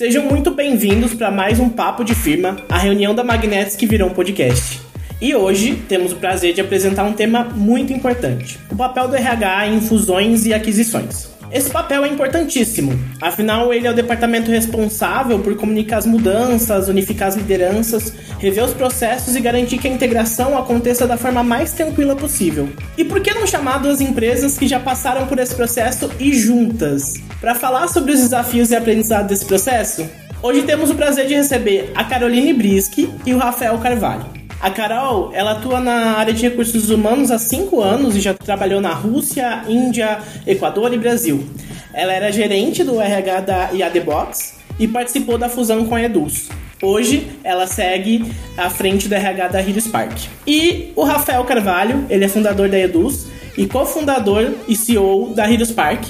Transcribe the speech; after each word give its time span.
Sejam 0.00 0.24
muito 0.24 0.50
bem-vindos 0.50 1.12
para 1.12 1.30
mais 1.30 1.60
um 1.60 1.68
Papo 1.68 2.02
de 2.02 2.14
Firma, 2.14 2.56
a 2.70 2.78
reunião 2.78 3.14
da 3.14 3.22
Magnetics 3.22 3.76
que 3.76 3.84
virou 3.84 4.08
um 4.08 4.14
podcast. 4.14 4.80
E 5.20 5.34
hoje 5.34 5.74
temos 5.90 6.14
o 6.14 6.16
prazer 6.16 6.54
de 6.54 6.60
apresentar 6.62 7.04
um 7.04 7.12
tema 7.12 7.44
muito 7.44 7.92
importante: 7.92 8.58
o 8.70 8.76
papel 8.76 9.08
do 9.08 9.14
RH 9.14 9.66
em 9.68 9.80
fusões 9.82 10.46
e 10.46 10.54
aquisições. 10.54 11.28
Esse 11.52 11.68
papel 11.68 12.04
é 12.04 12.08
importantíssimo, 12.08 12.96
afinal, 13.20 13.74
ele 13.74 13.84
é 13.84 13.90
o 13.90 13.94
departamento 13.94 14.52
responsável 14.52 15.40
por 15.40 15.56
comunicar 15.56 15.98
as 15.98 16.06
mudanças, 16.06 16.88
unificar 16.88 17.26
as 17.26 17.34
lideranças, 17.34 18.14
rever 18.38 18.64
os 18.64 18.72
processos 18.72 19.34
e 19.34 19.40
garantir 19.40 19.78
que 19.78 19.88
a 19.88 19.90
integração 19.90 20.56
aconteça 20.56 21.08
da 21.08 21.16
forma 21.16 21.42
mais 21.42 21.72
tranquila 21.72 22.14
possível. 22.14 22.68
E 22.96 23.04
por 23.04 23.20
que 23.20 23.34
não 23.34 23.48
chamar 23.48 23.78
duas 23.78 24.00
empresas 24.00 24.56
que 24.56 24.68
já 24.68 24.78
passaram 24.78 25.26
por 25.26 25.40
esse 25.40 25.54
processo 25.54 26.08
e 26.20 26.32
juntas? 26.32 27.14
Para 27.40 27.56
falar 27.56 27.88
sobre 27.88 28.12
os 28.12 28.20
desafios 28.20 28.70
e 28.70 28.76
aprendizado 28.76 29.26
desse 29.26 29.44
processo, 29.44 30.08
hoje 30.40 30.62
temos 30.62 30.88
o 30.88 30.94
prazer 30.94 31.26
de 31.26 31.34
receber 31.34 31.90
a 31.96 32.04
Caroline 32.04 32.52
Brisky 32.52 33.10
e 33.26 33.34
o 33.34 33.38
Rafael 33.38 33.76
Carvalho. 33.78 34.39
A 34.60 34.70
Carol, 34.70 35.30
ela 35.32 35.52
atua 35.52 35.80
na 35.80 36.18
área 36.18 36.34
de 36.34 36.42
recursos 36.42 36.90
humanos 36.90 37.30
há 37.30 37.38
cinco 37.38 37.80
anos 37.80 38.14
e 38.14 38.20
já 38.20 38.34
trabalhou 38.34 38.78
na 38.78 38.92
Rússia, 38.92 39.64
Índia, 39.66 40.18
Equador 40.46 40.92
e 40.92 40.98
Brasil. 40.98 41.46
Ela 41.94 42.12
era 42.12 42.30
gerente 42.30 42.84
do 42.84 43.00
RH 43.00 43.40
da 43.40 43.70
IAD 43.72 44.00
Box 44.00 44.58
e 44.78 44.86
participou 44.86 45.38
da 45.38 45.48
fusão 45.48 45.86
com 45.86 45.94
a 45.94 46.02
Eduz. 46.02 46.50
Hoje, 46.82 47.26
ela 47.42 47.66
segue 47.66 48.30
à 48.54 48.68
frente 48.68 49.08
do 49.08 49.14
RH 49.14 49.48
da 49.48 49.60
Hero 49.60 49.80
Spark. 49.80 50.12
E 50.46 50.92
o 50.94 51.04
Rafael 51.04 51.42
Carvalho, 51.44 52.04
ele 52.10 52.26
é 52.26 52.28
fundador 52.28 52.68
da 52.68 52.78
Eduz 52.78 53.28
e 53.56 53.66
cofundador 53.66 54.52
e 54.68 54.76
CEO 54.76 55.32
da 55.34 55.50
Hero 55.50 55.64
Spark. 55.64 56.04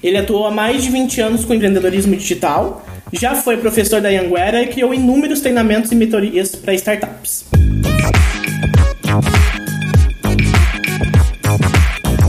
Ele 0.00 0.16
atuou 0.16 0.46
há 0.46 0.50
mais 0.52 0.80
de 0.80 0.90
20 0.90 1.20
anos 1.20 1.44
com 1.44 1.54
empreendedorismo 1.54 2.14
digital, 2.14 2.86
já 3.12 3.34
foi 3.34 3.56
professor 3.56 4.00
da 4.00 4.08
Anguera 4.08 4.62
e 4.62 4.68
criou 4.68 4.92
inúmeros 4.92 5.40
treinamentos 5.40 5.92
e 5.92 5.94
mentorias 5.94 6.56
para 6.56 6.74
startups. 6.74 7.44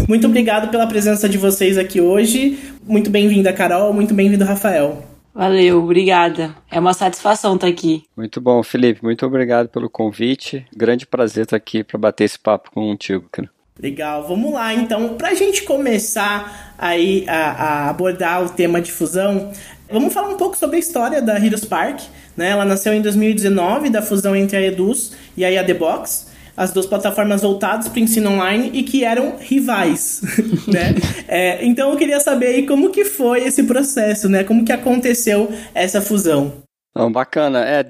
Muito 0.08 0.28
obrigado 0.28 0.70
pela 0.70 0.88
presença 0.88 1.28
de 1.28 1.38
vocês 1.38 1.78
aqui 1.78 2.00
hoje. 2.00 2.58
Muito 2.86 3.10
bem-vinda, 3.10 3.52
Carol. 3.52 3.92
Muito 3.92 4.14
bem-vindo, 4.14 4.46
Rafael. 4.46 5.04
Valeu, 5.34 5.84
obrigada. 5.84 6.56
É 6.72 6.80
uma 6.80 6.94
satisfação 6.94 7.56
estar 7.56 7.68
aqui. 7.68 8.04
Muito 8.16 8.40
bom, 8.40 8.64
Felipe. 8.64 9.04
Muito 9.04 9.26
obrigado 9.26 9.68
pelo 9.68 9.90
convite. 9.90 10.66
Grande 10.76 11.06
prazer 11.06 11.44
estar 11.44 11.58
aqui 11.58 11.84
para 11.84 12.00
bater 12.00 12.24
esse 12.24 12.40
papo 12.40 12.72
contigo, 12.72 13.28
cara. 13.32 13.50
Legal, 13.80 14.28
vamos 14.28 14.54
lá 14.54 14.74
então. 14.74 15.16
Para 15.16 15.30
a 15.30 15.34
gente 15.36 15.64
começar 15.64 16.74
aí 16.78 17.26
a, 17.28 17.52
a, 17.52 17.90
abordar 17.90 18.44
o 18.44 18.50
tema 18.50 18.82
de 18.82 18.92
fusão, 18.92 19.52
vamos 19.90 20.14
falar 20.14 20.30
um 20.30 20.38
pouco 20.38 20.58
sobre 20.58 20.78
a 20.78 20.80
história 20.80 21.22
da 21.22 21.38
Heroes 21.38 21.66
Park. 21.66 22.02
Né? 22.36 22.50
Ela 22.50 22.66
nasceu 22.66 22.94
em 22.94 23.02
2019 23.02 23.90
da 23.90 24.02
fusão 24.02 24.36
entre 24.36 24.58
a 24.58 24.62
Eduz 24.62 25.14
e 25.36 25.46
a 25.46 25.64
The 25.64 25.74
Box 25.74 26.28
as 26.58 26.74
duas 26.74 26.88
plataformas 26.88 27.44
voltadas 27.44 27.88
para 27.88 28.00
o 28.00 28.04
ensino 28.04 28.32
online 28.32 28.72
e 28.74 28.82
que 28.82 29.04
eram 29.04 29.38
rivais, 29.38 30.22
né? 30.68 30.96
É, 31.28 31.64
então 31.64 31.92
eu 31.92 31.98
queria 31.98 32.20
saber 32.20 32.48
aí 32.48 32.66
como 32.66 32.90
que 32.90 33.06
foi 33.06 33.44
esse 33.44 33.62
processo, 33.62 34.28
né? 34.28 34.44
Como 34.44 34.66
que 34.66 34.72
aconteceu 34.72 35.52
essa 35.76 36.02
fusão? 36.02 36.64
Não, 36.96 37.12
bacana. 37.12 37.64
É, 37.64 37.86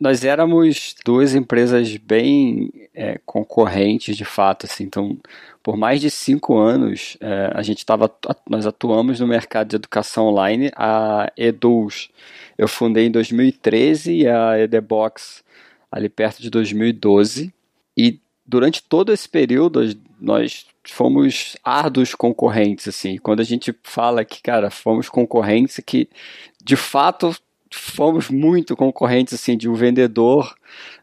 nós 0.00 0.24
éramos 0.24 0.94
duas 1.04 1.34
empresas 1.34 1.96
bem 1.96 2.70
é, 2.94 3.18
concorrentes, 3.26 4.16
de 4.16 4.24
fato, 4.24 4.66
assim. 4.66 4.84
Então, 4.84 5.18
por 5.64 5.78
mais 5.78 5.98
de 5.98 6.10
cinco 6.10 6.58
anos, 6.58 7.16
é, 7.22 7.50
a 7.54 7.62
gente 7.62 7.78
estava, 7.78 8.14
nós 8.46 8.66
atuamos 8.66 9.18
no 9.18 9.26
mercado 9.26 9.70
de 9.70 9.76
educação 9.76 10.26
online. 10.26 10.70
A 10.76 11.32
Eduz 11.38 12.10
eu 12.58 12.68
fundei 12.68 13.06
em 13.06 13.10
2013 13.10 14.12
e 14.12 14.28
a 14.28 14.60
Edebox 14.60 15.42
ali 15.90 16.10
perto 16.10 16.42
de 16.42 16.50
2012. 16.50 17.50
E 17.96 18.20
durante 18.44 18.82
todo 18.82 19.10
esse 19.10 19.26
período, 19.26 19.80
nós 20.20 20.66
fomos 20.86 21.56
árduos 21.64 22.14
concorrentes, 22.14 22.86
assim. 22.86 23.16
Quando 23.16 23.40
a 23.40 23.44
gente 23.44 23.74
fala 23.82 24.22
que, 24.22 24.42
cara, 24.42 24.70
fomos 24.70 25.08
concorrentes, 25.08 25.80
que 25.86 26.10
de 26.62 26.76
fato 26.76 27.34
fomos 27.72 28.28
muito 28.28 28.76
concorrentes, 28.76 29.32
assim, 29.32 29.56
de 29.56 29.66
um 29.66 29.74
vendedor 29.74 30.54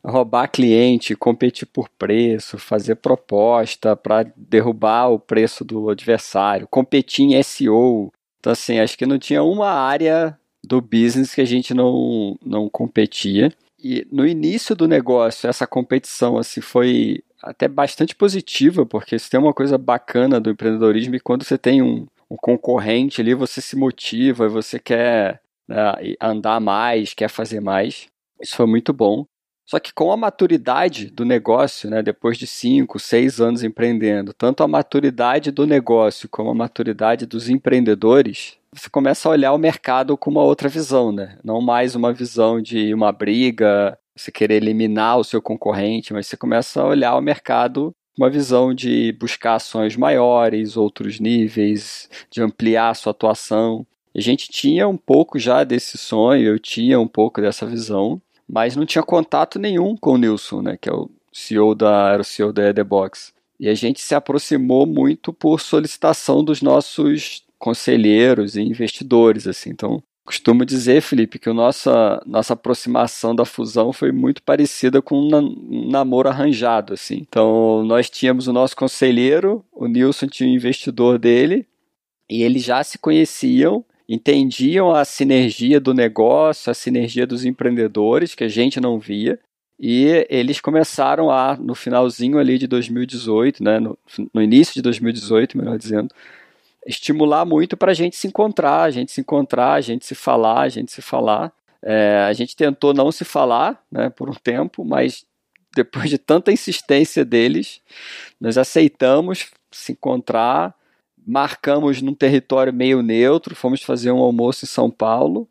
roubar 0.03 0.47
cliente, 0.47 1.15
competir 1.15 1.67
por 1.67 1.87
preço, 1.89 2.57
fazer 2.57 2.95
proposta 2.95 3.95
para 3.95 4.23
derrubar 4.35 5.09
o 5.09 5.19
preço 5.19 5.63
do 5.63 5.89
adversário, 5.89 6.67
competir 6.67 7.25
em 7.25 7.41
SEO. 7.43 8.11
Então, 8.39 8.53
assim, 8.53 8.79
acho 8.79 8.97
que 8.97 9.05
não 9.05 9.19
tinha 9.19 9.43
uma 9.43 9.69
área 9.69 10.37
do 10.63 10.81
business 10.81 11.33
que 11.33 11.41
a 11.41 11.45
gente 11.45 11.73
não, 11.73 12.37
não 12.43 12.69
competia. 12.69 13.51
E 13.83 14.05
no 14.11 14.27
início 14.27 14.75
do 14.75 14.87
negócio, 14.87 15.49
essa 15.49 15.65
competição 15.65 16.37
assim 16.37 16.61
foi 16.61 17.23
até 17.41 17.67
bastante 17.67 18.15
positiva, 18.15 18.85
porque 18.85 19.15
isso 19.15 19.29
tem 19.29 19.39
uma 19.39 19.53
coisa 19.53 19.77
bacana 19.77 20.39
do 20.39 20.51
empreendedorismo 20.51 21.15
e 21.15 21.19
quando 21.19 21.43
você 21.43 21.57
tem 21.57 21.81
um, 21.81 22.05
um 22.29 22.35
concorrente 22.37 23.19
ali, 23.19 23.33
você 23.33 23.59
se 23.59 23.75
motiva, 23.75 24.47
você 24.47 24.79
quer 24.79 25.41
né, 25.67 25.93
andar 26.21 26.59
mais, 26.59 27.13
quer 27.15 27.29
fazer 27.29 27.59
mais. 27.59 28.07
Isso 28.39 28.55
foi 28.55 28.67
muito 28.67 28.93
bom. 28.93 29.25
Só 29.65 29.79
que 29.79 29.93
com 29.93 30.11
a 30.11 30.17
maturidade 30.17 31.09
do 31.09 31.23
negócio, 31.23 31.89
né, 31.89 32.01
depois 32.01 32.37
de 32.37 32.45
cinco, 32.45 32.99
seis 32.99 33.39
anos 33.39 33.63
empreendendo, 33.63 34.33
tanto 34.33 34.63
a 34.63 34.67
maturidade 34.67 35.49
do 35.51 35.65
negócio 35.65 36.27
como 36.27 36.49
a 36.49 36.55
maturidade 36.55 37.25
dos 37.25 37.49
empreendedores, 37.49 38.57
você 38.73 38.89
começa 38.89 39.27
a 39.27 39.31
olhar 39.31 39.53
o 39.53 39.57
mercado 39.57 40.17
com 40.17 40.29
uma 40.29 40.43
outra 40.43 40.69
visão, 40.69 41.11
né? 41.11 41.37
Não 41.43 41.61
mais 41.61 41.95
uma 41.95 42.13
visão 42.13 42.61
de 42.61 42.93
uma 42.93 43.11
briga, 43.11 43.97
você 44.15 44.31
querer 44.31 44.55
eliminar 44.55 45.17
o 45.17 45.23
seu 45.23 45.41
concorrente, 45.41 46.13
mas 46.13 46.27
você 46.27 46.37
começa 46.37 46.81
a 46.81 46.87
olhar 46.87 47.15
o 47.15 47.21
mercado 47.21 47.93
com 48.15 48.23
uma 48.23 48.29
visão 48.29 48.73
de 48.73 49.11
buscar 49.19 49.55
ações 49.55 49.95
maiores, 49.95 50.77
outros 50.77 51.19
níveis, 51.19 52.09
de 52.29 52.41
ampliar 52.41 52.89
a 52.89 52.93
sua 52.93 53.11
atuação. 53.11 53.85
A 54.15 54.21
gente 54.21 54.49
tinha 54.49 54.87
um 54.87 54.97
pouco 54.97 55.39
já 55.39 55.63
desse 55.63 55.97
sonho, 55.97 56.45
eu 56.45 56.59
tinha 56.59 56.99
um 56.99 57.07
pouco 57.07 57.41
dessa 57.41 57.65
visão, 57.65 58.21
mas 58.51 58.75
não 58.75 58.85
tinha 58.85 59.01
contato 59.01 59.57
nenhum 59.57 59.95
com 59.95 60.15
o 60.15 60.17
Nilson, 60.17 60.61
né, 60.61 60.77
que 60.79 60.89
é 60.89 60.93
o 60.93 61.09
CEO 61.31 61.73
da, 61.73 62.09
era 62.11 62.21
o 62.21 62.25
CEO 62.25 62.51
da 62.51 62.67
Edebox. 62.67 63.33
E 63.57 63.69
a 63.69 63.73
gente 63.73 64.01
se 64.01 64.13
aproximou 64.13 64.85
muito 64.85 65.31
por 65.31 65.61
solicitação 65.61 66.43
dos 66.43 66.61
nossos 66.61 67.45
conselheiros 67.57 68.57
e 68.57 68.61
investidores, 68.61 69.47
assim. 69.47 69.69
Então, 69.69 70.03
costumo 70.25 70.65
dizer, 70.65 71.01
Felipe, 71.01 71.39
que 71.39 71.47
a 71.47 71.53
nossa, 71.53 72.21
nossa 72.25 72.53
aproximação 72.53 73.33
da 73.33 73.45
fusão 73.45 73.93
foi 73.93 74.11
muito 74.11 74.43
parecida 74.43 75.01
com 75.01 75.17
um 75.17 75.89
namoro 75.89 76.27
arranjado, 76.27 76.93
assim. 76.93 77.19
Então, 77.21 77.85
nós 77.85 78.09
tínhamos 78.09 78.47
o 78.47 78.53
nosso 78.53 78.75
conselheiro, 78.75 79.63
o 79.71 79.87
Nilson 79.87 80.27
tinha 80.27 80.49
o 80.49 80.53
investidor 80.53 81.17
dele, 81.17 81.65
e 82.29 82.43
eles 82.43 82.63
já 82.63 82.83
se 82.83 82.97
conheciam, 82.97 83.85
entendiam 84.07 84.91
a 84.91 85.05
sinergia 85.05 85.79
do 85.79 85.93
negócio, 85.93 86.69
a 86.69 86.73
sinergia 86.73 87.25
dos 87.25 87.45
empreendedores, 87.45 88.35
que 88.35 88.43
a 88.43 88.49
gente 88.49 88.79
não 88.79 88.99
via, 88.99 89.39
e 89.79 90.27
eles 90.29 90.61
começaram 90.61 91.31
a, 91.31 91.57
no 91.57 91.73
finalzinho 91.73 92.37
ali 92.37 92.57
de 92.57 92.67
2018, 92.67 93.63
né, 93.63 93.79
no, 93.79 93.97
no 94.33 94.41
início 94.41 94.75
de 94.75 94.81
2018, 94.81 95.57
melhor 95.57 95.77
dizendo, 95.77 96.13
estimular 96.85 97.45
muito 97.45 97.75
para 97.75 97.91
a 97.91 97.95
gente 97.95 98.15
se 98.15 98.27
encontrar, 98.27 98.83
a 98.83 98.91
gente 98.91 99.11
se 99.11 99.21
encontrar, 99.21 99.73
a 99.73 99.81
gente 99.81 100.05
se 100.05 100.15
falar, 100.15 100.61
a 100.61 100.69
gente 100.69 100.91
se 100.91 101.01
falar. 101.01 101.51
É, 101.83 102.25
a 102.27 102.33
gente 102.33 102.55
tentou 102.55 102.93
não 102.93 103.11
se 103.11 103.25
falar 103.25 103.81
né, 103.91 104.09
por 104.09 104.29
um 104.29 104.33
tempo, 104.33 104.85
mas 104.85 105.25
depois 105.75 106.09
de 106.09 106.17
tanta 106.17 106.51
insistência 106.51 107.25
deles, 107.25 107.81
nós 108.39 108.57
aceitamos 108.57 109.47
se 109.71 109.93
encontrar, 109.93 110.75
marcamos 111.31 112.01
num 112.01 112.13
território 112.13 112.73
meio 112.73 113.01
neutro, 113.01 113.55
fomos 113.55 113.81
fazer 113.81 114.11
um 114.11 114.19
almoço 114.19 114.65
em 114.65 114.67
São 114.67 114.89
Paulo. 114.91 115.47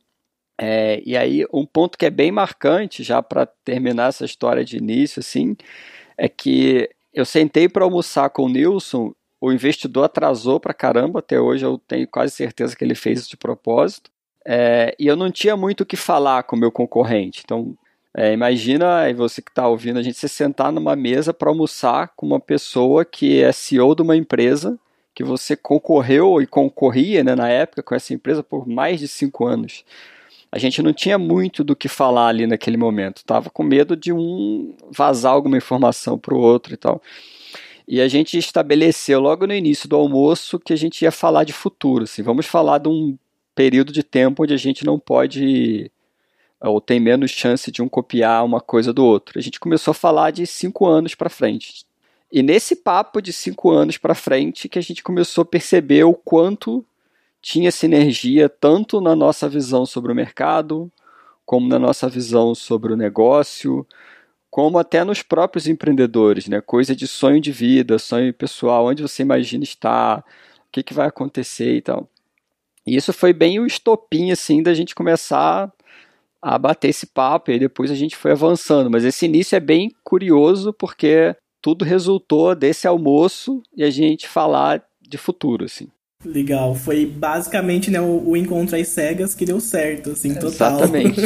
É, 0.60 1.02
e 1.06 1.16
aí, 1.16 1.46
um 1.52 1.64
ponto 1.64 1.96
que 1.96 2.04
é 2.04 2.10
bem 2.10 2.30
marcante, 2.30 3.02
já 3.02 3.22
para 3.22 3.46
terminar 3.46 4.08
essa 4.10 4.24
história 4.24 4.64
de 4.64 4.76
início, 4.76 5.20
assim, 5.20 5.56
é 6.18 6.28
que 6.28 6.88
eu 7.14 7.24
sentei 7.24 7.68
para 7.68 7.84
almoçar 7.84 8.28
com 8.30 8.44
o 8.44 8.48
Nilson 8.48 9.14
o 9.40 9.50
investidor 9.50 10.04
atrasou 10.04 10.60
para 10.60 10.74
caramba, 10.74 11.20
até 11.20 11.40
hoje 11.40 11.64
eu 11.64 11.78
tenho 11.78 12.06
quase 12.06 12.34
certeza 12.34 12.76
que 12.76 12.84
ele 12.84 12.94
fez 12.94 13.20
isso 13.20 13.30
de 13.30 13.36
propósito. 13.38 14.10
É, 14.46 14.94
e 14.98 15.06
eu 15.06 15.16
não 15.16 15.30
tinha 15.30 15.56
muito 15.56 15.80
o 15.80 15.86
que 15.86 15.96
falar 15.96 16.42
com 16.42 16.56
o 16.56 16.58
meu 16.58 16.70
concorrente. 16.70 17.40
Então, 17.42 17.74
é, 18.14 18.32
imagina 18.32 19.10
você 19.14 19.40
que 19.40 19.50
está 19.50 19.66
ouvindo 19.66 19.98
a 19.98 20.02
gente 20.02 20.18
se 20.18 20.28
sentar 20.28 20.70
numa 20.70 20.94
mesa 20.94 21.32
para 21.32 21.48
almoçar 21.48 22.12
com 22.14 22.26
uma 22.26 22.40
pessoa 22.40 23.04
que 23.04 23.42
é 23.42 23.50
CEO 23.50 23.94
de 23.94 24.02
uma 24.02 24.16
empresa 24.16 24.78
que 25.20 25.24
você 25.24 25.54
concorreu 25.54 26.40
e 26.40 26.46
concorria 26.46 27.22
né, 27.22 27.34
na 27.34 27.46
época 27.46 27.82
com 27.82 27.94
essa 27.94 28.14
empresa 28.14 28.42
por 28.42 28.66
mais 28.66 28.98
de 29.00 29.06
cinco 29.06 29.46
anos. 29.46 29.84
A 30.50 30.58
gente 30.58 30.82
não 30.82 30.94
tinha 30.94 31.18
muito 31.18 31.62
do 31.62 31.76
que 31.76 31.88
falar 31.88 32.28
ali 32.28 32.46
naquele 32.46 32.78
momento. 32.78 33.18
Estava 33.18 33.50
com 33.50 33.62
medo 33.62 33.94
de 33.94 34.14
um 34.14 34.74
vazar 34.90 35.32
alguma 35.32 35.58
informação 35.58 36.18
para 36.18 36.34
o 36.34 36.40
outro 36.40 36.72
e 36.72 36.76
tal. 36.78 37.02
E 37.86 38.00
a 38.00 38.08
gente 38.08 38.38
estabeleceu 38.38 39.20
logo 39.20 39.46
no 39.46 39.52
início 39.52 39.86
do 39.86 39.94
almoço 39.94 40.58
que 40.58 40.72
a 40.72 40.76
gente 40.76 41.02
ia 41.02 41.12
falar 41.12 41.44
de 41.44 41.52
futuro. 41.52 42.04
Assim, 42.04 42.22
vamos 42.22 42.46
falar 42.46 42.78
de 42.78 42.88
um 42.88 43.18
período 43.54 43.92
de 43.92 44.02
tempo 44.02 44.42
onde 44.42 44.54
a 44.54 44.56
gente 44.56 44.86
não 44.86 44.98
pode 44.98 45.90
ou 46.62 46.80
tem 46.80 46.98
menos 46.98 47.30
chance 47.30 47.70
de 47.70 47.82
um 47.82 47.88
copiar 47.88 48.42
uma 48.42 48.60
coisa 48.60 48.90
do 48.90 49.04
outro. 49.04 49.38
A 49.38 49.42
gente 49.42 49.60
começou 49.60 49.92
a 49.92 49.94
falar 49.94 50.30
de 50.30 50.46
cinco 50.46 50.86
anos 50.86 51.14
para 51.14 51.28
frente. 51.28 51.84
E 52.32 52.42
nesse 52.42 52.76
papo 52.76 53.20
de 53.20 53.32
cinco 53.32 53.70
anos 53.70 53.98
para 53.98 54.14
frente 54.14 54.68
que 54.68 54.78
a 54.78 54.82
gente 54.82 55.02
começou 55.02 55.42
a 55.42 55.46
perceber 55.46 56.04
o 56.04 56.14
quanto 56.14 56.84
tinha 57.42 57.72
sinergia 57.72 58.48
tanto 58.48 59.00
na 59.00 59.16
nossa 59.16 59.48
visão 59.48 59.84
sobre 59.84 60.12
o 60.12 60.14
mercado, 60.14 60.90
como 61.44 61.66
na 61.66 61.78
nossa 61.78 62.08
visão 62.08 62.54
sobre 62.54 62.92
o 62.92 62.96
negócio, 62.96 63.86
como 64.50 64.78
até 64.78 65.02
nos 65.04 65.22
próprios 65.22 65.66
empreendedores, 65.66 66.46
né? 66.48 66.60
Coisa 66.60 66.94
de 66.94 67.06
sonho 67.06 67.40
de 67.40 67.50
vida, 67.50 67.98
sonho 67.98 68.32
pessoal, 68.32 68.86
onde 68.86 69.02
você 69.02 69.22
imagina 69.22 69.64
estar, 69.64 70.18
o 70.20 70.22
que, 70.70 70.82
que 70.82 70.94
vai 70.94 71.08
acontecer 71.08 71.76
e 71.76 71.82
tal. 71.82 72.08
E 72.86 72.96
isso 72.96 73.12
foi 73.12 73.32
bem 73.32 73.58
o 73.60 73.66
estopim, 73.66 74.30
assim, 74.30 74.62
da 74.62 74.74
gente 74.74 74.94
começar 74.94 75.72
a 76.42 76.58
bater 76.58 76.88
esse 76.88 77.06
papo 77.06 77.50
e 77.50 77.58
depois 77.58 77.90
a 77.90 77.94
gente 77.94 78.16
foi 78.16 78.32
avançando. 78.32 78.90
Mas 78.90 79.04
esse 79.04 79.26
início 79.26 79.56
é 79.56 79.60
bem 79.60 79.94
curioso 80.02 80.72
porque 80.72 81.36
tudo 81.60 81.84
resultou 81.84 82.54
desse 82.54 82.86
almoço 82.86 83.62
e 83.76 83.82
a 83.82 83.90
gente 83.90 84.28
falar 84.28 84.84
de 85.00 85.18
futuro, 85.18 85.64
assim. 85.64 85.88
Legal, 86.22 86.74
foi 86.74 87.06
basicamente 87.06 87.90
né, 87.90 87.98
o, 87.98 88.22
o, 88.26 88.36
encontro 88.36 88.76
às 88.76 88.88
cegas 88.88 89.34
que 89.34 89.46
deu 89.46 89.58
certo, 89.58 90.10
assim, 90.10 90.34
total. 90.34 90.80
Exatamente. 90.80 91.18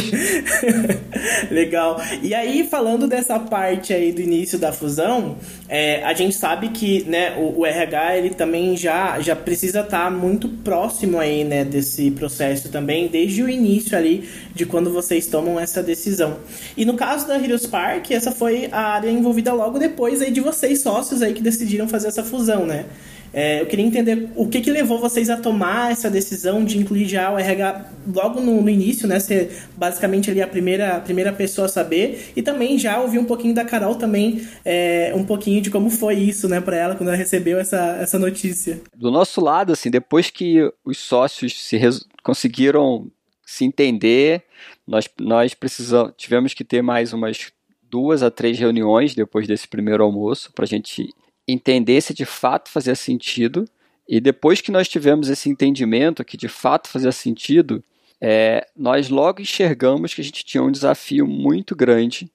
Legal. 1.51 2.01
E 2.23 2.33
aí, 2.33 2.65
falando 2.71 3.09
dessa 3.09 3.37
parte 3.41 3.93
aí 3.93 4.13
do 4.13 4.21
início 4.21 4.57
da 4.57 4.73
fusão, 4.73 5.37
é, 5.69 6.05
a 6.05 6.15
gente 6.15 6.37
sabe 6.37 6.69
que 6.69 7.03
né, 7.09 7.35
o, 7.37 7.59
o, 7.59 7.67
RH 7.67 8.19
ele 8.19 8.31
também 8.31 8.77
já, 8.77 9.19
já 9.19 9.35
precisa 9.35 9.81
estar 9.81 10.05
tá 10.05 10.11
muito 10.13 10.49
próximo 10.49 11.19
aí, 11.19 11.43
né, 11.43 11.65
desse 11.65 12.13
processo 12.13 12.69
também, 12.69 13.09
desde 13.09 13.43
o 13.43 13.51
início 13.51 13.99
ali 13.99 14.29
de 14.55 14.65
quando 14.65 14.93
vocês 14.93 15.27
tomam 15.27 15.59
essa 15.59 15.83
decisão. 15.83 16.37
E 16.77 16.85
no 16.85 16.95
caso 16.95 17.27
da 17.27 17.37
Heroes 17.37 17.67
Park, 17.67 18.13
essa 18.13 18.31
foi 18.31 18.69
a 18.71 18.95
área 18.95 19.11
envolvida 19.11 19.53
logo 19.53 19.77
depois 19.77 20.23
aí 20.23 20.31
de 20.31 20.41
vocês 20.41 20.83
sócios 20.83 21.21
aí 21.21 21.35
que 21.35 21.43
decidiram 21.43 21.89
fazer 21.89 22.07
essa 22.07 22.23
fusão, 22.23 22.65
né? 22.65 22.85
É, 23.35 23.61
eu 23.61 23.67
queria 23.67 23.85
entender 23.85 24.31
o 24.37 24.49
que, 24.49 24.61
que 24.61 24.71
levou 24.71 25.01
vocês 25.01 25.29
a 25.29 25.37
tomar 25.37 25.91
essa 25.91 26.09
decisão 26.09 26.65
de 26.65 26.79
incluir 26.79 27.07
já 27.07 27.33
o 27.33 27.39
RH 27.39 27.91
logo 28.15 28.41
no, 28.41 28.63
no 28.63 28.71
início, 28.71 29.09
né? 29.09 29.19
Ser 29.19 29.51
basicamente 29.77 30.31
ali 30.31 30.41
a 30.41 30.47
primeira, 30.47 30.97
a 30.97 31.01
primeira 31.01 31.33
pessoa 31.33 31.67
a 31.67 31.69
saber. 31.69 32.33
E 32.37 32.43
também 32.43 32.79
já 32.79 33.01
ouvir 33.01 33.19
um 33.19 33.25
pouquinho 33.25 33.53
da 33.53 33.65
Carol 33.65 33.97
também, 33.97 34.47
é, 34.65 35.13
um 35.17 35.25
pouquinho 35.25 35.61
de 35.61 35.69
como 35.69 35.91
foi 35.91 36.15
isso, 36.15 36.49
né, 36.49 36.61
para 36.61 36.77
ela 36.77 36.95
quando 36.95 37.09
ela 37.09 37.19
recebeu 37.19 37.59
essa, 37.59 37.97
essa 38.01 38.19
notícia. 38.19 38.81
Do 38.95 39.11
nosso 39.11 39.41
lado, 39.41 39.73
assim, 39.73 39.91
depois 39.91 40.31
que 40.31 40.71
os 40.85 40.99
sócios 40.99 41.61
se 41.61 41.79
conseguiram 42.23 43.11
se 43.45 43.65
entender, 43.65 44.45
nós, 44.87 45.09
nós 45.21 45.55
precisamos, 45.55 46.13
tivemos 46.17 46.55
que 46.55 46.65
ter 46.65 46.83
mais 46.83 47.13
umas 47.13 47.53
duas 47.91 48.23
a 48.23 48.31
três 48.31 48.59
reuniões 48.59 49.15
depois 49.15 49.47
desse 49.47 49.69
primeiro 49.69 50.03
almoço 50.03 50.53
para 50.53 50.65
a 50.65 50.69
gente 50.69 51.13
entender 51.47 52.01
se 52.01 52.15
de 52.15 52.25
fato 52.25 52.71
fazia 52.71 52.95
sentido. 52.95 53.69
E 54.09 54.21
depois 54.21 54.61
que 54.61 54.71
nós 54.71 54.89
tivemos 54.89 55.29
esse 55.29 55.49
entendimento 55.49 56.25
que 56.25 56.37
de 56.37 56.49
fato 56.49 56.89
fazia 56.89 57.13
sentido, 57.13 57.83
é, 58.21 58.67
nós 58.77 59.09
logo 59.09 59.41
enxergamos 59.41 60.15
que 60.15 60.21
a 60.21 60.25
gente 60.25 60.45
tinha 60.45 60.63
um 60.63 60.71
desafio 60.71 61.27
muito 61.27 61.75
grande, 61.75 62.31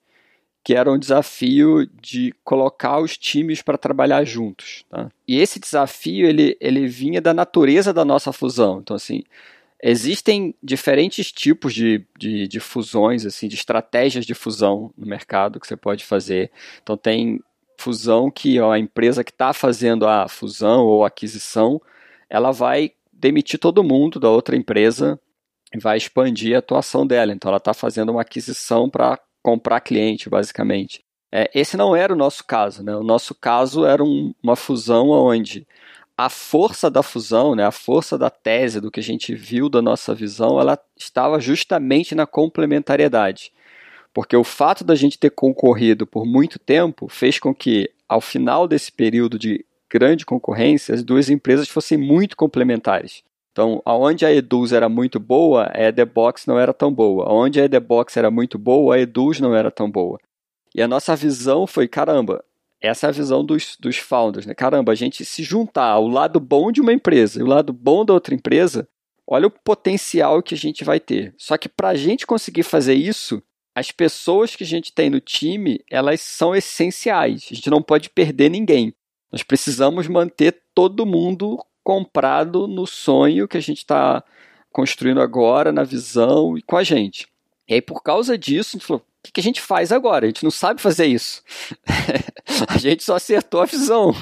que 0.64 0.76
era 0.76 0.92
um 0.92 1.00
desafio 1.00 1.88
de 2.02 2.34
colocar 2.44 3.00
os 3.00 3.18
times 3.18 3.62
para 3.62 3.78
trabalhar 3.78 4.24
juntos. 4.24 4.86
Tá? 4.90 5.10
E 5.28 5.40
esse 5.40 5.60
desafio 5.60 6.28
ele, 6.28 6.58
ele 6.60 6.88
vinha 6.88 7.22
da 7.22 7.34
natureza 7.34 7.94
da 7.94 8.06
nossa 8.06 8.32
fusão. 8.32 8.80
Então, 8.80 8.96
assim, 8.96 9.24
existem 9.82 10.54
diferentes 10.62 11.32
tipos 11.32 11.74
de, 11.74 12.06
de, 12.18 12.48
de 12.48 12.60
fusões, 12.60 13.26
assim, 13.26 13.48
de 13.48 13.56
estratégias 13.56 14.26
de 14.26 14.34
fusão 14.34 14.94
no 14.98 15.08
mercado 15.08 15.60
que 15.60 15.68
você 15.68 15.78
pode 15.78 16.04
fazer. 16.04 16.52
Então, 16.84 16.98
tem 16.98 17.40
fusão 17.80 18.30
que 18.30 18.60
a 18.60 18.78
empresa 18.78 19.24
que 19.24 19.32
está 19.32 19.54
fazendo 19.54 20.06
a 20.06 20.28
fusão 20.28 20.86
ou 20.86 21.06
aquisição, 21.06 21.82
ela 22.30 22.52
vai 22.52 22.92
demitir 23.12 23.60
todo 23.60 23.84
mundo 23.84 24.20
da 24.20 24.30
outra 24.30 24.56
empresa 24.56 25.20
e 25.74 25.80
vai 25.80 25.98
expandir 25.98 26.56
a 26.56 26.60
atuação 26.60 27.08
dela. 27.08 27.32
Então 27.32 27.50
ela 27.50 27.58
está 27.58 27.74
fazendo 27.74 28.12
uma 28.12 28.22
aquisição 28.22 28.90
para 28.90 29.18
comprar 29.42 29.80
cliente, 29.80 30.30
basicamente. 30.30 31.04
É, 31.32 31.50
esse 31.54 31.78
não 31.78 31.96
era 31.96 32.14
o 32.14 32.18
nosso 32.18 32.44
caso. 32.46 32.84
Né? 32.84 32.96
O 32.96 33.04
nosso 33.04 33.34
caso 33.34 33.86
era 33.86 34.04
um, 34.04 34.34
uma 34.44 34.56
fusão 34.56 35.10
onde 35.10 35.66
a 36.18 36.28
força 36.28 36.92
da 36.92 37.02
fusão, 37.02 37.56
né, 37.56 37.66
a 37.66 37.72
força 37.72 38.18
da 38.18 38.30
tese 38.30 38.82
do 38.82 38.92
que 38.92 39.00
a 39.00 39.04
gente 39.04 39.34
viu 39.34 39.70
da 39.70 39.82
nossa 39.82 40.14
visão, 40.14 40.60
ela 40.60 40.78
estava 40.98 41.40
justamente 41.40 42.14
na 42.14 42.28
complementariedade. 42.28 43.54
Porque 44.14 44.36
o 44.36 44.44
fato 44.44 44.84
da 44.84 44.96
gente 44.96 45.20
ter 45.20 45.30
concorrido 45.30 46.06
por 46.06 46.26
muito 46.26 46.58
tempo 46.58 47.08
fez 47.08 47.40
com 47.40 47.54
que, 47.54 47.90
ao 48.08 48.22
final 48.22 48.68
desse 48.68 48.92
período 48.92 49.38
de 49.38 49.64
grande 49.90 50.26
concorrência, 50.26 50.94
as 50.94 51.04
duas 51.04 51.30
empresas 51.30 51.68
fossem 51.70 51.98
muito 51.98 52.36
complementares. 52.36 53.24
Então, 53.52 53.82
aonde 53.84 54.26
a 54.26 54.32
Eduz 54.32 54.72
era 54.72 54.88
muito 54.88 55.20
boa, 55.20 55.70
a 55.74 55.84
Edebox 55.84 56.46
não 56.46 56.58
era 56.60 56.74
tão 56.74 56.94
boa. 56.94 57.32
Onde 57.32 57.60
a 57.60 57.66
Edebox 57.66 58.16
era 58.16 58.30
muito 58.30 58.58
boa, 58.58 58.96
a 58.96 59.00
Eduz 59.00 59.40
não 59.40 59.56
era 59.56 59.72
tão 59.72 59.90
boa. 59.90 60.20
E 60.74 60.82
a 60.82 60.88
nossa 60.88 61.16
visão 61.16 61.66
foi, 61.66 61.88
caramba, 61.88 62.44
essa 62.82 63.08
é 63.08 63.10
a 63.10 63.12
visão 63.12 63.44
dos, 63.44 63.76
dos 63.80 63.98
founders, 63.98 64.46
né? 64.46 64.54
Caramba, 64.54 64.92
a 64.92 64.96
gente 64.96 65.26
se 65.26 65.44
juntar 65.44 65.90
ao 65.90 66.08
lado 66.08 66.40
bom 66.40 66.72
de 66.72 66.80
uma 66.80 66.94
empresa 66.94 67.40
e 67.40 67.44
o 67.44 67.48
lado 67.48 67.74
bom 67.74 68.06
da 68.06 68.14
outra 68.14 68.34
empresa, 68.34 68.88
olha 69.28 69.48
o 69.48 69.52
potencial 69.52 70.42
que 70.42 70.54
a 70.54 70.58
gente 70.58 70.84
vai 70.84 71.00
ter. 71.00 71.34
Só 71.38 71.58
que 71.58 71.68
para 71.68 71.90
a 71.90 71.96
gente 71.96 72.26
conseguir 72.26 72.64
fazer 72.64 72.94
isso, 72.94 73.44
as 73.80 73.92
pessoas 73.92 74.58
que 74.58 74.64
a 74.66 74.68
gente 74.68 74.92
tem 74.92 75.10
no 75.10 75.22
time, 75.22 75.80
elas 75.90 76.20
são 76.20 76.54
essenciais. 76.54 77.48
A 77.50 77.56
gente 77.56 77.70
não 77.70 77.82
pode 77.82 78.10
perder 78.10 78.50
ninguém. 78.50 78.94
Nós 79.32 79.42
precisamos 79.42 80.06
manter 80.06 80.64
todo 80.76 81.06
mundo 81.06 81.58
comprado 81.82 82.68
no 82.68 82.86
sonho 82.86 83.48
que 83.48 83.56
a 83.56 83.62
gente 83.62 83.78
está 83.78 84.22
construindo 84.70 85.22
agora, 85.22 85.72
na 85.72 85.84
visão 85.84 86.58
e 86.58 86.62
com 86.62 86.76
a 86.76 86.84
gente. 86.84 87.26
E 87.70 87.76
aí, 87.76 87.82
por 87.82 88.04
causa 88.04 88.38
disso, 88.38 88.76
a 88.76 88.80
gente 88.80 88.86
falou: 88.86 89.02
o 89.26 89.32
que 89.32 89.40
a 89.40 89.44
gente 89.44 89.62
faz 89.62 89.94
agora? 89.94 90.26
A 90.26 90.28
gente 90.28 90.44
não 90.44 90.52
sabe 90.52 90.82
fazer 90.82 91.06
isso. 91.06 91.42
a 92.68 92.78
gente 92.78 93.02
só 93.02 93.16
acertou 93.16 93.62
a 93.62 93.66
visão. 93.66 94.14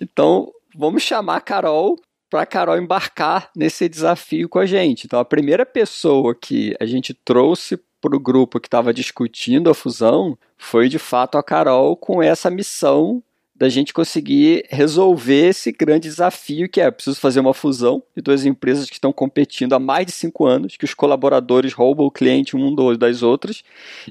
Então, 0.00 0.52
vamos 0.76 1.02
chamar 1.02 1.38
a 1.38 1.40
Carol 1.40 2.00
para 2.30 2.42
a 2.42 2.46
Carol 2.46 2.78
embarcar 2.78 3.50
nesse 3.56 3.88
desafio 3.88 4.48
com 4.48 4.60
a 4.60 4.66
gente. 4.66 5.06
Então, 5.06 5.18
a 5.18 5.24
primeira 5.24 5.66
pessoa 5.66 6.36
que 6.36 6.76
a 6.78 6.86
gente 6.86 7.12
trouxe 7.12 7.76
para 8.06 8.16
o 8.16 8.20
grupo 8.20 8.60
que 8.60 8.68
estava 8.68 8.94
discutindo 8.94 9.68
a 9.68 9.74
fusão 9.74 10.38
foi 10.56 10.88
de 10.88 10.98
fato 10.98 11.36
a 11.36 11.42
Carol 11.42 11.96
com 11.96 12.22
essa 12.22 12.48
missão 12.48 13.20
da 13.52 13.68
gente 13.68 13.92
conseguir 13.92 14.64
resolver 14.68 15.48
esse 15.48 15.72
grande 15.72 16.08
desafio 16.08 16.68
que 16.68 16.80
é 16.80 16.90
preciso 16.90 17.18
fazer 17.18 17.40
uma 17.40 17.54
fusão 17.54 18.02
de 18.14 18.22
duas 18.22 18.44
empresas 18.44 18.88
que 18.88 18.94
estão 18.94 19.12
competindo 19.12 19.72
há 19.72 19.78
mais 19.78 20.06
de 20.06 20.12
cinco 20.12 20.44
anos, 20.44 20.76
que 20.76 20.84
os 20.84 20.92
colaboradores 20.92 21.72
roubam 21.72 22.06
o 22.06 22.10
cliente 22.10 22.54
um 22.54 22.74
das 22.96 23.22
outras, 23.22 23.64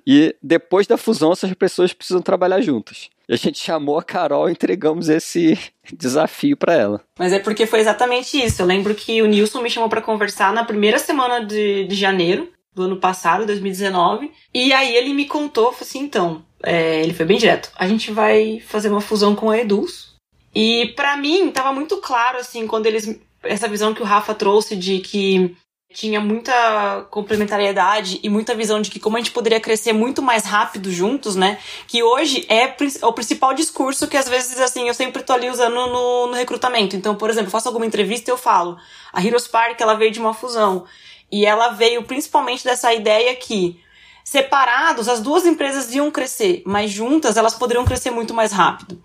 e 0.05 0.35
depois 0.41 0.87
da 0.87 0.97
fusão 0.97 1.31
essas 1.31 1.53
pessoas 1.53 1.93
precisam 1.93 2.21
trabalhar 2.21 2.59
juntas. 2.61 3.09
E 3.29 3.33
a 3.33 3.37
gente 3.37 3.59
chamou 3.59 3.97
a 3.97 4.03
Carol 4.03 4.49
e 4.49 4.51
entregamos 4.51 5.09
esse 5.09 5.57
desafio 5.93 6.57
para 6.57 6.73
ela. 6.73 7.01
Mas 7.17 7.31
é 7.31 7.39
porque 7.39 7.67
foi 7.67 7.79
exatamente 7.79 8.43
isso. 8.43 8.61
Eu 8.61 8.65
lembro 8.65 8.95
que 8.95 9.21
o 9.21 9.27
Nilson 9.27 9.61
me 9.61 9.69
chamou 9.69 9.89
para 9.89 10.01
conversar 10.01 10.51
na 10.53 10.63
primeira 10.63 10.97
semana 10.97 11.45
de, 11.45 11.85
de 11.85 11.95
janeiro 11.95 12.49
do 12.75 12.83
ano 12.83 12.97
passado, 12.97 13.45
2019. 13.45 14.31
E 14.53 14.73
aí 14.73 14.93
ele 14.95 15.13
me 15.13 15.25
contou, 15.25 15.73
assim, 15.79 15.99
então, 15.99 16.43
é, 16.61 17.01
ele 17.01 17.13
foi 17.13 17.25
bem 17.25 17.37
direto. 17.37 17.71
A 17.75 17.87
gente 17.87 18.11
vai 18.11 18.59
fazer 18.59 18.89
uma 18.89 19.01
fusão 19.01 19.33
com 19.33 19.49
a 19.49 19.57
Eduz. 19.57 20.13
E 20.53 20.93
para 20.95 21.15
mim 21.15 21.49
tava 21.51 21.71
muito 21.71 21.97
claro, 21.97 22.37
assim, 22.37 22.67
quando 22.67 22.85
eles. 22.85 23.19
Essa 23.43 23.67
visão 23.67 23.93
que 23.93 24.01
o 24.01 24.05
Rafa 24.05 24.33
trouxe 24.33 24.75
de 24.75 24.99
que 24.99 25.55
tinha 25.95 26.19
muita 26.19 27.07
complementariedade 27.09 28.19
e 28.21 28.27
muita 28.27 28.53
visão 28.53 28.81
de 28.81 28.91
que 28.91 28.99
como 28.99 29.15
a 29.15 29.19
gente 29.19 29.31
poderia 29.31 29.61
crescer 29.61 29.93
muito 29.93 30.21
mais 30.21 30.43
rápido 30.43 30.91
juntos, 30.91 31.37
né? 31.37 31.57
Que 31.87 32.03
hoje 32.03 32.45
é 32.49 32.75
o 33.01 33.13
principal 33.13 33.53
discurso 33.53 34.07
que 34.07 34.17
às 34.17 34.27
vezes, 34.27 34.59
assim, 34.59 34.87
eu 34.87 34.93
sempre 34.93 35.23
tô 35.23 35.31
ali 35.31 35.49
usando 35.49 35.73
no, 35.73 36.27
no 36.27 36.33
recrutamento. 36.33 36.97
Então, 36.97 37.15
por 37.15 37.29
exemplo, 37.29 37.49
faço 37.49 37.69
alguma 37.69 37.85
entrevista 37.85 38.29
e 38.29 38.33
eu 38.33 38.37
falo, 38.37 38.77
a 39.13 39.23
Heroes 39.23 39.47
Park, 39.47 39.79
ela 39.79 39.93
veio 39.93 40.11
de 40.11 40.19
uma 40.19 40.33
fusão. 40.33 40.85
E 41.35 41.45
ela 41.45 41.67
veio 41.67 42.01
principalmente 42.03 42.63
dessa 42.63 42.93
ideia 42.93 43.35
que 43.35 43.77
separados 44.23 45.09
as 45.09 45.19
duas 45.19 45.45
empresas 45.45 45.93
iam 45.93 46.09
crescer, 46.09 46.63
mas 46.65 46.89
juntas 46.89 47.35
elas 47.35 47.53
poderiam 47.53 47.83
crescer 47.83 48.09
muito 48.09 48.33
mais 48.33 48.53
rápido. 48.53 49.03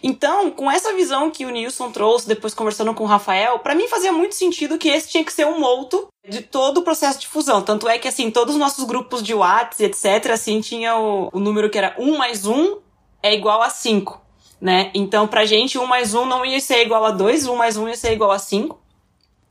Então, 0.00 0.52
com 0.52 0.70
essa 0.70 0.94
visão 0.94 1.32
que 1.32 1.44
o 1.44 1.50
Nilson 1.50 1.90
trouxe, 1.90 2.28
depois 2.28 2.54
conversando 2.54 2.94
com 2.94 3.02
o 3.02 3.08
Rafael, 3.08 3.58
para 3.58 3.74
mim 3.74 3.88
fazia 3.88 4.12
muito 4.12 4.36
sentido 4.36 4.78
que 4.78 4.88
esse 4.88 5.08
tinha 5.08 5.24
que 5.24 5.32
ser 5.32 5.46
um 5.46 5.58
molto 5.58 6.06
de 6.28 6.42
todo 6.42 6.78
o 6.78 6.84
processo 6.84 7.18
de 7.18 7.26
fusão. 7.26 7.60
Tanto 7.60 7.88
é 7.88 7.98
que, 7.98 8.06
assim, 8.06 8.30
todos 8.30 8.54
os 8.54 8.60
nossos 8.60 8.84
grupos 8.84 9.20
de 9.20 9.34
WhatsApp, 9.34 9.82
etc., 9.82 10.30
assim, 10.30 10.60
tinha 10.60 10.96
o, 10.96 11.28
o 11.32 11.40
número 11.40 11.68
que 11.68 11.76
era 11.76 11.96
1 11.98 12.16
mais 12.16 12.46
1 12.46 12.78
é 13.20 13.34
igual 13.34 13.60
a 13.60 13.68
5, 13.68 14.22
né? 14.60 14.92
Então, 14.94 15.26
pra 15.26 15.44
gente, 15.44 15.76
1 15.76 15.84
mais 15.86 16.14
1 16.14 16.24
não 16.24 16.46
ia 16.46 16.60
ser 16.60 16.82
igual 16.82 17.04
a 17.04 17.10
2, 17.10 17.48
1 17.48 17.56
mais 17.56 17.76
1 17.76 17.88
ia 17.88 17.96
ser 17.96 18.12
igual 18.12 18.30
a 18.30 18.38
5. 18.38 18.83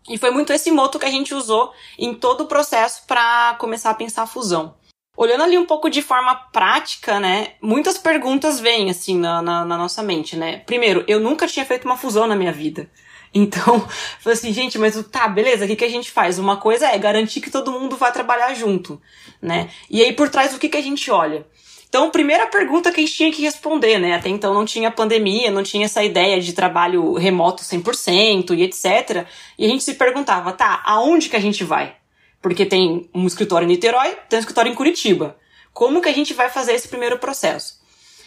E 0.10 0.18
foi 0.18 0.32
muito 0.32 0.52
esse 0.52 0.72
moto 0.72 1.00
que 1.00 1.06
a 1.06 1.12
gente 1.12 1.34
usou 1.34 1.72
em 1.98 2.14
todo 2.14 2.42
o 2.42 2.48
processo 2.48 3.04
para 3.08 3.56
começar 3.56 3.90
a 3.90 3.96
pensar 3.96 4.24
a 4.24 4.28
fusão. 4.28 4.76
Olhando 5.16 5.44
ali 5.44 5.58
um 5.58 5.66
pouco 5.66 5.90
de 5.90 6.02
forma 6.02 6.36
prática, 6.52 7.20
né? 7.20 7.54
Muitas 7.62 7.98
perguntas 7.98 8.60
vêm, 8.60 8.90
assim, 8.90 9.18
na, 9.18 9.42
na, 9.42 9.64
na 9.64 9.78
nossa 9.78 10.02
mente, 10.02 10.36
né? 10.36 10.58
Primeiro, 10.66 11.06
eu 11.08 11.20
nunca 11.20 11.48
tinha 11.48 11.66
feito 11.66 11.86
uma 11.86 11.98
fusão 11.98 12.28
na 12.28 12.36
minha 12.36 12.52
vida. 12.52 12.90
Então, 13.36 13.80
falei 14.20 14.38
assim, 14.38 14.54
gente, 14.54 14.78
mas 14.78 14.94
tá, 15.08 15.28
beleza, 15.28 15.66
o 15.66 15.68
que, 15.68 15.76
que 15.76 15.84
a 15.84 15.90
gente 15.90 16.12
faz? 16.12 16.38
Uma 16.38 16.58
coisa 16.58 16.86
é 16.90 16.98
garantir 17.00 17.42
que 17.42 17.50
todo 17.50 17.72
mundo 17.72 17.98
vai 17.98 18.12
trabalhar 18.12 18.54
junto, 18.54 19.02
né? 19.42 19.72
E 19.90 20.04
aí 20.04 20.14
por 20.14 20.30
trás 20.30 20.54
o 20.54 20.60
que, 20.60 20.70
que 20.70 20.78
a 20.78 20.82
gente 20.84 21.10
olha? 21.10 21.44
Então, 21.94 22.10
primeira 22.10 22.48
pergunta 22.48 22.92
que 22.92 23.00
a 23.00 23.04
gente 23.06 23.16
tinha 23.16 23.32
que 23.32 23.44
responder, 23.44 24.00
né? 24.00 24.16
Até 24.16 24.28
então 24.28 24.52
não 24.52 24.66
tinha 24.66 24.90
pandemia, 24.90 25.52
não 25.52 25.62
tinha 25.62 25.86
essa 25.86 26.04
ideia 26.04 26.42
de 26.42 26.52
trabalho 26.52 27.14
remoto 27.14 27.62
100% 27.62 28.58
e 28.58 28.64
etc. 28.64 29.28
E 29.60 29.64
a 29.64 29.68
gente 29.70 29.84
se 29.84 29.94
perguntava, 29.94 30.52
tá, 30.54 30.82
aonde 30.86 31.30
que 31.30 31.36
a 31.36 31.40
gente 31.40 31.64
vai? 31.64 31.96
Porque 32.42 32.66
tem 32.66 33.08
um 33.14 33.28
escritório 33.28 33.66
em 33.66 33.68
Niterói, 33.68 34.18
tem 34.28 34.38
um 34.38 34.40
escritório 34.40 34.72
em 34.72 34.76
Curitiba. 34.76 35.38
Como 35.72 36.02
que 36.02 36.10
a 36.10 36.14
gente 36.14 36.34
vai 36.34 36.50
fazer 36.50 36.74
esse 36.74 36.88
primeiro 36.88 37.20
processo? 37.20 37.80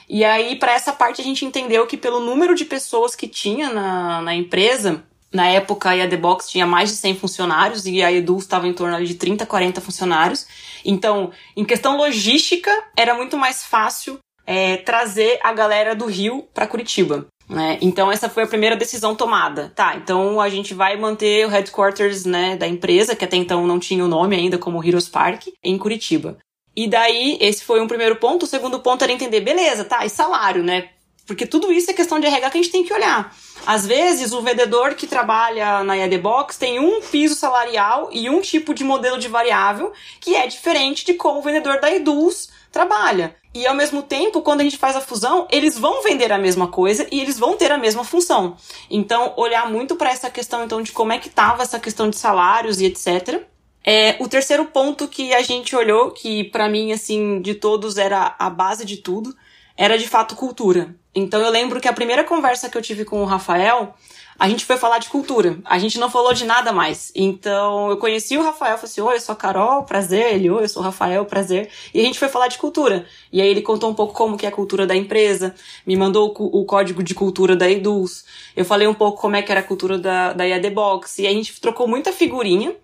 E 0.08 0.25
aí, 0.25 0.54
para 0.54 0.70
essa 0.70 0.92
parte, 0.92 1.20
a 1.20 1.25
gente 1.25 1.44
entendeu 1.44 1.88
que 1.88 1.96
pelo 1.96 2.20
número 2.20 2.54
de 2.54 2.64
pessoas 2.64 3.16
que 3.16 3.26
tinha 3.26 3.68
na, 3.68 4.23
na 4.23 4.32
empresa, 4.32 5.02
na 5.33 5.49
época 5.49 5.90
a 5.90 6.09
The 6.09 6.16
Box 6.16 6.49
tinha 6.49 6.66
mais 6.66 6.90
de 6.90 6.97
100 6.97 7.16
funcionários 7.16 7.87
e 7.87 8.02
a 8.02 8.12
Edu 8.12 8.38
estava 8.38 8.66
em 8.66 8.73
torno 8.73 9.04
de 9.04 9.14
30, 9.14 9.45
40 9.45 9.80
funcionários. 9.80 10.47
Então, 10.85 11.30
em 11.56 11.64
questão 11.64 11.97
logística, 11.97 12.71
era 12.97 13.14
muito 13.14 13.37
mais 13.37 13.64
fácil 13.64 14.18
é, 14.47 14.76
trazer 14.78 15.38
a 15.42 15.52
galera 15.52 15.95
do 15.95 16.06
Rio 16.06 16.47
para 16.54 16.66
Curitiba. 16.66 17.26
Né? 17.49 17.78
Então 17.80 18.11
essa 18.11 18.28
foi 18.28 18.42
a 18.42 18.49
primeira 18.49 18.76
decisão 18.76 19.14
tomada. 19.14 19.73
Tá, 19.75 19.97
então 19.97 20.40
a 20.40 20.49
gente 20.49 20.75
vai 20.75 20.97
manter 20.97 21.47
o 21.47 21.49
headquarters 21.49 22.25
né, 22.25 22.56
da 22.56 22.66
empresa, 22.66 23.14
que 23.14 23.25
até 23.25 23.37
então 23.37 23.66
não 23.66 23.78
tinha 23.78 24.04
o 24.04 24.09
nome 24.09 24.37
ainda 24.37 24.59
como 24.59 24.85
Heroes 24.85 25.09
Park, 25.09 25.47
em 25.62 25.78
Curitiba. 25.78 26.38
E 26.75 26.87
daí, 26.87 27.38
esse 27.40 27.64
foi 27.64 27.80
um 27.80 27.88
primeiro 27.88 28.16
ponto. 28.16 28.42
O 28.42 28.47
segundo 28.47 28.80
ponto 28.80 29.02
era 29.02 29.12
entender, 29.12 29.40
beleza, 29.40 29.85
tá, 29.85 30.04
e 30.04 30.11
salário, 30.11 30.62
né? 30.62 30.90
Porque 31.26 31.45
tudo 31.45 31.73
isso 31.73 31.90
é 31.90 31.95
questão 31.95 32.21
de 32.21 32.26
RH 32.26 32.50
que 32.50 32.59
a 32.59 32.62
gente 32.62 32.73
tem 32.73 32.85
que 32.85 32.92
olhar. 32.92 33.35
Às 33.66 33.85
vezes, 33.85 34.33
o 34.33 34.42
vendedor 34.42 34.95
que 34.95 35.06
trabalha 35.06 35.83
na 35.83 35.99
ED 35.99 36.18
Box 36.18 36.56
tem 36.56 36.78
um 36.78 37.00
piso 37.00 37.35
salarial 37.35 38.09
e 38.12 38.30
um 38.30 38.40
tipo 38.40 38.73
de 38.73 38.85
modelo 38.85 39.18
de 39.18 39.26
variável 39.26 39.92
que 40.21 40.37
é 40.37 40.47
diferente 40.47 41.04
de 41.04 41.14
como 41.14 41.40
o 41.40 41.42
vendedor 41.42 41.80
da 41.80 41.90
Eduz 41.90 42.49
trabalha. 42.71 43.35
E 43.52 43.66
ao 43.66 43.75
mesmo 43.75 44.02
tempo, 44.02 44.42
quando 44.42 44.61
a 44.61 44.64
gente 44.64 44.76
faz 44.76 44.95
a 44.95 45.00
fusão, 45.00 45.49
eles 45.50 45.78
vão 45.78 46.02
vender 46.02 46.30
a 46.30 46.38
mesma 46.38 46.68
coisa 46.68 47.06
e 47.11 47.21
eles 47.21 47.38
vão 47.38 47.56
ter 47.56 47.73
a 47.73 47.78
mesma 47.78 48.04
função. 48.04 48.56
Então, 48.90 49.33
olhar 49.37 49.68
muito 49.68 49.97
para 49.97 50.11
essa 50.11 50.30
questão 50.30 50.62
então 50.62 50.83
de 50.83 50.92
como 50.92 51.12
é 51.12 51.18
que 51.18 51.28
estava 51.28 51.62
essa 51.62 51.80
questão 51.80 52.11
de 52.11 52.16
salários 52.16 52.80
e 52.80 52.85
etc. 52.85 53.42
É, 53.83 54.16
o 54.21 54.28
terceiro 54.28 54.66
ponto 54.66 55.09
que 55.09 55.33
a 55.33 55.42
gente 55.42 55.75
olhou, 55.75 56.11
que 56.11 56.45
para 56.45 56.68
mim, 56.68 56.92
assim, 56.92 57.40
de 57.40 57.54
todos 57.54 57.97
era 57.97 58.37
a 58.38 58.50
base 58.50 58.85
de 58.85 58.99
tudo, 58.99 59.35
era 59.76 59.99
de 59.99 60.09
fato 60.09 60.35
cultura. 60.35 60.95
Então 61.14 61.40
eu 61.40 61.50
lembro 61.50 61.80
que 61.80 61.88
a 61.88 61.92
primeira 61.92 62.25
conversa 62.25 62.68
que 62.68 62.76
eu 62.76 62.83
tive 62.83 63.04
com 63.04 63.23
o 63.23 63.25
Rafael, 63.25 63.95
a 64.38 64.49
gente 64.49 64.64
foi 64.64 64.76
falar 64.76 64.99
de 64.99 65.09
cultura. 65.09 65.59
A 65.64 65.78
gente 65.78 65.99
não 65.99 66.11
falou 66.11 66.33
de 66.35 66.45
nada 66.45 66.73
mais. 66.73 67.11
Então 67.14 67.90
eu 67.90 67.97
conheci 67.97 68.37
o 68.37 68.42
Rafael, 68.42 68.76
falei 68.76 68.90
assim: 68.90 69.00
Oi, 69.00 69.16
eu 69.16 69.21
sou 69.21 69.33
a 69.33 69.37
Carol, 69.37 69.85
prazer. 69.85 70.35
Ele, 70.35 70.50
Oi, 70.50 70.64
eu 70.64 70.68
sou 70.68 70.83
o 70.83 70.85
Rafael, 70.85 71.25
prazer. 71.25 71.71
E 71.95 72.00
a 72.00 72.04
gente 72.04 72.18
foi 72.18 72.28
falar 72.28 72.49
de 72.49 72.59
cultura. 72.59 73.06
E 73.33 73.40
aí 73.40 73.49
ele 73.49 73.62
contou 73.62 73.90
um 73.90 73.95
pouco 73.95 74.12
como 74.12 74.37
que 74.37 74.45
é 74.45 74.49
a 74.49 74.52
cultura 74.52 74.87
da 74.87 74.95
empresa, 74.95 75.54
me 75.87 75.97
mandou 75.97 76.35
o, 76.38 76.61
o 76.61 76.64
código 76.64 77.02
de 77.02 77.14
cultura 77.14 77.56
da 77.56 77.71
Eduz. 77.71 78.25
Eu 78.54 78.64
falei 78.64 78.87
um 78.87 78.95
pouco 78.95 79.21
como 79.21 79.37
é 79.37 79.42
que 79.42 79.50
era 79.50 79.61
a 79.61 79.64
cultura 79.64 79.99
da, 79.99 80.33
da 80.33 80.45
IAD 80.45 80.71
Box. 80.71 81.23
E 81.23 81.26
a 81.26 81.30
gente 81.30 81.59
trocou 81.61 81.88
muita 81.88 82.12
figurinha 82.12 82.75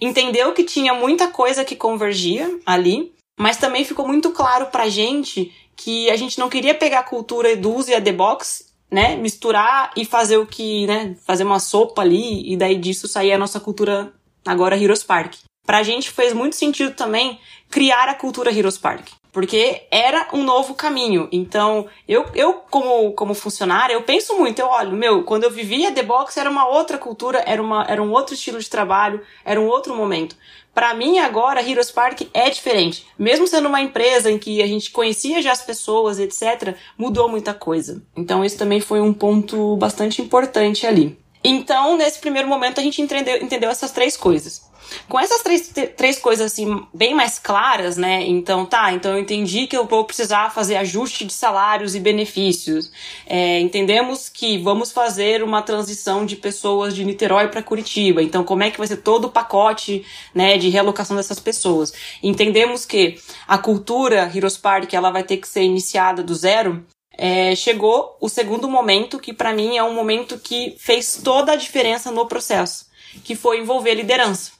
entendeu 0.00 0.52
que 0.52 0.64
tinha 0.64 0.94
muita 0.94 1.28
coisa 1.28 1.64
que 1.64 1.74
convergia 1.74 2.58
ali, 2.64 3.12
mas 3.38 3.56
também 3.56 3.84
ficou 3.84 4.06
muito 4.06 4.30
claro 4.32 4.66
pra 4.66 4.88
gente 4.88 5.52
que 5.76 6.10
a 6.10 6.16
gente 6.16 6.38
não 6.38 6.48
queria 6.48 6.74
pegar 6.74 7.00
a 7.00 7.04
cultura 7.04 7.52
Eduz 7.52 7.86
e 7.88 7.94
a 7.94 8.00
The 8.00 8.12
Box, 8.12 8.66
né, 8.90 9.16
misturar 9.16 9.92
e 9.96 10.04
fazer 10.04 10.36
o 10.38 10.46
que, 10.46 10.86
né, 10.86 11.16
fazer 11.24 11.44
uma 11.44 11.60
sopa 11.60 12.02
ali 12.02 12.52
e 12.52 12.56
daí 12.56 12.74
disso 12.76 13.06
sair 13.06 13.32
a 13.32 13.38
nossa 13.38 13.60
cultura 13.60 14.12
agora 14.44 14.76
Heroes 14.76 15.04
Park. 15.04 15.34
Pra 15.64 15.82
gente 15.82 16.10
fez 16.10 16.32
muito 16.32 16.56
sentido 16.56 16.94
também 16.94 17.38
criar 17.70 18.08
a 18.08 18.14
cultura 18.14 18.50
Heroes 18.50 18.78
Park 18.78 19.08
porque 19.38 19.82
era 19.90 20.28
um 20.32 20.42
novo 20.42 20.74
caminho. 20.74 21.28
Então, 21.30 21.86
eu, 22.08 22.26
eu 22.34 22.54
como, 22.54 23.12
como 23.12 23.34
funcionária, 23.34 23.94
eu 23.94 24.02
penso 24.02 24.36
muito, 24.36 24.58
eu 24.58 24.66
olho, 24.66 24.92
meu, 24.92 25.22
quando 25.22 25.44
eu 25.44 25.50
vivia 25.50 25.92
The 25.92 26.02
Box 26.02 26.36
era 26.36 26.50
uma 26.50 26.66
outra 26.66 26.98
cultura, 26.98 27.42
era, 27.46 27.62
uma, 27.62 27.84
era 27.84 28.02
um 28.02 28.10
outro 28.10 28.34
estilo 28.34 28.58
de 28.58 28.68
trabalho, 28.68 29.20
era 29.44 29.60
um 29.60 29.66
outro 29.66 29.94
momento. 29.94 30.36
Para 30.78 30.94
mim 30.94 31.18
agora, 31.18 31.60
Heroes 31.60 31.90
Park 31.90 32.20
é 32.32 32.48
diferente. 32.50 33.04
Mesmo 33.18 33.48
sendo 33.48 33.66
uma 33.66 33.80
empresa 33.80 34.30
em 34.30 34.38
que 34.38 34.62
a 34.62 34.66
gente 34.68 34.92
conhecia 34.92 35.42
já 35.42 35.50
as 35.50 35.60
pessoas, 35.60 36.20
etc, 36.20 36.76
mudou 36.96 37.28
muita 37.28 37.52
coisa. 37.52 38.00
Então, 38.16 38.44
esse 38.44 38.56
também 38.56 38.78
foi 38.78 39.00
um 39.00 39.12
ponto 39.12 39.76
bastante 39.76 40.22
importante 40.22 40.86
ali. 40.86 41.18
Então, 41.42 41.96
nesse 41.96 42.20
primeiro 42.20 42.46
momento, 42.46 42.78
a 42.78 42.82
gente 42.84 43.02
entendeu, 43.02 43.42
entendeu 43.42 43.68
essas 43.68 43.90
três 43.90 44.16
coisas. 44.16 44.67
Com 45.08 45.18
essas 45.18 45.42
três, 45.42 45.72
três 45.96 46.18
coisas 46.18 46.52
assim 46.52 46.86
bem 46.92 47.14
mais 47.14 47.38
claras, 47.38 47.96
né? 47.96 48.24
Então, 48.26 48.66
tá, 48.66 48.92
então 48.92 49.12
eu 49.12 49.18
entendi 49.18 49.66
que 49.66 49.76
eu 49.76 49.86
vou 49.86 50.04
precisar 50.04 50.52
fazer 50.52 50.76
ajuste 50.76 51.24
de 51.24 51.32
salários 51.32 51.94
e 51.94 52.00
benefícios. 52.00 52.90
É, 53.26 53.60
entendemos 53.60 54.28
que 54.28 54.58
vamos 54.58 54.92
fazer 54.92 55.42
uma 55.42 55.62
transição 55.62 56.24
de 56.24 56.36
pessoas 56.36 56.94
de 56.94 57.04
Niterói 57.04 57.48
para 57.48 57.62
Curitiba. 57.62 58.22
Então, 58.22 58.44
como 58.44 58.62
é 58.62 58.70
que 58.70 58.78
vai 58.78 58.86
ser 58.86 58.98
todo 58.98 59.26
o 59.26 59.30
pacote, 59.30 60.04
né, 60.34 60.58
de 60.58 60.68
realocação 60.68 61.16
dessas 61.16 61.40
pessoas? 61.40 61.92
Entendemos 62.22 62.84
que 62.84 63.18
a 63.46 63.58
cultura 63.58 64.30
Heroes 64.34 64.56
Park 64.56 64.92
ela 64.92 65.10
vai 65.10 65.22
ter 65.22 65.38
que 65.38 65.48
ser 65.48 65.62
iniciada 65.62 66.22
do 66.22 66.34
zero. 66.34 66.84
É, 67.16 67.54
chegou 67.56 68.16
o 68.20 68.28
segundo 68.28 68.68
momento 68.68 69.18
que 69.18 69.32
para 69.32 69.52
mim 69.52 69.76
é 69.76 69.82
um 69.82 69.92
momento 69.92 70.38
que 70.38 70.76
fez 70.78 71.20
toda 71.22 71.52
a 71.52 71.56
diferença 71.56 72.12
no 72.12 72.26
processo, 72.26 72.86
que 73.24 73.34
foi 73.34 73.58
envolver 73.58 73.94
liderança. 73.94 74.57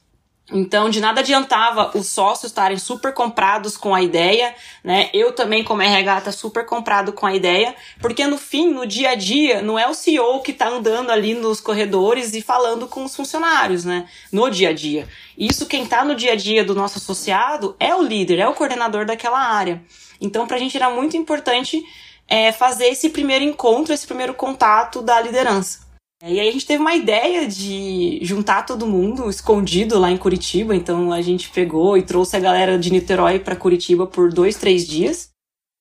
Então, 0.50 0.88
de 0.88 0.98
nada 0.98 1.20
adiantava 1.20 1.90
os 1.94 2.06
sócios 2.06 2.50
estarem 2.50 2.78
super 2.78 3.12
comprados 3.12 3.76
com 3.76 3.94
a 3.94 4.02
ideia, 4.02 4.54
né? 4.82 5.10
Eu 5.12 5.32
também, 5.32 5.62
como 5.62 5.82
RH, 5.82 6.22
tá 6.22 6.32
super 6.32 6.64
comprado 6.64 7.12
com 7.12 7.26
a 7.26 7.34
ideia, 7.34 7.74
porque 8.00 8.26
no 8.26 8.38
fim, 8.38 8.72
no 8.72 8.86
dia 8.86 9.10
a 9.10 9.14
dia, 9.14 9.60
não 9.60 9.78
é 9.78 9.86
o 9.86 9.92
CEO 9.92 10.40
que 10.40 10.54
tá 10.54 10.68
andando 10.68 11.10
ali 11.10 11.34
nos 11.34 11.60
corredores 11.60 12.32
e 12.32 12.40
falando 12.40 12.88
com 12.88 13.04
os 13.04 13.14
funcionários, 13.14 13.84
né? 13.84 14.08
No 14.32 14.48
dia 14.50 14.70
a 14.70 14.72
dia. 14.72 15.06
Isso, 15.36 15.66
quem 15.66 15.84
tá 15.84 16.02
no 16.02 16.14
dia 16.14 16.32
a 16.32 16.36
dia 16.36 16.64
do 16.64 16.74
nosso 16.74 16.96
associado 16.96 17.76
é 17.78 17.94
o 17.94 18.02
líder, 18.02 18.38
é 18.38 18.48
o 18.48 18.54
coordenador 18.54 19.04
daquela 19.04 19.38
área. 19.38 19.82
Então, 20.18 20.46
pra 20.46 20.56
gente 20.56 20.76
era 20.76 20.88
muito 20.88 21.14
importante 21.14 21.84
é, 22.26 22.52
fazer 22.52 22.86
esse 22.86 23.10
primeiro 23.10 23.44
encontro, 23.44 23.92
esse 23.92 24.06
primeiro 24.06 24.32
contato 24.32 25.02
da 25.02 25.20
liderança. 25.20 25.87
E 26.22 26.40
aí 26.40 26.48
a 26.48 26.52
gente 26.52 26.66
teve 26.66 26.80
uma 26.80 26.96
ideia 26.96 27.46
de 27.46 28.18
juntar 28.22 28.66
todo 28.66 28.86
mundo 28.86 29.30
escondido 29.30 29.98
lá 30.00 30.10
em 30.10 30.16
Curitiba, 30.16 30.74
então 30.74 31.12
a 31.12 31.22
gente 31.22 31.48
pegou 31.50 31.96
e 31.96 32.02
trouxe 32.02 32.36
a 32.36 32.40
galera 32.40 32.76
de 32.76 32.90
Niterói 32.90 33.38
para 33.38 33.54
Curitiba 33.54 34.04
por 34.04 34.32
dois, 34.32 34.56
três 34.56 34.86
dias. 34.86 35.30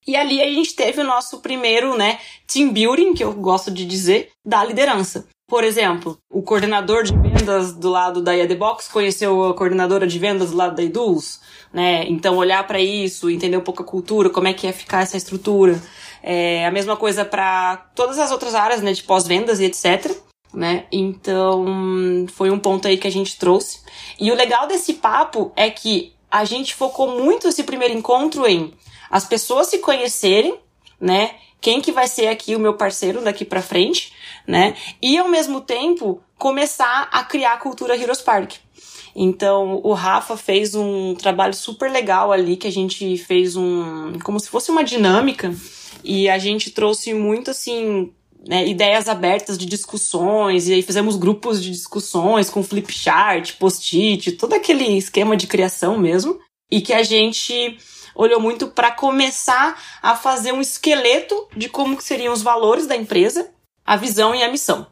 E 0.05 0.15
ali 0.15 0.39
a 0.39 0.45
gente 0.45 0.75
teve 0.75 1.01
o 1.01 1.03
nosso 1.03 1.39
primeiro, 1.39 1.97
né, 1.97 2.19
team 2.45 2.71
building, 2.71 3.13
que 3.13 3.23
eu 3.23 3.33
gosto 3.33 3.71
de 3.71 3.83
dizer, 3.85 4.29
da 4.45 4.63
liderança. 4.63 5.27
Por 5.49 5.63
exemplo, 5.63 6.17
o 6.29 6.41
coordenador 6.41 7.03
de 7.03 7.17
vendas 7.17 7.73
do 7.73 7.89
lado 7.89 8.21
da 8.21 8.33
Box 8.55 8.89
conheceu 8.89 9.45
a 9.45 9.53
coordenadora 9.53 10.05
de 10.05 10.19
vendas 10.19 10.51
do 10.51 10.57
lado 10.57 10.75
da 10.75 10.83
Eduz, 10.83 11.39
né? 11.73 12.05
Então 12.07 12.37
olhar 12.37 12.65
para 12.67 12.79
isso, 12.79 13.29
entender 13.29 13.57
um 13.57 13.61
pouco 13.61 13.81
a 13.81 13.85
cultura, 13.85 14.29
como 14.29 14.47
é 14.47 14.53
que 14.53 14.67
é 14.67 14.71
ficar 14.71 15.01
essa 15.01 15.17
estrutura. 15.17 15.81
É 16.29 16.65
a 16.65 16.71
mesma 16.71 16.97
coisa 16.97 17.23
para 17.23 17.77
todas 17.95 18.19
as 18.19 18.31
outras 18.31 18.53
áreas, 18.53 18.81
né, 18.81 18.91
de 18.91 19.03
pós-vendas 19.03 19.61
e 19.61 19.65
etc 19.65 20.11
né? 20.53 20.85
Então, 20.91 22.25
foi 22.33 22.49
um 22.49 22.59
ponto 22.59 22.87
aí 22.87 22.97
que 22.97 23.07
a 23.07 23.11
gente 23.11 23.37
trouxe. 23.37 23.81
E 24.19 24.31
o 24.31 24.35
legal 24.35 24.67
desse 24.67 24.95
papo 24.95 25.51
é 25.55 25.69
que 25.69 26.13
a 26.29 26.43
gente 26.45 26.73
focou 26.73 27.19
muito 27.19 27.47
esse 27.47 27.63
primeiro 27.63 27.93
encontro 27.93 28.45
em 28.47 28.73
as 29.09 29.25
pessoas 29.25 29.67
se 29.67 29.79
conhecerem, 29.79 30.57
né? 30.99 31.35
Quem 31.61 31.81
que 31.81 31.91
vai 31.91 32.07
ser 32.07 32.27
aqui 32.27 32.55
o 32.55 32.59
meu 32.59 32.73
parceiro 32.73 33.21
daqui 33.21 33.45
para 33.45 33.61
frente, 33.61 34.13
né? 34.45 34.75
E 35.01 35.17
ao 35.17 35.27
mesmo 35.27 35.61
tempo 35.61 36.21
começar 36.37 37.07
a 37.11 37.23
criar 37.23 37.53
a 37.53 37.57
cultura 37.57 37.95
Heroes 37.95 38.21
Park. 38.21 38.53
Então, 39.19 39.81
o 39.83 39.93
Rafa 39.93 40.37
fez 40.37 40.75
um 40.75 41.15
trabalho 41.15 41.55
super 41.55 41.91
legal 41.91 42.31
ali 42.31 42.55
que 42.55 42.67
a 42.67 42.71
gente 42.71 43.17
fez 43.17 43.55
um 43.55 44.13
como 44.23 44.39
se 44.39 44.47
fosse 44.47 44.69
uma 44.69 44.83
dinâmica 44.83 45.51
e 46.03 46.29
a 46.29 46.37
gente 46.37 46.69
trouxe 46.69 47.15
muito 47.15 47.49
assim 47.49 48.13
né, 48.47 48.67
ideias 48.67 49.07
abertas 49.07 49.57
de 49.57 49.65
discussões, 49.65 50.67
e 50.67 50.73
aí 50.73 50.83
fizemos 50.83 51.15
grupos 51.15 51.63
de 51.63 51.71
discussões 51.71 52.47
com 52.51 52.61
flip 52.61 52.93
chart, 52.93 53.53
post-it, 53.53 54.33
todo 54.33 54.53
aquele 54.53 54.85
esquema 54.97 55.35
de 55.35 55.47
criação 55.47 55.97
mesmo, 55.97 56.39
e 56.69 56.79
que 56.79 56.93
a 56.93 57.01
gente 57.01 57.75
olhou 58.13 58.39
muito 58.39 58.67
para 58.67 58.91
começar 58.91 59.81
a 59.99 60.15
fazer 60.15 60.51
um 60.51 60.61
esqueleto 60.61 61.47
de 61.57 61.67
como 61.67 61.99
seriam 61.99 62.33
os 62.33 62.43
valores 62.43 62.85
da 62.85 62.95
empresa, 62.95 63.49
a 63.83 63.95
visão 63.97 64.35
e 64.35 64.43
a 64.43 64.51
missão. 64.51 64.85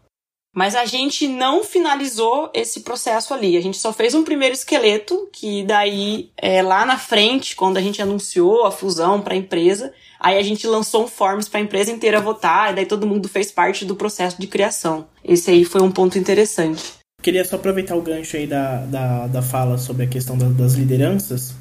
Mas 0.55 0.73
a 0.73 0.85
gente 0.85 1.27
não 1.27 1.65
finalizou 1.65 2.49
esse 2.53 2.79
processo 2.79 3.33
ali. 3.33 3.57
A 3.57 3.61
gente 3.61 3.77
só 3.77 3.91
fez 3.91 4.15
um 4.15 4.23
primeiro 4.23 4.55
esqueleto, 4.55 5.27
que 5.33 5.65
daí, 5.65 6.29
é, 6.37 6.61
lá 6.61 6.85
na 6.85 6.97
frente, 6.97 7.57
quando 7.57 7.75
a 7.75 7.81
gente 7.81 8.01
anunciou 8.01 8.65
a 8.65 8.71
fusão 8.71 9.19
para 9.19 9.33
a 9.33 9.37
empresa, 9.37 9.91
aí 10.17 10.37
a 10.37 10.41
gente 10.41 10.65
lançou 10.65 11.03
um 11.03 11.07
forms 11.07 11.49
para 11.49 11.59
a 11.59 11.63
empresa 11.63 11.91
inteira 11.91 12.21
votar, 12.21 12.71
e 12.71 12.75
daí 12.75 12.85
todo 12.85 13.05
mundo 13.05 13.27
fez 13.27 13.51
parte 13.51 13.83
do 13.83 13.97
processo 13.97 14.39
de 14.39 14.47
criação. 14.47 15.05
Esse 15.21 15.51
aí 15.51 15.65
foi 15.65 15.81
um 15.81 15.91
ponto 15.91 16.17
interessante. 16.17 16.81
Queria 17.21 17.43
só 17.43 17.57
aproveitar 17.57 17.97
o 17.97 18.01
gancho 18.01 18.37
aí 18.37 18.47
da, 18.47 18.77
da, 18.85 19.27
da 19.27 19.41
fala 19.41 19.77
sobre 19.77 20.05
a 20.05 20.07
questão 20.07 20.37
da, 20.37 20.47
das 20.47 20.75
lideranças 20.75 21.53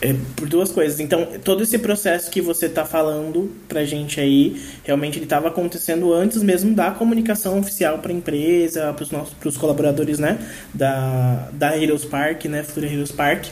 é, 0.00 0.14
por 0.36 0.48
duas 0.48 0.70
coisas. 0.70 1.00
Então, 1.00 1.26
todo 1.42 1.62
esse 1.62 1.78
processo 1.78 2.30
que 2.30 2.40
você 2.40 2.66
está 2.66 2.84
falando 2.84 3.50
pra 3.68 3.84
gente 3.84 4.20
aí, 4.20 4.60
realmente 4.82 5.18
ele 5.18 5.24
estava 5.24 5.48
acontecendo 5.48 6.12
antes 6.12 6.42
mesmo 6.42 6.74
da 6.74 6.90
comunicação 6.90 7.58
oficial 7.58 7.98
para 7.98 8.12
a 8.12 8.14
empresa, 8.14 8.92
para 8.92 9.02
os 9.02 9.10
nossos 9.10 9.34
pros 9.34 9.56
colaboradores, 9.56 10.18
né, 10.18 10.38
da, 10.72 11.48
da 11.52 11.76
Heroes 11.76 12.04
Park, 12.04 12.44
né, 12.46 12.62
Futura 12.62 12.86
Heroes 12.86 13.12
Park. 13.12 13.46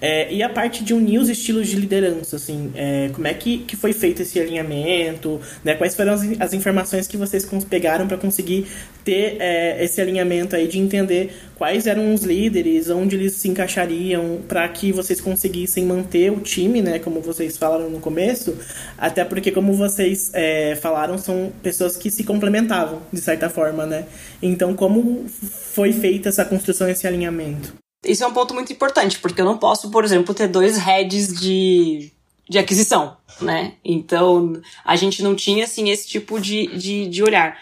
É, 0.00 0.32
e 0.32 0.42
a 0.42 0.48
parte 0.48 0.84
de 0.84 0.92
unir 0.92 1.18
os 1.18 1.28
estilos 1.28 1.68
de 1.68 1.76
liderança, 1.76 2.36
assim, 2.36 2.72
é, 2.74 3.10
como 3.12 3.26
é 3.26 3.34
que, 3.34 3.58
que 3.58 3.76
foi 3.76 3.92
feito 3.92 4.22
esse 4.22 4.38
alinhamento, 4.38 5.40
né, 5.62 5.74
quais 5.74 5.94
foram 5.94 6.12
as, 6.12 6.22
as 6.40 6.52
informações 6.52 7.06
que 7.06 7.16
vocês 7.16 7.46
pegaram 7.68 8.06
para 8.06 8.16
conseguir 8.16 8.66
ter 9.04 9.36
é, 9.38 9.84
esse 9.84 10.00
alinhamento 10.00 10.56
aí 10.56 10.66
de 10.66 10.78
entender 10.78 11.36
quais 11.54 11.86
eram 11.86 12.12
os 12.14 12.22
líderes, 12.22 12.88
onde 12.88 13.14
eles 13.14 13.34
se 13.34 13.48
encaixariam, 13.48 14.40
para 14.48 14.66
que 14.68 14.90
vocês 14.90 15.20
conseguissem 15.20 15.84
manter 15.84 16.32
o 16.32 16.40
time, 16.40 16.80
né? 16.82 16.98
Como 16.98 17.20
vocês 17.20 17.56
falaram 17.56 17.90
no 17.90 18.00
começo, 18.00 18.56
até 18.98 19.24
porque, 19.24 19.52
como 19.52 19.74
vocês 19.74 20.30
é, 20.32 20.74
falaram, 20.76 21.18
são 21.18 21.52
pessoas 21.62 21.96
que 21.96 22.10
se 22.10 22.24
complementavam, 22.24 23.02
de 23.12 23.20
certa 23.20 23.50
forma, 23.50 23.86
né? 23.86 24.06
Então, 24.42 24.74
como 24.74 25.26
foi 25.28 25.92
feita 25.92 26.30
essa 26.30 26.44
construção, 26.44 26.88
esse 26.88 27.06
alinhamento? 27.06 27.74
Isso 28.04 28.24
é 28.24 28.26
um 28.26 28.32
ponto 28.32 28.54
muito 28.54 28.72
importante, 28.72 29.18
porque 29.18 29.40
eu 29.40 29.44
não 29.44 29.58
posso, 29.58 29.90
por 29.90 30.04
exemplo, 30.04 30.34
ter 30.34 30.48
dois 30.48 30.76
heads 30.76 31.32
de, 31.32 32.10
de 32.48 32.58
aquisição, 32.58 33.16
né? 33.40 33.74
Então, 33.84 34.60
a 34.84 34.96
gente 34.96 35.22
não 35.22 35.34
tinha, 35.34 35.64
assim, 35.64 35.90
esse 35.90 36.06
tipo 36.06 36.40
de, 36.40 36.66
de, 36.76 37.06
de 37.06 37.22
olhar. 37.22 37.56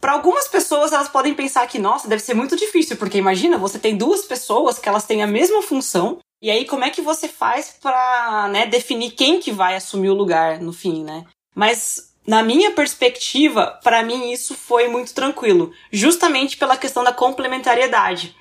Para 0.00 0.12
algumas 0.12 0.46
pessoas, 0.48 0.92
elas 0.92 1.08
podem 1.08 1.34
pensar 1.34 1.66
que, 1.66 1.78
nossa, 1.78 2.08
deve 2.08 2.22
ser 2.22 2.34
muito 2.34 2.56
difícil, 2.56 2.96
porque 2.96 3.18
imagina, 3.18 3.58
você 3.58 3.78
tem 3.78 3.96
duas 3.96 4.24
pessoas 4.24 4.78
que 4.78 4.88
elas 4.88 5.04
têm 5.04 5.22
a 5.22 5.26
mesma 5.26 5.62
função, 5.62 6.18
e 6.40 6.50
aí 6.50 6.64
como 6.64 6.84
é 6.84 6.90
que 6.90 7.00
você 7.00 7.28
faz 7.28 7.74
para 7.80 8.48
né, 8.48 8.66
definir 8.66 9.12
quem 9.12 9.40
que 9.40 9.50
vai 9.50 9.74
assumir 9.74 10.10
o 10.10 10.14
lugar 10.14 10.60
no 10.60 10.72
fim, 10.72 11.02
né? 11.02 11.24
Mas 11.54 12.14
na 12.26 12.42
minha 12.42 12.72
perspectiva, 12.72 13.78
para 13.82 14.02
mim 14.02 14.32
isso 14.32 14.54
foi 14.54 14.88
muito 14.88 15.14
tranquilo, 15.14 15.72
justamente 15.92 16.56
pela 16.56 16.76
questão 16.76 17.04
da 17.04 17.12
complementariedade. 17.12 18.34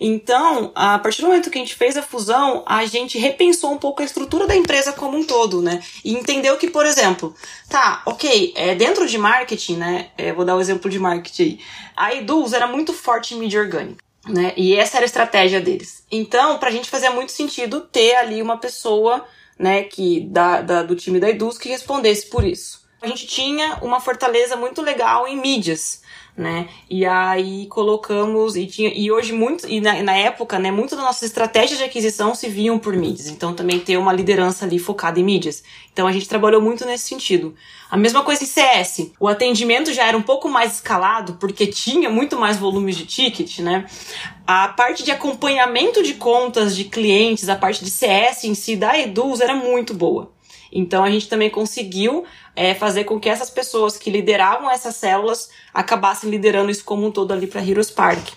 Então, 0.00 0.72
a 0.74 0.98
partir 0.98 1.20
do 1.20 1.28
momento 1.28 1.50
que 1.50 1.58
a 1.58 1.60
gente 1.60 1.74
fez 1.74 1.96
a 1.96 2.02
fusão, 2.02 2.64
a 2.66 2.86
gente 2.86 3.18
repensou 3.18 3.72
um 3.72 3.78
pouco 3.78 4.00
a 4.00 4.04
estrutura 4.04 4.46
da 4.46 4.56
empresa 4.56 4.92
como 4.92 5.18
um 5.18 5.24
todo, 5.24 5.60
né? 5.60 5.82
E 6.02 6.14
entendeu 6.14 6.56
que, 6.56 6.70
por 6.70 6.86
exemplo, 6.86 7.34
tá, 7.68 8.02
ok, 8.06 8.54
é, 8.56 8.74
dentro 8.74 9.06
de 9.06 9.18
marketing, 9.18 9.76
né? 9.76 10.08
É, 10.16 10.32
vou 10.32 10.44
dar 10.44 10.54
o 10.54 10.58
um 10.58 10.60
exemplo 10.60 10.90
de 10.90 10.98
marketing. 10.98 11.58
A 11.94 12.14
Eduz 12.14 12.54
era 12.54 12.66
muito 12.66 12.94
forte 12.94 13.34
em 13.34 13.38
mídia 13.38 13.60
orgânica. 13.60 14.04
Né? 14.26 14.52
E 14.56 14.74
essa 14.74 14.96
era 14.96 15.04
a 15.04 15.06
estratégia 15.06 15.60
deles. 15.60 16.04
Então, 16.10 16.58
pra 16.58 16.70
gente 16.70 16.90
fazia 16.90 17.12
muito 17.12 17.30
sentido 17.30 17.82
ter 17.82 18.16
ali 18.16 18.42
uma 18.42 18.56
pessoa, 18.58 19.24
né, 19.56 19.84
que 19.84 20.20
da, 20.20 20.62
da 20.62 20.82
do 20.82 20.96
time 20.96 21.20
da 21.20 21.30
Eduz 21.30 21.56
que 21.56 21.68
respondesse 21.68 22.26
por 22.26 22.42
isso. 22.42 22.85
A 23.06 23.08
gente 23.08 23.24
tinha 23.24 23.78
uma 23.82 24.00
fortaleza 24.00 24.56
muito 24.56 24.82
legal 24.82 25.28
em 25.28 25.36
mídias 25.36 26.02
né? 26.36 26.68
E 26.90 27.06
aí 27.06 27.66
colocamos 27.66 28.56
e 28.56 28.66
tinha 28.66 28.92
e 28.94 29.10
hoje 29.10 29.32
muito 29.32 29.66
e 29.66 29.80
na, 29.80 30.02
na 30.02 30.14
época, 30.14 30.58
né, 30.58 30.70
muito 30.70 30.94
das 30.94 31.04
nossas 31.04 31.22
estratégias 31.22 31.78
de 31.78 31.84
aquisição 31.84 32.34
se 32.34 32.48
viam 32.48 32.78
por 32.78 32.94
mídias. 32.94 33.28
Então 33.28 33.54
também 33.54 33.80
ter 33.80 33.96
uma 33.96 34.12
liderança 34.12 34.66
ali 34.66 34.78
focada 34.78 35.18
em 35.18 35.24
mídias. 35.24 35.64
Então 35.92 36.06
a 36.06 36.12
gente 36.12 36.28
trabalhou 36.28 36.60
muito 36.60 36.84
nesse 36.84 37.04
sentido. 37.04 37.54
A 37.90 37.96
mesma 37.96 38.22
coisa 38.22 38.44
em 38.44 38.46
CS. 38.46 39.12
O 39.18 39.28
atendimento 39.28 39.92
já 39.94 40.04
era 40.06 40.16
um 40.16 40.22
pouco 40.22 40.48
mais 40.48 40.74
escalado 40.74 41.34
porque 41.40 41.66
tinha 41.66 42.10
muito 42.10 42.38
mais 42.38 42.58
volumes 42.58 42.96
de 42.96 43.06
ticket, 43.06 43.60
né? 43.60 43.86
A 44.46 44.68
parte 44.68 45.02
de 45.04 45.10
acompanhamento 45.10 46.02
de 46.02 46.14
contas 46.14 46.76
de 46.76 46.84
clientes, 46.84 47.48
a 47.48 47.56
parte 47.56 47.82
de 47.82 47.90
CS 47.90 48.44
em 48.44 48.54
si 48.54 48.76
da 48.76 48.98
Eduz 48.98 49.40
era 49.40 49.54
muito 49.54 49.94
boa. 49.94 50.35
Então 50.76 51.02
a 51.02 51.10
gente 51.10 51.28
também 51.28 51.48
conseguiu 51.48 52.24
é, 52.54 52.74
fazer 52.74 53.04
com 53.04 53.18
que 53.18 53.28
essas 53.28 53.48
pessoas 53.48 53.96
que 53.96 54.10
lideravam 54.10 54.70
essas 54.70 54.94
células 54.96 55.50
acabassem 55.72 56.30
liderando 56.30 56.70
isso 56.70 56.84
como 56.84 57.06
um 57.06 57.10
todo 57.10 57.32
ali 57.32 57.46
para 57.46 57.66
Heroes 57.66 57.90
Park. 57.90 58.28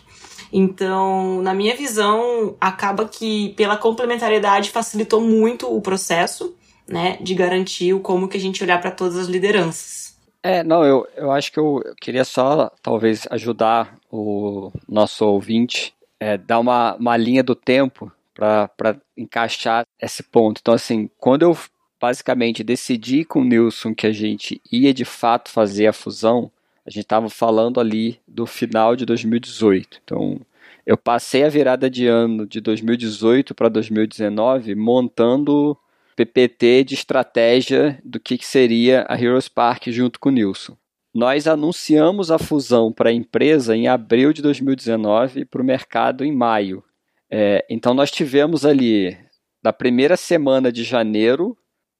Então, 0.52 1.41
na 1.41 1.54
minha 1.54 1.75
visão, 1.75 2.56
acaba 2.60 3.08
que 3.08 3.49
pela 3.49 3.78
complementariedade 3.78 4.71
facilitou 4.71 5.21
muito 5.21 5.71
o 5.71 5.80
processo, 5.82 6.56
né, 6.88 7.17
de 7.21 7.36
garantir 7.36 7.93
o 7.93 7.99
como 7.99 8.28
que 8.28 8.38
a 8.38 8.39
gente 8.39 8.63
olhar 8.63 8.82
para 8.82 8.89
todas 8.89 9.15
as 9.17 9.28
lideranças. 9.28 10.17
É, 10.41 10.63
não, 10.63 10.84
eu, 10.84 11.08
eu 11.15 11.32
acho 11.32 11.52
que 11.52 11.60
eu, 11.60 11.82
eu 11.86 11.93
queria 12.02 12.23
só 12.23 12.71
talvez 12.82 13.28
ajudar 13.30 13.95
o 14.10 14.71
nosso 14.88 15.25
ouvinte, 15.25 15.93
é, 16.19 16.38
dar 16.38 16.60
uma, 16.60 16.95
uma 16.95 17.15
linha 17.15 17.43
do 17.43 17.54
tempo 17.54 18.12
para 18.34 18.95
encaixar 19.17 19.86
esse 20.02 20.23
ponto. 20.23 20.60
Então, 20.62 20.73
assim, 20.73 21.10
quando 21.19 21.43
eu 21.43 21.58
basicamente 22.00 22.64
decidi 22.64 23.26
com 23.26 23.42
o 23.42 23.44
Nilson 23.44 23.94
que 23.94 24.08
a 24.08 24.12
gente 24.12 24.62
ia 24.72 24.94
de 24.94 25.06
fato 25.06 25.50
fazer 25.50 25.88
a 25.88 25.94
fusão, 25.94 26.52
a 26.86 26.90
gente 26.90 27.04
estava 27.04 27.30
falando 27.30 27.80
ali 27.80 28.20
do 28.28 28.46
final 28.46 28.96
de 28.96 29.06
2018. 29.06 30.00
Então, 30.04 30.40
eu 30.86 30.98
passei 30.98 31.44
a 31.44 31.50
virada 31.50 31.90
de 31.90 32.08
ano 32.08 32.48
de 32.48 32.60
2018 32.62 33.54
para 33.54 33.70
2019 33.70 34.74
montando 34.76 35.78
PPT 36.16 36.84
de 36.84 36.96
estratégia 36.96 38.00
do 38.04 38.20
que, 38.20 38.38
que 38.38 38.46
seria 38.46 39.06
a 39.08 39.16
Heroes 39.16 39.48
Park 39.48 39.88
junto 39.88 40.20
com 40.20 40.30
o 40.30 40.32
Nilson. 40.32 40.76
Nós 41.14 41.48
anunciamos 41.48 42.30
a 42.32 42.38
fusão 42.38 42.92
para 42.92 43.10
a 43.10 43.14
empresa 43.14 43.76
em 43.76 43.88
abril 43.88 44.34
de 44.34 44.42
2019 44.42 45.42
e 45.42 45.46
para 45.46 45.62
o 45.62 45.66
mercado 45.66 46.24
em 46.24 46.32
maio. 46.32 46.84
É, 47.30 47.66
então 47.70 47.94
nós 47.94 48.10
tivemos 48.12 48.66
ali, 48.66 49.18
da 49.62 49.72
primeira 49.72 50.18
semana 50.18 50.72
de 50.72 50.84
janeiro 50.84 51.58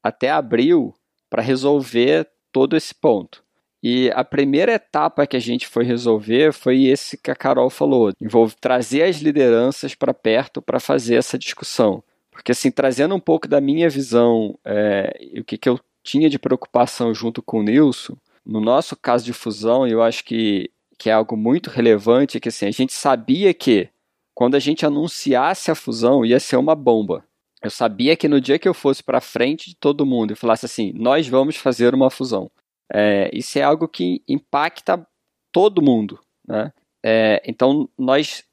até 0.10 0.30
abril 0.30 0.94
para 1.30 1.42
resolver 1.42 2.28
todo 2.52 2.76
esse 2.76 2.94
ponto. 2.94 3.44
E 3.82 4.12
a 4.14 4.26
primeira 4.26 4.74
etapa 4.74 5.26
que 5.26 5.38
a 5.38 5.40
gente 5.40 5.66
foi 5.66 5.86
resolver 5.86 6.52
foi 6.52 6.84
esse 6.84 7.18
que 7.18 7.32
a 7.32 7.36
Carol 7.36 7.70
falou, 7.70 8.12
envolve 8.22 8.56
trazer 8.60 9.04
as 9.04 9.18
lideranças 9.18 9.96
para 9.96 10.14
perto 10.14 10.62
para 10.62 10.80
fazer 10.80 11.16
essa 11.16 11.38
discussão. 11.38 12.04
Porque 12.30 12.52
assim, 12.52 12.72
trazendo 12.72 13.16
um 13.16 13.20
pouco 13.20 13.48
da 13.48 13.62
minha 13.62 13.90
visão 13.90 14.58
é, 14.66 15.18
o 15.40 15.44
que, 15.44 15.58
que 15.58 15.70
eu 15.70 15.80
tinha 16.04 16.30
de 16.30 16.38
preocupação 16.38 17.14
junto 17.14 17.42
com 17.42 17.60
o 17.60 17.64
Nilson, 17.64 18.18
no 18.46 18.60
nosso 18.60 18.96
caso 18.98 19.24
de 19.24 19.32
fusão, 19.32 19.88
eu 19.88 20.02
acho 20.02 20.26
que, 20.26 20.70
que 20.98 21.10
é 21.10 21.14
algo 21.14 21.38
muito 21.38 21.70
relevante, 21.70 22.38
é 22.38 22.40
que 22.40 22.50
assim, 22.50 22.66
a 22.66 22.72
gente 22.72 22.94
sabia 22.94 23.54
que 23.54 23.90
quando 24.34 24.56
a 24.56 24.60
gente 24.60 24.86
anunciasse 24.86 25.72
a 25.72 25.76
fusão 25.76 26.26
ia 26.26 26.40
ser 26.40 26.58
uma 26.58 26.76
bomba 26.76 27.24
eu 27.62 27.70
sabia 27.70 28.16
que 28.16 28.28
no 28.28 28.40
dia 28.40 28.58
que 28.58 28.68
eu 28.68 28.74
fosse 28.74 29.04
para 29.04 29.20
frente 29.20 29.70
de 29.70 29.76
todo 29.76 30.06
mundo 30.06 30.32
e 30.32 30.36
falasse 30.36 30.66
assim, 30.66 30.94
nós 30.96 31.28
vamos 31.28 31.56
fazer 31.56 31.94
uma 31.94 32.10
fusão, 32.10 32.50
é, 32.92 33.30
isso 33.34 33.60
é 33.60 33.64
algo 33.64 33.88
que 33.88 34.24
impacta 34.28 35.06
todo 35.52 35.82
mundo, 35.82 36.20
né? 36.48 36.72
É, 37.04 37.42
então 37.46 37.88
nós 37.98 38.44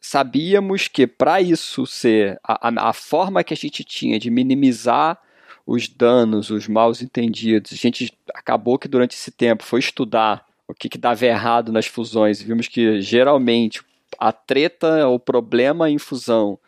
sabíamos 0.00 0.88
que 0.88 1.06
para 1.06 1.40
isso 1.40 1.86
ser 1.86 2.38
a, 2.42 2.90
a, 2.90 2.92
forma 2.92 3.42
que 3.42 3.54
a 3.54 3.56
gente 3.56 3.82
tinha 3.82 4.18
de 4.18 4.30
minimizar 4.30 5.18
os 5.66 5.88
danos, 5.88 6.50
os 6.50 6.68
mal 6.68 6.92
entendidos, 6.92 7.72
a 7.72 7.76
gente 7.76 8.12
acabou 8.34 8.78
que 8.78 8.88
durante 8.88 9.14
esse 9.14 9.30
tempo 9.30 9.64
foi 9.64 9.80
estudar 9.80 10.44
o 10.66 10.74
que, 10.74 10.88
que 10.88 10.98
dava 10.98 11.24
errado 11.24 11.72
nas 11.72 11.86
fusões 11.86 12.42
vimos 12.42 12.68
que 12.68 13.00
geralmente 13.00 13.82
a 14.18 14.32
treta, 14.32 15.08
o 15.08 15.18
problema 15.18 15.90
em 15.90 15.98
fusão 15.98 16.58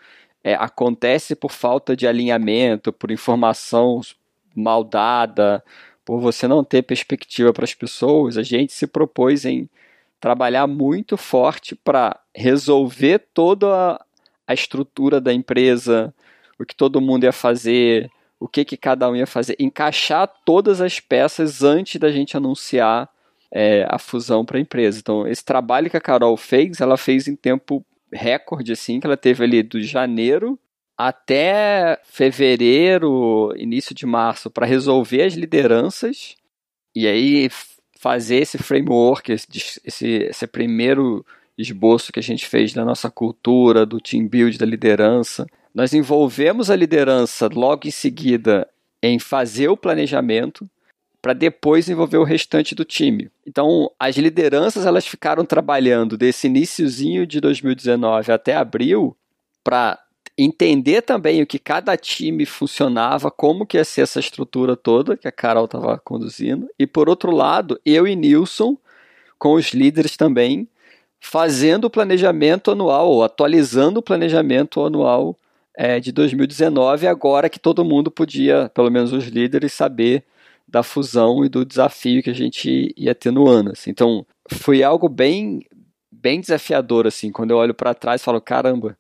é, 0.43 0.55
acontece 0.55 1.35
por 1.35 1.53
falta 1.53 1.95
de 1.97 2.07
alinhamento, 2.07 2.93
por 2.93 3.11
informação 3.11 4.01
mal 4.55 4.83
dada, 4.83 5.63
por 6.05 6.21
você 6.21 6.49
não 6.49 6.65
ter 6.65 6.83
perspectiva 6.83 7.53
para 7.53 7.65
as 7.65 7.75
pessoas, 7.75 8.37
a 8.37 8.43
gente 8.43 8.73
se 8.73 8.87
propôs 8.87 9.45
em 9.45 9.69
trabalhar 10.19 10.67
muito 10.67 11.17
forte 11.17 11.75
para 11.75 12.19
resolver 12.35 13.27
toda 13.33 13.67
a, 13.75 14.05
a, 14.47 14.55
estrutura 14.55 15.21
da 15.21 15.33
empresa, 15.33 16.13
o 16.59 16.65
que 16.65 16.75
todo 16.75 17.01
mundo 17.01 17.25
ia 17.25 17.33
fazer, 17.33 18.11
o 18.39 18.49
que, 18.49 18.65
que 18.65 18.77
cada 18.77 19.09
um 19.09 19.17
ia 19.17 19.27
fazer, 19.27 19.57
encaixar 19.59 20.29
todas 20.45 20.81
as 20.81 21.01
peças 21.01 21.63
antes 21.63 21.99
da 21.99 22.11
gente 22.11 22.37
anunciar 22.37 23.09
é, 23.51 23.87
a 23.89 23.99
fusão 23.99 24.45
para 24.45 24.59
a 24.59 24.61
empresa. 24.61 24.99
Então, 24.99 25.27
esse 25.27 25.45
trabalho 25.45 25.91
que 25.91 25.97
a 25.97 26.01
Carol 26.01 26.37
fez, 26.37 26.81
ela 26.81 26.97
fez 26.97 27.27
em 27.27 27.35
tempo 27.35 27.85
recorde, 28.13 28.73
assim, 28.73 29.01
que 29.01 29.07
ela 29.07 29.17
teve 29.17 29.45
ali 29.45 29.63
do 29.63 29.81
janeiro 29.83 30.59
até 30.97 31.99
fevereiro, 32.05 33.55
início 33.57 33.95
de 33.95 34.05
março, 34.05 34.51
para 34.51 34.67
resolver 34.67 35.23
as 35.23 35.33
lideranças. 35.33 36.37
E 36.95 37.07
aí 37.07 37.49
fazer 37.99 38.37
esse 38.37 38.59
framework, 38.59 39.33
esse, 39.33 39.81
esse, 39.85 40.47
primeiro 40.47 41.25
esboço 41.57 42.13
que 42.13 42.19
a 42.19 42.23
gente 42.23 42.47
fez 42.47 42.75
da 42.75 42.85
nossa 42.85 43.11
cultura, 43.11 43.87
do 43.87 43.99
team 43.99 44.27
build, 44.29 44.59
da 44.59 44.67
liderança. 44.67 45.47
Nós 45.75 45.95
envolvemos 45.95 46.71
a 46.71 46.77
liderança 46.77 47.49
logo 47.51 47.89
em 47.89 47.91
seguida 47.91 48.69
em 49.03 49.19
fazer 49.19 49.69
o 49.69 49.77
planejamento 49.77 50.69
para 51.23 51.33
depois 51.33 51.89
envolver 51.89 52.17
o 52.17 52.25
restante 52.25 52.75
do 52.75 52.85
time. 52.85 53.31
Então, 53.47 53.91
as 53.99 54.17
lideranças 54.17 54.87
elas 54.87 55.07
ficaram 55.07 55.45
trabalhando 55.45 56.17
desse 56.17 56.47
iníciozinho 56.47 57.27
de 57.27 57.41
2019 57.41 58.33
até 58.33 58.57
abril 58.57 59.17
para 59.63 59.99
entender 60.37 61.03
também 61.03 61.43
o 61.43 61.47
que 61.47 61.59
cada 61.59 61.97
time 61.97 62.47
funcionava, 62.47 63.31
como 63.31 63.67
que 63.67 63.77
ia 63.77 63.85
ser 63.85 64.03
essa 64.03 64.21
estrutura 64.21 64.75
toda 64.75 65.17
que 65.17 65.29
a 65.29 65.33
Carol 65.33 65.67
estava 65.67 65.99
conduzindo. 65.99 66.69
E 66.79 66.87
por 66.87 67.09
outro 67.09 67.31
lado, 67.31 67.79
eu 67.85 68.09
e 68.09 68.17
Nilson, 68.17 68.77
com 69.39 69.55
os 69.55 69.73
líderes 69.73 70.17
também, 70.17 70.67
fazendo 71.21 71.85
o 71.85 71.91
planejamento 71.91 72.71
anual, 72.71 73.11
ou 73.11 73.23
atualizando 73.23 74.01
o 74.01 74.03
planejamento 74.03 74.83
anual 74.83 75.37
é, 75.77 76.01
de 76.01 76.11
2019, 76.11 77.07
agora 77.07 77.51
que 77.51 77.59
todo 77.59 77.85
mundo 77.85 78.11
podia, 78.11 78.71
pelo 78.75 78.91
menos 78.91 79.13
os 79.13 79.27
líderes, 79.27 79.75
saber 79.75 80.25
da 80.71 80.83
fusão 80.83 81.45
e 81.45 81.49
do 81.49 81.65
desafio 81.65 82.23
que 82.23 82.31
a 82.31 82.35
gente 82.35 82.95
ia 82.97 83.15
ter 83.15 83.33
no 83.33 83.49
ano. 83.49 83.73
Assim. 83.73 83.91
Então, 83.91 84.25
foi 84.49 84.83
algo 84.83 85.09
bem, 85.09 85.67
bem 86.11 86.41
desafiador, 86.41 87.07
assim, 87.07 87.33
quando 87.33 87.51
eu 87.51 87.57
olho 87.57 87.75
para 87.75 87.95
trás 87.95 88.23
falo, 88.23 88.41
caramba, 88.41 88.97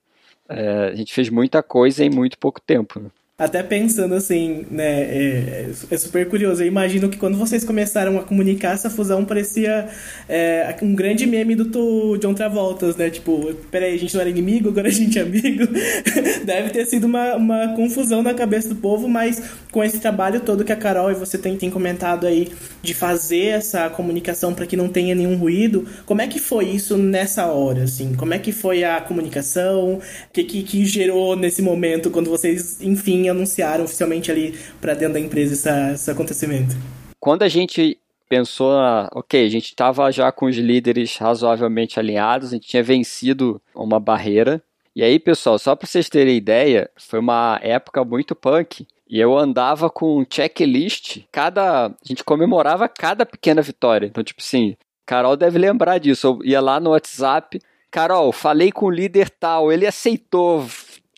é, 0.48 0.90
a 0.92 0.94
gente 0.94 1.14
fez 1.14 1.30
muita 1.30 1.62
coisa 1.62 2.04
em 2.04 2.10
muito 2.10 2.36
pouco 2.38 2.60
tempo. 2.60 2.98
Né? 2.98 3.10
Até 3.40 3.62
pensando 3.62 4.14
assim, 4.14 4.66
né, 4.70 5.00
é, 5.00 5.70
é, 5.90 5.96
super 5.96 6.28
curioso. 6.28 6.62
Eu 6.62 6.66
imagino 6.66 7.08
que 7.08 7.16
quando 7.16 7.38
vocês 7.38 7.64
começaram 7.64 8.18
a 8.18 8.22
comunicar 8.22 8.74
essa 8.74 8.90
fusão, 8.90 9.24
parecia 9.24 9.88
é, 10.28 10.76
um 10.82 10.94
grande 10.94 11.24
meme 11.26 11.54
do 11.54 12.18
John 12.18 12.34
Travolta, 12.34 12.94
né? 12.98 13.08
Tipo, 13.08 13.54
peraí, 13.70 13.94
a 13.94 13.98
gente 13.98 14.12
não 14.12 14.20
era 14.20 14.28
inimigo, 14.28 14.68
agora 14.68 14.88
a 14.88 14.92
gente 14.92 15.18
é 15.18 15.22
amigo. 15.22 15.66
Deve 16.44 16.68
ter 16.68 16.84
sido 16.84 17.04
uma, 17.04 17.36
uma 17.36 17.68
confusão 17.68 18.22
na 18.22 18.34
cabeça 18.34 18.68
do 18.68 18.74
povo, 18.74 19.08
mas 19.08 19.42
com 19.72 19.82
esse 19.82 19.98
trabalho 19.98 20.40
todo 20.40 20.62
que 20.62 20.72
a 20.72 20.76
Carol 20.76 21.10
e 21.10 21.14
você 21.14 21.38
tem, 21.38 21.56
tem 21.56 21.70
comentado 21.70 22.26
aí 22.26 22.48
de 22.82 22.92
fazer 22.92 23.46
essa 23.46 23.88
comunicação 23.88 24.52
para 24.52 24.66
que 24.66 24.76
não 24.76 24.88
tenha 24.88 25.14
nenhum 25.14 25.36
ruído, 25.36 25.86
como 26.04 26.20
é 26.20 26.26
que 26.26 26.38
foi 26.38 26.66
isso 26.66 26.98
nessa 26.98 27.46
hora, 27.46 27.84
assim? 27.84 28.14
Como 28.14 28.34
é 28.34 28.38
que 28.38 28.52
foi 28.52 28.84
a 28.84 29.00
comunicação? 29.00 29.94
O 29.94 30.00
que, 30.30 30.44
que, 30.44 30.62
que 30.62 30.84
gerou 30.84 31.36
nesse 31.36 31.62
momento 31.62 32.10
quando 32.10 32.28
vocês, 32.28 32.82
enfim, 32.82 33.29
anunciaram 33.30 33.84
oficialmente 33.84 34.30
ali 34.30 34.58
para 34.80 34.94
dentro 34.94 35.14
da 35.14 35.20
empresa 35.20 35.54
essa, 35.54 35.92
esse 35.92 36.10
acontecimento? 36.10 36.76
Quando 37.18 37.42
a 37.42 37.48
gente 37.48 37.98
pensou, 38.28 38.72
ok, 39.12 39.44
a 39.44 39.50
gente 39.50 39.66
estava 39.66 40.10
já 40.12 40.30
com 40.30 40.46
os 40.46 40.56
líderes 40.56 41.16
razoavelmente 41.16 41.98
alinhados, 41.98 42.48
a 42.48 42.52
gente 42.52 42.68
tinha 42.68 42.82
vencido 42.82 43.60
uma 43.74 43.98
barreira. 43.98 44.62
E 44.94 45.02
aí, 45.02 45.18
pessoal, 45.18 45.58
só 45.58 45.74
para 45.74 45.86
vocês 45.86 46.08
terem 46.08 46.36
ideia, 46.36 46.88
foi 46.96 47.18
uma 47.18 47.58
época 47.62 48.04
muito 48.04 48.34
punk. 48.34 48.86
E 49.08 49.18
eu 49.18 49.36
andava 49.36 49.90
com 49.90 50.20
um 50.20 50.26
checklist, 50.28 51.22
cada. 51.32 51.86
A 51.86 51.92
gente 52.04 52.22
comemorava 52.22 52.88
cada 52.88 53.26
pequena 53.26 53.60
vitória. 53.60 54.06
Então, 54.06 54.22
tipo 54.22 54.40
assim, 54.40 54.76
Carol 55.04 55.36
deve 55.36 55.58
lembrar 55.58 55.98
disso. 55.98 56.28
Eu 56.28 56.44
ia 56.44 56.60
lá 56.60 56.78
no 56.78 56.90
WhatsApp, 56.90 57.60
Carol, 57.90 58.30
falei 58.30 58.70
com 58.70 58.86
o 58.86 58.90
líder 58.90 59.28
tal, 59.28 59.72
ele 59.72 59.84
aceitou, 59.84 60.64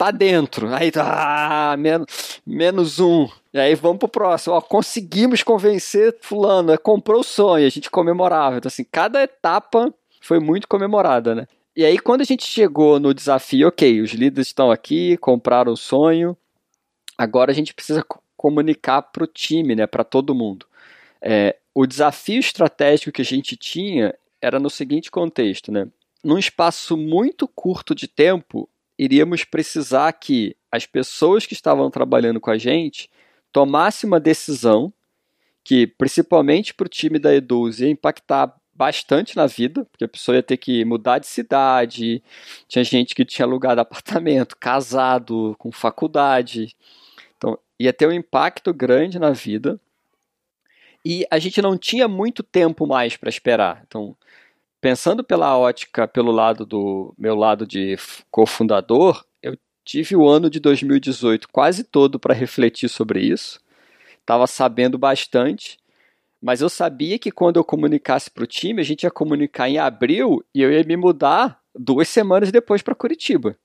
tá 0.03 0.11
dentro. 0.11 0.75
Aí, 0.75 0.91
ah, 0.97 1.77
menos, 1.79 2.41
menos 2.45 2.99
um. 2.99 3.29
E 3.53 3.59
aí 3.59 3.75
vamos 3.75 3.99
pro 3.99 4.09
próximo. 4.09 4.55
Ó, 4.55 4.61
conseguimos 4.61 5.43
convencer 5.43 6.17
fulano, 6.21 6.77
comprou 6.79 7.21
o 7.21 7.25
sonho, 7.25 7.67
a 7.67 7.71
gente 7.71 7.91
comemorava. 7.91 8.57
Então, 8.57 8.69
assim, 8.69 8.85
cada 8.85 9.23
etapa 9.23 9.95
foi 10.21 10.41
muito 10.41 10.67
comemorada, 10.67 11.35
né? 11.35 11.47
E 11.77 11.85
aí, 11.85 11.99
quando 11.99 12.21
a 12.21 12.25
gente 12.25 12.45
chegou 12.45 12.99
no 12.99 13.15
desafio, 13.15 13.69
ok, 13.69 14.01
os 14.03 14.11
líderes 14.11 14.49
estão 14.49 14.71
aqui, 14.71 15.17
compraram 15.19 15.73
o 15.73 15.77
sonho, 15.77 16.37
agora 17.17 17.51
a 17.51 17.55
gente 17.55 17.73
precisa 17.73 18.05
comunicar 18.37 19.01
para 19.03 19.25
o 19.25 19.27
time, 19.27 19.75
né, 19.75 19.87
para 19.87 20.05
todo 20.05 20.35
mundo. 20.35 20.67
É, 21.21 21.57
o 21.75 21.87
desafio 21.87 22.41
estratégico 22.41 23.13
que 23.13 23.23
a 23.23 23.25
gente 23.25 23.57
tinha 23.57 24.15
era 24.41 24.59
no 24.59 24.69
seguinte 24.69 25.11
contexto, 25.11 25.71
né? 25.71 25.87
Num 26.23 26.39
espaço 26.39 26.97
muito 26.97 27.49
curto 27.49 27.95
de 27.95 28.07
tempo, 28.07 28.69
iríamos 29.03 29.43
precisar 29.43 30.13
que 30.13 30.57
as 30.71 30.87
pessoas 30.87 31.45
que 31.45 31.55
estavam 31.55 31.91
trabalhando 31.91 32.41
com 32.41 32.51
a 32.51 32.57
gente 32.57 33.11
tomassem 33.51 34.07
uma 34.07 34.21
decisão 34.21 34.93
que, 35.65 35.87
principalmente 35.87 36.73
para 36.73 36.87
o 36.87 36.89
time 36.89 37.19
da 37.19 37.35
Eduz, 37.35 37.81
ia 37.81 37.89
impactar 37.89 38.55
bastante 38.73 39.37
na 39.37 39.47
vida, 39.47 39.85
porque 39.87 40.05
a 40.05 40.09
pessoa 40.09 40.37
ia 40.37 40.43
ter 40.43 40.57
que 40.57 40.85
mudar 40.85 41.19
de 41.19 41.27
cidade, 41.27 42.23
tinha 42.69 42.85
gente 42.85 43.15
que 43.15 43.25
tinha 43.25 43.45
alugado 43.45 43.81
apartamento, 43.81 44.57
casado, 44.57 45.57
com 45.59 45.73
faculdade. 45.73 46.75
Então, 47.37 47.59
ia 47.79 47.93
ter 47.93 48.07
um 48.07 48.13
impacto 48.13 48.73
grande 48.73 49.19
na 49.19 49.31
vida. 49.31 49.81
E 51.05 51.27
a 51.29 51.41
gente 51.41 51.61
não 51.61 51.77
tinha 51.77 52.07
muito 52.07 52.45
tempo 52.45 52.87
mais 52.87 53.17
para 53.17 53.29
esperar. 53.29 53.83
Então, 53.87 54.17
pensando 54.83 55.23
pela 55.23 55.57
ótica, 55.57 56.09
pelo 56.09 56.33
lado 56.33 56.67
do 56.67 57.15
meu 57.17 57.37
lado 57.37 57.65
de 57.65 57.97
cofundador, 58.33 59.25
eu 59.41 59.57
tive 59.85 60.17
o 60.17 60.29
ano 60.29 60.51
de 60.51 60.59
2018 60.59 61.49
quase 61.49 61.85
todo 61.85 62.19
para 62.19 62.35
refletir 62.35 62.89
sobre 62.89 63.21
isso. 63.21 63.61
Estava 64.19 64.45
sabendo 64.49 64.99
bastante, 64.99 65.79
mas 66.43 66.61
eu 66.61 66.69
sabia 66.69 67.17
que 67.17 67.31
quando 67.31 67.59
eu 67.59 67.65
comunicasse 67.65 68.29
para 68.29 68.43
o 68.43 68.47
time, 68.47 68.81
a 68.81 68.85
gente 68.85 69.05
ia 69.05 69.11
comunicar 69.11 69.69
em 69.69 69.79
abril 69.79 70.45
e 70.53 70.61
eu 70.61 70.73
ia 70.73 70.83
me 70.83 70.97
mudar 70.97 71.61
duas 71.73 72.09
semanas 72.09 72.51
depois 72.51 72.83
para 72.83 72.97
Curitiba. 72.97 73.57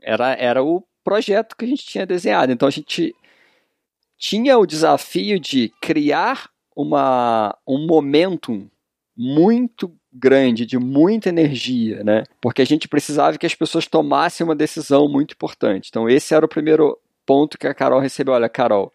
Era, 0.00 0.32
era 0.32 0.64
o 0.64 0.82
projeto 1.04 1.54
que 1.54 1.66
a 1.66 1.68
gente 1.68 1.84
tinha 1.84 2.06
desenhado. 2.06 2.50
Então 2.50 2.66
a 2.66 2.72
gente 2.72 3.14
tinha 4.16 4.56
o 4.56 4.64
desafio 4.64 5.38
de 5.38 5.70
criar 5.78 6.48
uma, 6.74 7.54
um 7.68 7.86
momentum 7.86 8.70
muito 9.14 9.94
grande, 10.12 10.66
de 10.66 10.78
muita 10.78 11.28
energia, 11.28 12.04
né? 12.04 12.24
Porque 12.40 12.60
a 12.60 12.66
gente 12.66 12.88
precisava 12.88 13.38
que 13.38 13.46
as 13.46 13.54
pessoas 13.54 13.86
tomassem 13.86 14.44
uma 14.44 14.54
decisão 14.54 15.08
muito 15.08 15.32
importante. 15.32 15.88
Então, 15.88 16.08
esse 16.08 16.34
era 16.34 16.44
o 16.44 16.48
primeiro 16.48 16.98
ponto 17.24 17.56
que 17.56 17.66
a 17.66 17.74
Carol 17.74 18.00
recebeu. 18.00 18.34
Olha, 18.34 18.48
Carol, 18.48 18.92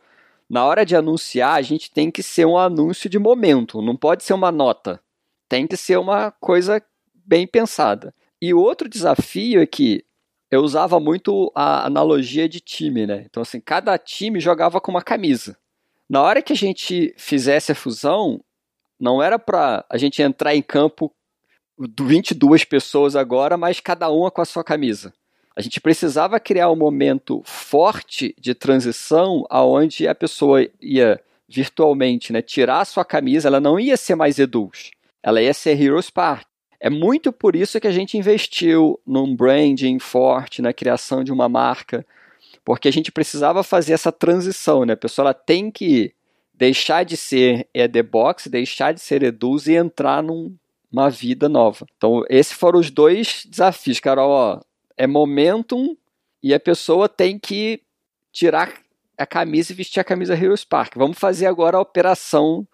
na 0.49 0.63
hora 0.65 0.85
de 0.85 0.95
anunciar, 0.95 1.55
a 1.55 1.61
gente 1.61 1.91
tem 1.91 2.11
que 2.11 2.21
ser 2.21 2.45
um 2.45 2.57
anúncio 2.57 3.09
de 3.09 3.19
momento, 3.19 3.81
não 3.81 3.95
pode 3.95 4.23
ser 4.23 4.33
uma 4.33 4.51
nota. 4.51 4.99
Tem 5.49 5.65
que 5.65 5.75
ser 5.75 5.97
uma 5.97 6.31
coisa 6.31 6.81
bem 7.13 7.47
pensada. 7.47 8.13
E 8.41 8.53
outro 8.53 8.87
desafio 8.87 9.61
é 9.61 9.65
que 9.65 10.05
eu 10.49 10.61
usava 10.61 10.99
muito 10.99 11.51
a 11.53 11.85
analogia 11.85 12.47
de 12.47 12.59
time, 12.59 13.05
né? 13.05 13.23
Então, 13.25 13.41
assim, 13.41 13.59
cada 13.59 13.97
time 13.97 14.39
jogava 14.39 14.79
com 14.79 14.91
uma 14.91 15.01
camisa. 15.01 15.57
Na 16.09 16.21
hora 16.21 16.41
que 16.41 16.53
a 16.53 16.55
gente 16.55 17.13
fizesse 17.17 17.71
a 17.71 17.75
fusão, 17.75 18.41
não 18.99 19.21
era 19.21 19.37
para 19.37 19.85
a 19.89 19.97
gente 19.97 20.21
entrar 20.21 20.55
em 20.55 20.61
campo 20.61 21.11
22 21.79 22.63
pessoas 22.63 23.15
agora, 23.15 23.55
mas 23.57 23.79
cada 23.79 24.09
uma 24.09 24.31
com 24.31 24.41
a 24.41 24.45
sua 24.45 24.63
camisa. 24.63 25.13
A 25.55 25.61
gente 25.61 25.81
precisava 25.81 26.39
criar 26.39 26.71
um 26.71 26.75
momento 26.75 27.41
forte 27.43 28.35
de 28.39 28.53
transição 28.53 29.45
aonde 29.49 30.07
a 30.07 30.13
pessoa 30.13 30.67
ia 30.81 31.19
virtualmente 31.47 32.33
né, 32.33 32.41
tirar 32.41 32.81
a 32.81 32.85
sua 32.85 33.05
camisa, 33.05 33.47
ela 33.47 33.59
não 33.59 33.79
ia 33.79 33.95
ser 33.95 34.15
mais 34.15 34.37
Eduz, 34.37 34.91
ela 35.23 35.41
ia 35.41 35.53
ser 35.53 35.81
Heroes 35.81 36.09
Park. 36.09 36.45
É 36.79 36.89
muito 36.89 37.31
por 37.31 37.55
isso 37.55 37.79
que 37.79 37.87
a 37.87 37.91
gente 37.91 38.17
investiu 38.17 38.99
num 39.05 39.35
branding 39.35 39.97
forte, 39.97 40.61
na 40.61 40.73
criação 40.73 41.23
de 41.23 41.31
uma 41.31 41.49
marca, 41.49 42.05
porque 42.63 42.87
a 42.87 42.91
gente 42.91 43.11
precisava 43.11 43.63
fazer 43.63 43.93
essa 43.93 44.11
transição, 44.11 44.85
né? 44.85 44.93
A 44.93 44.97
pessoa 44.97 45.27
ela 45.27 45.33
tem 45.33 45.71
que 45.71 46.13
deixar 46.57 47.05
de 47.05 47.15
ser 47.15 47.69
EDBox, 47.73 48.47
deixar 48.47 48.91
de 48.91 48.99
ser 48.99 49.21
Eduz 49.21 49.67
e 49.67 49.75
entrar 49.75 50.23
numa 50.23 51.09
vida 51.09 51.47
nova. 51.47 51.85
Então, 51.95 52.23
esses 52.29 52.51
foram 52.51 52.79
os 52.79 52.89
dois 52.89 53.45
desafios, 53.47 53.99
Carol. 53.99 54.31
Ó, 54.31 54.59
é 54.97 55.05
momentum 55.05 55.95
e 56.41 56.53
a 56.53 56.59
pessoa 56.59 57.07
tem 57.07 57.37
que 57.37 57.81
tirar 58.31 58.73
a 59.17 59.25
camisa 59.25 59.71
e 59.71 59.75
vestir 59.75 59.99
a 59.99 60.03
camisa 60.03 60.33
Heroes 60.33 60.63
Park. 60.63 60.95
Vamos 60.95 61.19
fazer 61.19 61.45
agora 61.45 61.77
a 61.77 61.81
operação, 61.81 62.67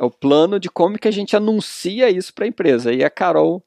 o 0.00 0.10
plano 0.10 0.58
de 0.58 0.68
como 0.68 0.98
que 0.98 1.08
a 1.08 1.12
gente 1.12 1.36
anuncia 1.36 2.10
isso 2.10 2.34
para 2.34 2.44
a 2.44 2.48
empresa. 2.48 2.92
E 2.92 3.04
a 3.04 3.10
Carol 3.10 3.64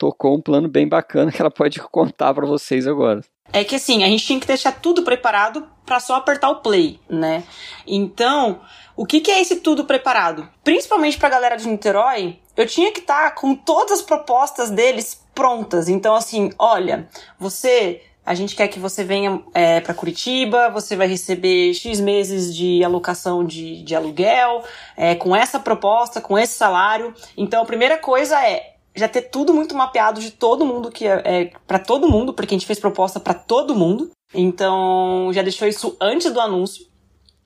tocou 0.00 0.34
um 0.34 0.40
plano 0.40 0.66
bem 0.66 0.88
bacana 0.88 1.30
que 1.30 1.42
ela 1.42 1.50
pode 1.50 1.78
contar 1.92 2.32
para 2.32 2.46
vocês 2.46 2.88
agora. 2.88 3.20
É 3.52 3.62
que 3.62 3.76
assim, 3.76 4.02
a 4.02 4.06
gente 4.06 4.24
tinha 4.24 4.40
que 4.40 4.46
deixar 4.46 4.72
tudo 4.80 5.02
preparado 5.02 5.68
para 5.84 6.00
só 6.00 6.14
apertar 6.14 6.48
o 6.48 6.62
play, 6.62 6.98
né? 7.08 7.44
Então, 7.86 8.60
o 8.96 9.04
que, 9.04 9.20
que 9.20 9.30
é 9.30 9.42
esse 9.42 9.56
tudo 9.56 9.84
preparado? 9.84 10.48
Principalmente 10.64 11.18
para 11.18 11.28
a 11.28 11.32
galera 11.32 11.56
de 11.56 11.68
Niterói, 11.68 12.38
eu 12.56 12.66
tinha 12.66 12.92
que 12.92 13.00
estar 13.00 13.30
tá 13.30 13.30
com 13.32 13.54
todas 13.54 13.98
as 13.98 14.02
propostas 14.02 14.70
deles 14.70 15.20
prontas. 15.34 15.88
Então, 15.88 16.14
assim, 16.14 16.50
olha, 16.58 17.08
você 17.38 18.00
a 18.24 18.34
gente 18.34 18.54
quer 18.54 18.68
que 18.68 18.78
você 18.78 19.02
venha 19.02 19.42
é, 19.52 19.80
para 19.80 19.92
Curitiba, 19.92 20.68
você 20.70 20.94
vai 20.94 21.08
receber 21.08 21.74
X 21.74 21.98
meses 21.98 22.54
de 22.54 22.84
alocação 22.84 23.44
de, 23.44 23.82
de 23.82 23.96
aluguel, 23.96 24.62
é, 24.96 25.14
com 25.16 25.34
essa 25.34 25.58
proposta, 25.58 26.20
com 26.20 26.38
esse 26.38 26.52
salário. 26.54 27.12
Então, 27.36 27.62
a 27.62 27.66
primeira 27.66 27.98
coisa 27.98 28.40
é 28.46 28.69
já 28.94 29.08
ter 29.08 29.22
tudo 29.22 29.54
muito 29.54 29.74
mapeado 29.74 30.20
de 30.20 30.30
todo 30.30 30.66
mundo 30.66 30.90
que 30.90 31.06
é, 31.06 31.22
é 31.24 31.52
para 31.66 31.78
todo 31.78 32.08
mundo, 32.08 32.32
porque 32.32 32.54
a 32.54 32.58
gente 32.58 32.66
fez 32.66 32.78
proposta 32.78 33.20
para 33.20 33.34
todo 33.34 33.74
mundo. 33.74 34.10
Então, 34.34 35.30
já 35.32 35.42
deixou 35.42 35.66
isso 35.66 35.96
antes 36.00 36.32
do 36.32 36.40
anúncio. 36.40 36.90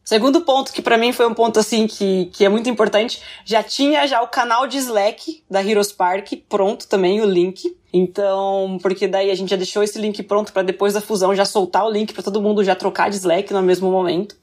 Segundo 0.04 0.42
ponto, 0.42 0.70
que 0.70 0.82
para 0.82 0.98
mim 0.98 1.12
foi 1.12 1.26
um 1.26 1.32
ponto 1.32 1.58
assim 1.58 1.86
que, 1.86 2.26
que 2.26 2.44
é 2.44 2.48
muito 2.48 2.68
importante, 2.68 3.22
já 3.42 3.62
tinha 3.62 4.06
já 4.06 4.20
o 4.20 4.28
canal 4.28 4.66
de 4.66 4.76
Slack 4.76 5.42
da 5.50 5.64
Heroes 5.64 5.92
Park 5.92 6.30
pronto 6.46 6.86
também, 6.86 7.22
o 7.22 7.24
link. 7.24 7.74
Então, 7.90 8.78
porque 8.82 9.08
daí 9.08 9.30
a 9.30 9.34
gente 9.34 9.48
já 9.48 9.56
deixou 9.56 9.82
esse 9.82 9.98
link 9.98 10.22
pronto 10.24 10.52
para 10.52 10.62
depois 10.62 10.92
da 10.92 11.00
fusão 11.00 11.34
já 11.34 11.46
soltar 11.46 11.86
o 11.86 11.90
link 11.90 12.12
para 12.12 12.22
todo 12.22 12.42
mundo 12.42 12.62
já 12.62 12.74
trocar 12.74 13.08
de 13.08 13.16
Slack 13.16 13.50
no 13.54 13.62
mesmo 13.62 13.90
momento. 13.90 14.36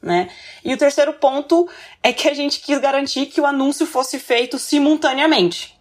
Né? 0.00 0.28
E 0.64 0.72
o 0.72 0.78
terceiro 0.78 1.12
ponto 1.14 1.68
é 2.00 2.12
que 2.12 2.28
a 2.28 2.34
gente 2.34 2.60
quis 2.60 2.78
garantir 2.78 3.26
que 3.26 3.40
o 3.40 3.46
anúncio 3.46 3.86
fosse 3.86 4.20
feito 4.20 4.56
simultaneamente. 4.56 5.77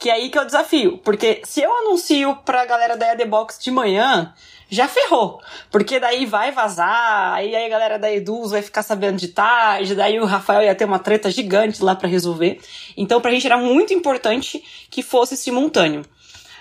Que 0.00 0.10
é 0.10 0.14
aí 0.14 0.30
que 0.30 0.38
é 0.38 0.42
o 0.42 0.46
desafio. 0.46 0.98
Porque 0.98 1.42
se 1.44 1.60
eu 1.60 1.72
anuncio 1.72 2.34
pra 2.44 2.64
galera 2.64 2.96
da 2.96 3.12
EDBox 3.12 3.58
de 3.62 3.70
manhã, 3.70 4.34
já 4.70 4.88
ferrou. 4.88 5.40
Porque 5.70 6.00
daí 6.00 6.24
vai 6.24 6.52
vazar, 6.52 7.34
aí 7.34 7.54
a 7.54 7.68
galera 7.68 7.98
da 7.98 8.10
Eduz 8.10 8.52
vai 8.52 8.62
ficar 8.62 8.82
sabendo 8.82 9.18
de 9.18 9.28
tarde, 9.28 9.94
daí 9.94 10.18
o 10.18 10.24
Rafael 10.24 10.62
ia 10.62 10.74
ter 10.74 10.84
uma 10.84 10.98
treta 10.98 11.30
gigante 11.30 11.82
lá 11.82 11.94
para 11.94 12.08
resolver. 12.08 12.60
Então, 12.96 13.20
pra 13.20 13.32
gente 13.32 13.46
era 13.46 13.58
muito 13.58 13.92
importante 13.92 14.64
que 14.88 15.02
fosse 15.02 15.36
simultâneo. 15.36 16.02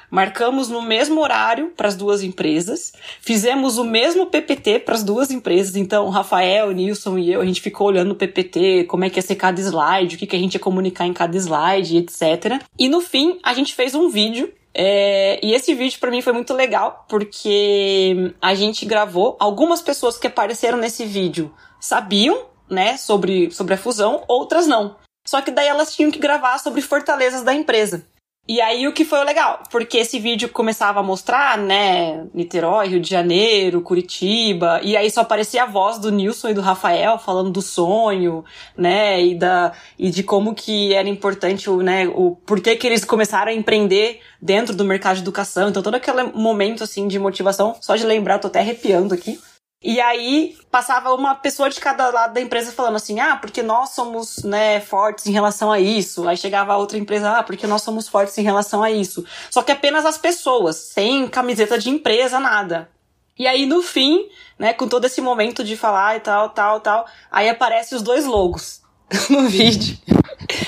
Marcamos 0.09 0.69
no 0.69 0.81
mesmo 0.81 1.21
horário 1.21 1.71
para 1.75 1.87
as 1.87 1.95
duas 1.95 2.23
empresas, 2.23 2.91
fizemos 3.21 3.77
o 3.77 3.83
mesmo 3.83 4.25
PPT 4.27 4.79
para 4.79 4.95
as 4.95 5.03
duas 5.03 5.31
empresas. 5.31 5.75
Então, 5.75 6.05
o 6.05 6.09
Rafael, 6.09 6.69
o 6.69 6.71
Nilson 6.71 7.17
e 7.17 7.31
eu, 7.31 7.41
a 7.41 7.45
gente 7.45 7.61
ficou 7.61 7.87
olhando 7.87 8.11
o 8.11 8.15
PPT, 8.15 8.85
como 8.85 9.03
é 9.03 9.09
que 9.09 9.19
ia 9.19 9.23
ser 9.23 9.35
cada 9.35 9.59
slide, 9.61 10.15
o 10.15 10.19
que, 10.19 10.27
que 10.27 10.35
a 10.35 10.39
gente 10.39 10.55
ia 10.55 10.59
comunicar 10.59 11.05
em 11.05 11.13
cada 11.13 11.37
slide, 11.37 11.97
etc. 11.97 12.61
E 12.77 12.89
no 12.89 13.01
fim, 13.01 13.39
a 13.43 13.53
gente 13.53 13.75
fez 13.75 13.93
um 13.93 14.09
vídeo 14.09 14.51
é, 14.73 15.39
e 15.43 15.53
esse 15.53 15.73
vídeo 15.73 15.99
para 15.99 16.11
mim 16.11 16.21
foi 16.21 16.33
muito 16.33 16.53
legal 16.53 17.05
porque 17.07 18.33
a 18.41 18.53
gente 18.55 18.85
gravou. 18.85 19.35
Algumas 19.39 19.81
pessoas 19.81 20.17
que 20.17 20.27
apareceram 20.27 20.77
nesse 20.77 21.05
vídeo 21.05 21.53
sabiam, 21.79 22.45
né, 22.69 22.97
sobre, 22.97 23.51
sobre 23.51 23.73
a 23.73 23.77
fusão, 23.77 24.23
outras 24.27 24.67
não. 24.67 24.95
Só 25.27 25.41
que 25.41 25.51
daí 25.51 25.67
elas 25.67 25.95
tinham 25.95 26.11
que 26.11 26.19
gravar 26.19 26.57
sobre 26.59 26.81
fortalezas 26.81 27.43
da 27.43 27.53
empresa. 27.53 28.05
E 28.49 28.59
aí 28.61 28.87
o 28.87 28.91
que 28.91 29.05
foi 29.05 29.23
legal, 29.23 29.61
porque 29.69 29.99
esse 29.99 30.17
vídeo 30.17 30.49
começava 30.49 31.01
a 31.01 31.03
mostrar, 31.03 31.55
né, 31.55 32.25
Niterói, 32.33 32.87
Rio 32.87 32.99
de 32.99 33.07
Janeiro, 33.07 33.79
Curitiba, 33.79 34.81
e 34.81 34.97
aí 34.97 35.07
só 35.11 35.21
aparecia 35.21 35.61
a 35.61 35.65
voz 35.67 35.99
do 35.99 36.11
Nilson 36.11 36.49
e 36.49 36.53
do 36.55 36.59
Rafael 36.59 37.19
falando 37.19 37.51
do 37.51 37.61
sonho, 37.61 38.43
né, 38.75 39.23
e 39.23 39.35
da 39.35 39.71
e 39.99 40.09
de 40.09 40.23
como 40.23 40.55
que 40.55 40.95
era 40.95 41.07
importante 41.07 41.69
o, 41.69 41.83
né, 41.83 42.07
o 42.07 42.37
porquê 42.43 42.75
que 42.75 42.87
eles 42.87 43.05
começaram 43.05 43.51
a 43.51 43.53
empreender 43.53 44.19
dentro 44.41 44.75
do 44.75 44.83
mercado 44.83 45.17
de 45.17 45.21
educação. 45.21 45.69
Então 45.69 45.83
todo 45.83 45.93
aquele 45.93 46.23
momento 46.33 46.83
assim 46.83 47.07
de 47.07 47.19
motivação, 47.19 47.75
só 47.79 47.95
de 47.95 48.03
lembrar, 48.03 48.39
tô 48.39 48.47
até 48.47 48.61
arrepiando 48.61 49.13
aqui. 49.13 49.39
E 49.81 50.01
aí 50.01 50.57
passava 50.69 51.13
uma 51.13 51.35
pessoa 51.35 51.69
de 51.69 51.79
cada 51.79 52.09
lado 52.09 52.33
da 52.33 52.41
empresa 52.41 52.71
falando 52.71 52.97
assim: 52.97 53.19
"Ah, 53.21 53.37
porque 53.37 53.63
nós 53.63 53.91
somos, 53.91 54.43
né, 54.43 54.81
fortes 54.81 55.25
em 55.25 55.31
relação 55.31 55.71
a 55.71 55.79
isso". 55.79 56.27
Aí 56.27 56.35
chegava 56.35 56.75
outra 56.75 56.97
empresa: 56.97 57.37
"Ah, 57.37 57.43
porque 57.43 57.65
nós 57.65 57.81
somos 57.81 58.07
fortes 58.09 58.37
em 58.37 58.43
relação 58.43 58.83
a 58.83 58.91
isso". 58.91 59.25
Só 59.49 59.61
que 59.61 59.71
apenas 59.71 60.05
as 60.05 60.17
pessoas, 60.17 60.75
sem 60.75 61.27
camiseta 61.29 61.79
de 61.79 61.89
empresa, 61.89 62.39
nada. 62.41 62.89
E 63.37 63.47
aí 63.47 63.65
no 63.65 63.81
fim, 63.81 64.27
né, 64.57 64.73
com 64.73 64.85
todo 64.87 65.05
esse 65.05 65.21
momento 65.21 65.63
de 65.63 65.77
falar 65.77 66.17
e 66.17 66.19
tal, 66.19 66.49
tal, 66.49 66.81
tal, 66.81 67.05
aí 67.31 67.47
aparecem 67.47 67.97
os 67.97 68.03
dois 68.03 68.25
logos 68.25 68.81
no 69.29 69.47
vídeo. 69.47 69.97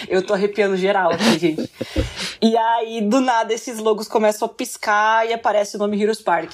Eu 0.08 0.26
tô 0.26 0.34
arrepiando 0.34 0.78
geral 0.78 1.12
aqui, 1.12 1.38
gente. 1.38 1.70
E 2.42 2.56
aí, 2.58 3.02
do 3.02 3.20
nada, 3.20 3.54
esses 3.54 3.78
logos 3.78 4.08
começam 4.08 4.46
a 4.46 4.50
piscar 4.50 5.28
e 5.28 5.34
aparece 5.34 5.76
o 5.76 5.80
nome 5.80 6.02
Heroes 6.02 6.22
Park 6.22 6.52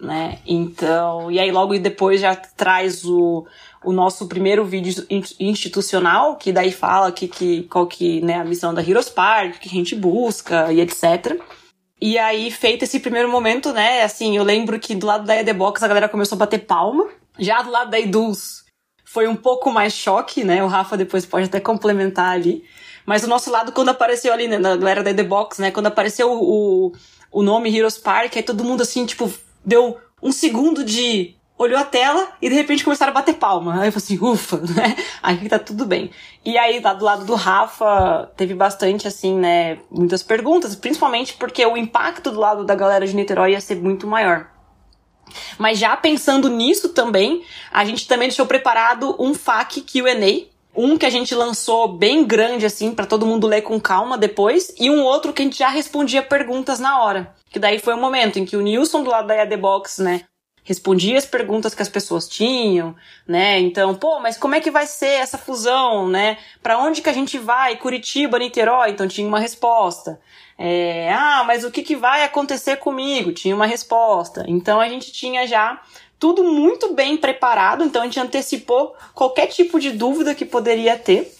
né? 0.00 0.38
Então, 0.46 1.30
e 1.30 1.38
aí 1.38 1.50
logo 1.50 1.78
depois 1.78 2.20
já 2.20 2.34
traz 2.36 3.04
o, 3.04 3.46
o 3.84 3.92
nosso 3.92 4.26
primeiro 4.26 4.64
vídeo 4.64 5.06
institucional, 5.40 6.36
que 6.36 6.52
daí 6.52 6.72
fala 6.72 7.10
que, 7.10 7.26
que 7.26 7.62
qual 7.64 7.86
que, 7.86 8.20
né, 8.20 8.34
a 8.34 8.44
missão 8.44 8.74
da 8.74 8.82
Heroes 8.82 9.08
Park, 9.08 9.58
que 9.60 9.68
a 9.68 9.72
gente 9.72 9.94
busca 9.94 10.72
e 10.72 10.80
etc. 10.80 11.40
E 12.00 12.18
aí, 12.18 12.50
feito 12.50 12.82
esse 12.82 13.00
primeiro 13.00 13.30
momento, 13.30 13.72
né, 13.72 14.02
assim, 14.02 14.36
eu 14.36 14.44
lembro 14.44 14.78
que 14.78 14.94
do 14.94 15.06
lado 15.06 15.24
da 15.24 15.36
EDBox 15.36 15.82
a 15.82 15.88
galera 15.88 16.08
começou 16.08 16.36
a 16.36 16.40
bater 16.40 16.66
palma. 16.66 17.08
Já 17.38 17.62
do 17.62 17.70
lado 17.70 17.90
da 17.90 17.98
Eduz 17.98 18.64
foi 19.04 19.26
um 19.26 19.36
pouco 19.36 19.70
mais 19.70 19.94
choque, 19.94 20.44
né? 20.44 20.62
O 20.62 20.66
Rafa 20.66 20.96
depois 20.96 21.24
pode 21.24 21.46
até 21.46 21.58
complementar 21.58 22.34
ali. 22.34 22.64
Mas 23.06 23.24
o 23.24 23.28
nosso 23.28 23.50
lado, 23.50 23.72
quando 23.72 23.88
apareceu 23.90 24.32
ali, 24.32 24.48
né, 24.48 24.58
na 24.58 24.76
galera 24.76 25.02
da 25.02 25.10
EDBox, 25.10 25.58
né, 25.58 25.70
quando 25.70 25.86
apareceu 25.86 26.30
o, 26.30 26.92
o 27.30 27.42
nome 27.42 27.74
Heroes 27.74 27.96
Park, 27.96 28.36
aí 28.36 28.42
todo 28.42 28.64
mundo 28.64 28.82
assim, 28.82 29.06
tipo, 29.06 29.32
deu 29.66 29.98
um 30.22 30.30
segundo 30.30 30.84
de 30.84 31.36
olhou 31.58 31.78
a 31.78 31.84
tela 31.84 32.28
e 32.40 32.48
de 32.48 32.54
repente 32.54 32.84
começaram 32.84 33.10
a 33.10 33.14
bater 33.14 33.34
palma. 33.34 33.80
Aí 33.80 33.88
eu 33.88 33.92
falei 33.92 33.96
assim, 33.96 34.18
ufa, 34.20 34.58
né? 34.74 34.96
Aqui 35.22 35.48
tá 35.48 35.58
tudo 35.58 35.84
bem. 35.86 36.10
E 36.44 36.56
aí, 36.56 36.80
lá 36.80 36.92
do 36.92 37.04
lado 37.04 37.24
do 37.24 37.34
Rafa, 37.34 38.30
teve 38.36 38.54
bastante, 38.54 39.08
assim, 39.08 39.36
né, 39.36 39.78
muitas 39.90 40.22
perguntas, 40.22 40.76
principalmente 40.76 41.34
porque 41.34 41.64
o 41.64 41.76
impacto 41.76 42.30
do 42.30 42.38
lado 42.38 42.64
da 42.64 42.74
galera 42.74 43.06
de 43.06 43.16
Niterói 43.16 43.52
ia 43.52 43.60
ser 43.60 43.76
muito 43.76 44.06
maior. 44.06 44.48
Mas 45.58 45.78
já 45.78 45.96
pensando 45.96 46.48
nisso 46.48 46.90
também, 46.90 47.42
a 47.72 47.84
gente 47.84 48.06
também 48.06 48.28
deixou 48.28 48.46
preparado 48.46 49.16
um 49.18 49.34
FAQ 49.34 49.80
Q&A, 49.80 50.55
um 50.76 50.98
que 50.98 51.06
a 51.06 51.10
gente 51.10 51.34
lançou 51.34 51.88
bem 51.88 52.24
grande, 52.24 52.66
assim, 52.66 52.94
para 52.94 53.06
todo 53.06 53.26
mundo 53.26 53.46
ler 53.46 53.62
com 53.62 53.80
calma 53.80 54.18
depois, 54.18 54.74
e 54.78 54.90
um 54.90 55.02
outro 55.02 55.32
que 55.32 55.42
a 55.42 55.44
gente 55.44 55.58
já 55.58 55.68
respondia 55.68 56.22
perguntas 56.22 56.78
na 56.78 57.02
hora. 57.02 57.34
Que 57.50 57.58
daí 57.58 57.78
foi 57.78 57.94
o 57.94 58.00
momento 58.00 58.38
em 58.38 58.44
que 58.44 58.56
o 58.56 58.60
Nilson, 58.60 59.02
do 59.02 59.10
lado 59.10 59.26
da 59.26 59.34
EAD 59.34 59.56
Box, 59.56 60.02
né, 60.02 60.24
respondia 60.66 61.16
as 61.16 61.24
perguntas 61.24 61.74
que 61.74 61.80
as 61.80 61.88
pessoas 61.88 62.28
tinham, 62.28 62.94
né? 63.26 63.60
Então, 63.60 63.94
pô, 63.94 64.18
mas 64.18 64.36
como 64.36 64.56
é 64.56 64.60
que 64.60 64.70
vai 64.70 64.84
ser 64.84 65.20
essa 65.20 65.38
fusão, 65.38 66.08
né? 66.08 66.36
Para 66.60 66.78
onde 66.78 67.00
que 67.00 67.08
a 67.08 67.12
gente 67.12 67.38
vai? 67.38 67.76
Curitiba, 67.76 68.36
Niterói? 68.36 68.90
Então 68.90 69.06
tinha 69.06 69.28
uma 69.28 69.38
resposta. 69.38 70.20
É, 70.58 71.12
ah, 71.12 71.44
mas 71.46 71.64
o 71.64 71.70
que, 71.70 71.82
que 71.82 71.94
vai 71.94 72.24
acontecer 72.24 72.76
comigo? 72.76 73.32
Tinha 73.32 73.54
uma 73.54 73.66
resposta. 73.66 74.44
Então 74.48 74.80
a 74.80 74.88
gente 74.88 75.12
tinha 75.12 75.46
já 75.46 75.80
tudo 76.18 76.42
muito 76.44 76.92
bem 76.94 77.16
preparado, 77.16 77.84
então 77.84 78.02
a 78.02 78.04
gente 78.04 78.18
antecipou 78.20 78.94
qualquer 79.14 79.46
tipo 79.46 79.78
de 79.78 79.90
dúvida 79.90 80.34
que 80.34 80.44
poderia 80.44 80.98
ter. 80.98 81.34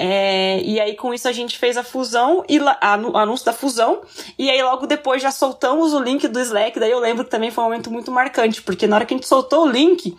É, 0.00 0.60
e 0.62 0.78
aí, 0.78 0.94
com 0.94 1.12
isso, 1.12 1.26
a 1.26 1.32
gente 1.32 1.58
fez 1.58 1.76
a 1.76 1.82
fusão 1.82 2.44
e 2.48 2.60
a, 2.60 2.92
anúncio 2.92 3.44
da 3.44 3.52
fusão. 3.52 4.02
E 4.38 4.48
aí, 4.48 4.62
logo 4.62 4.86
depois, 4.86 5.20
já 5.20 5.32
soltamos 5.32 5.92
o 5.92 6.00
link 6.00 6.28
do 6.28 6.38
Slack. 6.38 6.78
Daí 6.78 6.92
eu 6.92 7.00
lembro 7.00 7.24
que 7.24 7.30
também 7.30 7.50
foi 7.50 7.64
um 7.64 7.66
momento 7.66 7.90
muito 7.90 8.12
marcante, 8.12 8.62
porque 8.62 8.86
na 8.86 8.94
hora 8.94 9.04
que 9.04 9.12
a 9.12 9.16
gente 9.16 9.26
soltou 9.26 9.64
o 9.64 9.68
link, 9.68 10.16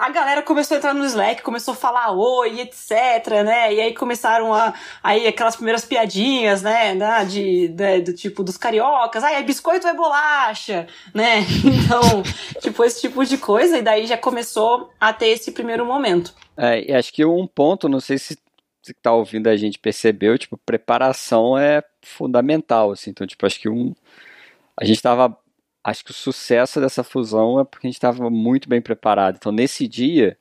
a 0.00 0.08
galera 0.08 0.42
começou 0.42 0.74
a 0.74 0.78
entrar 0.78 0.94
no 0.94 1.04
Slack, 1.04 1.42
começou 1.42 1.72
a 1.72 1.76
falar 1.76 2.12
oi, 2.12 2.60
etc, 2.60 3.44
né? 3.44 3.74
E 3.74 3.80
aí 3.80 3.94
começaram 3.94 4.54
a 4.54 4.72
aí 5.02 5.26
aquelas 5.26 5.56
primeiras 5.56 5.84
piadinhas, 5.84 6.62
né, 6.62 6.94
de, 7.26 7.68
de 7.68 8.00
do 8.00 8.14
tipo 8.14 8.42
dos 8.42 8.56
cariocas, 8.56 9.22
ai, 9.22 9.36
é 9.36 9.42
biscoito 9.42 9.86
ou 9.86 9.92
é 9.92 9.96
bolacha, 9.96 10.86
né? 11.14 11.40
Então, 11.90 12.22
tipo 12.60 12.84
esse 12.84 13.00
tipo 13.00 13.24
de 13.24 13.36
coisa 13.36 13.76
e 13.78 13.82
daí 13.82 14.06
já 14.06 14.16
começou 14.16 14.90
a 14.98 15.12
ter 15.12 15.28
esse 15.28 15.52
primeiro 15.52 15.84
momento. 15.84 16.32
É, 16.56 16.90
e 16.90 16.94
acho 16.94 17.12
que 17.12 17.24
um 17.24 17.46
ponto, 17.46 17.88
não 17.88 18.00
sei 18.00 18.16
se 18.16 18.38
você 18.82 18.94
que 18.94 19.00
tá 19.00 19.12
ouvindo 19.12 19.48
a 19.48 19.56
gente 19.56 19.78
percebeu, 19.78 20.38
tipo, 20.38 20.56
preparação 20.56 21.58
é 21.58 21.82
fundamental, 22.00 22.92
assim. 22.92 23.10
Então, 23.10 23.26
tipo, 23.26 23.44
acho 23.44 23.60
que 23.60 23.68
um 23.68 23.94
a 24.80 24.84
gente 24.84 24.96
estava 24.96 25.36
acho 25.82 26.04
que 26.04 26.10
o 26.10 26.14
sucesso 26.14 26.80
dessa 26.80 27.02
fusão 27.02 27.60
é 27.60 27.64
porque 27.64 27.86
a 27.86 27.88
gente 27.88 27.96
estava 27.96 28.28
muito 28.30 28.68
bem 28.68 28.80
preparado. 28.80 29.36
Então, 29.36 29.52
nesse 29.52 29.88
dia, 29.88 30.36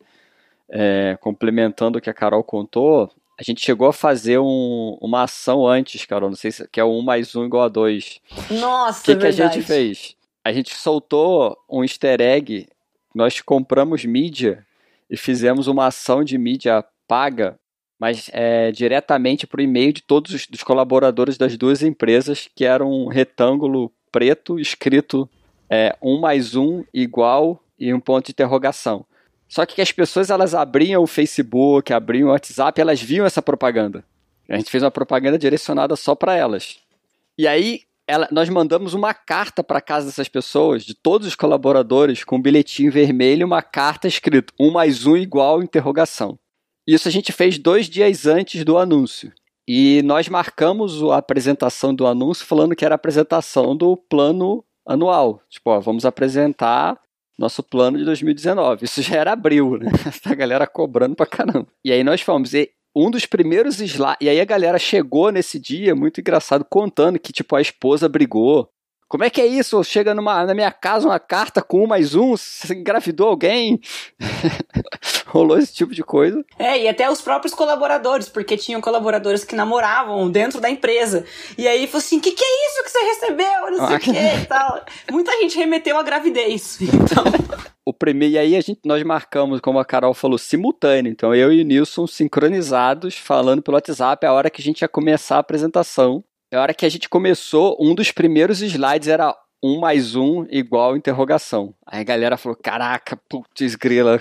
é, 0.69 1.17
complementando 1.21 1.97
o 1.97 2.01
que 2.01 2.09
a 2.09 2.13
Carol 2.13 2.43
contou, 2.43 3.11
a 3.39 3.43
gente 3.43 3.63
chegou 3.63 3.87
a 3.87 3.93
fazer 3.93 4.37
um, 4.37 4.97
uma 5.01 5.23
ação 5.23 5.65
antes, 5.65 6.05
Carol, 6.05 6.29
não 6.29 6.35
sei 6.35 6.51
se 6.51 6.67
que 6.67 6.79
é 6.79 6.83
o 6.83 6.91
1 6.99 7.01
mais 7.01 7.35
1 7.35 7.45
igual 7.45 7.63
a 7.63 7.69
2. 7.69 8.19
Nossa, 8.51 9.01
O 9.01 9.03
que, 9.05 9.11
é 9.11 9.15
que 9.15 9.27
a 9.27 9.31
gente 9.31 9.61
fez? 9.61 10.15
A 10.43 10.51
gente 10.51 10.75
soltou 10.75 11.57
um 11.69 11.83
easter 11.83 12.19
egg, 12.19 12.67
nós 13.15 13.39
compramos 13.39 14.03
mídia 14.03 14.65
e 15.09 15.15
fizemos 15.15 15.67
uma 15.67 15.87
ação 15.87 16.23
de 16.23 16.37
mídia 16.37 16.83
paga, 17.07 17.57
mas 17.97 18.29
é, 18.33 18.71
diretamente 18.71 19.47
para 19.47 19.59
o 19.59 19.63
e-mail 19.63 19.93
de 19.93 20.01
todos 20.01 20.33
os 20.33 20.63
colaboradores 20.63 21.37
das 21.37 21.57
duas 21.57 21.81
empresas, 21.81 22.49
que 22.53 22.65
era 22.65 22.85
um 22.85 23.07
retângulo 23.07 23.91
preto 24.11 24.59
escrito 24.59 25.29
é, 25.69 25.95
um 26.01 26.19
mais 26.19 26.55
um 26.55 26.83
igual 26.93 27.63
e 27.79 27.93
um 27.93 27.99
ponto 27.99 28.25
de 28.25 28.31
interrogação. 28.31 29.05
Só 29.47 29.65
que 29.65 29.81
as 29.81 29.91
pessoas 29.91 30.29
elas 30.29 30.53
abriam 30.53 31.01
o 31.01 31.07
Facebook, 31.07 31.91
abriam 31.91 32.29
o 32.29 32.31
WhatsApp, 32.31 32.79
elas 32.79 33.01
viam 33.01 33.25
essa 33.25 33.41
propaganda. 33.41 34.03
A 34.47 34.57
gente 34.57 34.69
fez 34.69 34.83
uma 34.83 34.91
propaganda 34.91 35.37
direcionada 35.37 35.95
só 35.95 36.15
para 36.15 36.35
elas. 36.35 36.79
E 37.37 37.47
aí 37.47 37.81
ela, 38.07 38.27
nós 38.31 38.49
mandamos 38.49 38.95
uma 38.95 39.13
carta 39.13 39.63
para 39.63 39.79
casa 39.79 40.07
dessas 40.07 40.27
pessoas, 40.27 40.83
de 40.83 40.95
todos 40.95 41.27
os 41.27 41.35
colaboradores, 41.35 42.23
com 42.23 42.37
um 42.37 42.41
bilhetinho 42.41 42.91
vermelho, 42.91 43.45
uma 43.45 43.61
carta 43.61 44.07
escrito 44.07 44.51
um 44.59 44.71
mais 44.71 45.05
um 45.05 45.15
igual 45.15 45.61
interrogação. 45.61 46.37
Isso 46.87 47.07
a 47.07 47.11
gente 47.11 47.31
fez 47.31 47.59
dois 47.59 47.87
dias 47.87 48.25
antes 48.25 48.63
do 48.65 48.79
anúncio. 48.79 49.31
E 49.71 50.01
nós 50.01 50.27
marcamos 50.27 50.99
a 51.03 51.17
apresentação 51.17 51.93
do 51.93 52.07
anúncio 52.07 52.43
falando 52.43 52.75
que 52.75 52.83
era 52.83 52.95
a 52.95 52.97
apresentação 52.97 53.77
do 53.77 53.95
plano 53.95 54.65
anual. 54.83 55.43
Tipo, 55.47 55.69
ó, 55.69 55.79
vamos 55.79 56.05
apresentar 56.05 56.99
nosso 57.37 57.61
plano 57.61 57.95
de 57.95 58.03
2019. 58.03 58.85
Isso 58.85 59.03
já 59.03 59.17
era 59.17 59.33
abril, 59.33 59.77
né? 59.77 59.91
A 60.25 60.33
galera 60.33 60.65
cobrando 60.65 61.15
pra 61.15 61.27
caramba. 61.27 61.67
E 61.85 61.91
aí 61.91 62.03
nós 62.03 62.19
fomos. 62.19 62.51
E 62.55 62.71
um 62.95 63.11
dos 63.11 63.27
primeiros 63.27 63.79
slides. 63.79 64.17
E 64.19 64.27
aí 64.27 64.41
a 64.41 64.45
galera 64.45 64.79
chegou 64.79 65.31
nesse 65.31 65.59
dia, 65.59 65.95
muito 65.95 66.19
engraçado, 66.19 66.65
contando 66.67 67.19
que, 67.19 67.31
tipo, 67.31 67.55
a 67.55 67.61
esposa 67.61 68.09
brigou. 68.09 68.67
Como 69.09 69.23
é 69.23 69.29
que 69.31 69.41
é 69.41 69.47
isso? 69.47 69.83
Chega 69.83 70.13
numa, 70.13 70.45
na 70.45 70.53
minha 70.53 70.71
casa 70.71 71.07
uma 71.07 71.19
carta 71.19 71.63
com 71.63 71.83
um 71.83 71.87
mais 71.87 72.13
um, 72.13 72.37
você 72.37 72.75
engravidou 72.75 73.27
alguém? 73.27 73.81
Rolou 75.25 75.57
esse 75.57 75.73
tipo 75.73 75.95
de 75.95 76.03
coisa. 76.03 76.45
É, 76.59 76.83
e 76.83 76.87
até 76.87 77.09
os 77.09 77.19
próprios 77.19 77.55
colaboradores, 77.55 78.29
porque 78.29 78.55
tinham 78.55 78.79
colaboradores 78.79 79.43
que 79.43 79.55
namoravam 79.55 80.29
dentro 80.29 80.61
da 80.61 80.69
empresa. 80.69 81.25
E 81.57 81.67
aí 81.67 81.87
falou 81.87 81.97
assim: 81.97 82.19
o 82.19 82.21
que, 82.21 82.33
que 82.33 82.43
é 82.43 82.67
isso 82.67 82.83
que 82.83 82.91
você 82.91 82.99
recebeu? 82.99 83.71
Não 83.71 83.87
sei 83.87 83.95
o 83.95 83.97
ah, 83.97 83.99
que 83.99 84.11
e 84.11 84.45
tal. 84.45 84.85
Muita 85.11 85.31
gente 85.41 85.57
remeteu 85.57 85.97
a 85.97 86.03
gravidez. 86.03 86.77
Então. 87.09 87.23
o 87.83 87.93
primeiro, 87.93 88.35
e 88.35 88.37
aí 88.37 88.55
a 88.55 88.61
gente, 88.61 88.81
nós 88.85 89.01
marcamos, 89.01 89.59
como 89.61 89.79
a 89.79 89.85
Carol 89.85 90.13
falou, 90.13 90.37
simultâneo. 90.37 91.11
Então 91.11 91.33
eu 91.33 91.51
e 91.51 91.61
o 91.61 91.65
Nilson 91.65 92.05
sincronizados, 92.05 93.15
falando 93.15 93.63
pelo 93.63 93.75
WhatsApp, 93.75 94.23
a 94.25 94.33
hora 94.33 94.51
que 94.51 94.61
a 94.61 94.63
gente 94.63 94.81
ia 94.81 94.87
começar 94.87 95.37
a 95.37 95.39
apresentação. 95.39 96.23
A 96.51 96.61
hora 96.61 96.73
que 96.73 96.83
a 96.83 96.89
gente 96.89 97.07
começou, 97.07 97.77
um 97.79 97.93
dos 97.93 98.11
primeiros 98.11 98.59
slides 98.61 99.07
era 99.07 99.37
um 99.61 99.79
mais 99.79 100.15
um 100.15 100.47
igual 100.49 100.97
interrogação. 100.97 101.75
Aí 101.85 102.01
a 102.01 102.03
galera 102.03 102.37
falou: 102.37 102.57
caraca, 102.57 103.15
putz, 103.29 103.75
grila, 103.75 104.19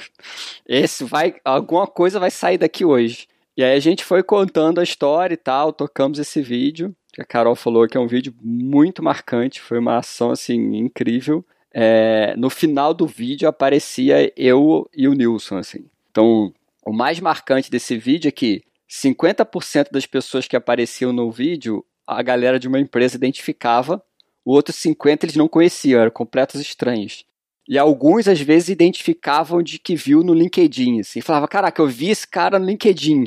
esse 0.69 1.05
vai, 1.05 1.37
alguma 1.43 1.87
coisa 1.87 2.21
vai 2.21 2.31
sair 2.31 2.59
daqui 2.59 2.85
hoje. 2.85 3.27
E 3.57 3.65
aí 3.65 3.75
a 3.75 3.81
gente 3.81 4.05
foi 4.05 4.23
contando 4.23 4.79
a 4.79 4.83
história 4.83 5.33
e 5.33 5.39
tal, 5.39 5.73
tocamos 5.73 6.19
esse 6.19 6.43
vídeo, 6.43 6.95
que 7.15 7.23
a 7.23 7.25
Carol 7.25 7.57
falou 7.57 7.89
que 7.89 7.97
é 7.97 8.01
um 8.01 8.07
vídeo 8.07 8.35
muito 8.43 9.03
marcante, 9.03 9.63
foi 9.63 9.79
uma 9.79 9.97
ação 9.97 10.31
assim 10.31 10.77
incrível. 10.77 11.43
É, 11.73 12.35
no 12.37 12.51
final 12.51 12.93
do 12.93 13.07
vídeo 13.07 13.49
aparecia 13.49 14.31
eu 14.37 14.87
e 14.95 15.09
o 15.09 15.15
Nilson, 15.15 15.57
assim. 15.57 15.87
Então, 16.11 16.53
o 16.85 16.93
mais 16.93 17.21
marcante 17.21 17.71
desse 17.71 17.97
vídeo 17.97 18.29
é 18.29 18.33
que 18.33 18.63
50% 18.87 19.91
das 19.91 20.05
pessoas 20.05 20.47
que 20.47 20.57
apareciam 20.57 21.11
no 21.11 21.31
vídeo 21.31 21.83
a 22.09 22.23
galera 22.23 22.59
de 22.59 22.67
uma 22.67 22.81
empresa 22.81 23.17
identificava, 23.17 24.03
o 24.43 24.53
outro 24.53 24.73
50 24.73 25.27
eles 25.27 25.37
não 25.37 25.47
conheciam, 25.47 26.01
eram 26.01 26.11
completos 26.11 26.59
estranhos. 26.59 27.27
E 27.69 27.77
alguns, 27.77 28.27
às 28.27 28.41
vezes, 28.41 28.71
identificavam 28.71 29.63
de 29.63 29.79
que 29.79 29.95
viu 29.95 30.25
no 30.25 30.33
LinkedIn, 30.33 31.01
assim, 31.01 31.21
falava, 31.21 31.47
caraca, 31.47 31.83
eu 31.83 31.87
vi 31.87 32.09
esse 32.09 32.27
cara 32.27 32.59
no 32.59 32.65
LinkedIn. 32.65 33.27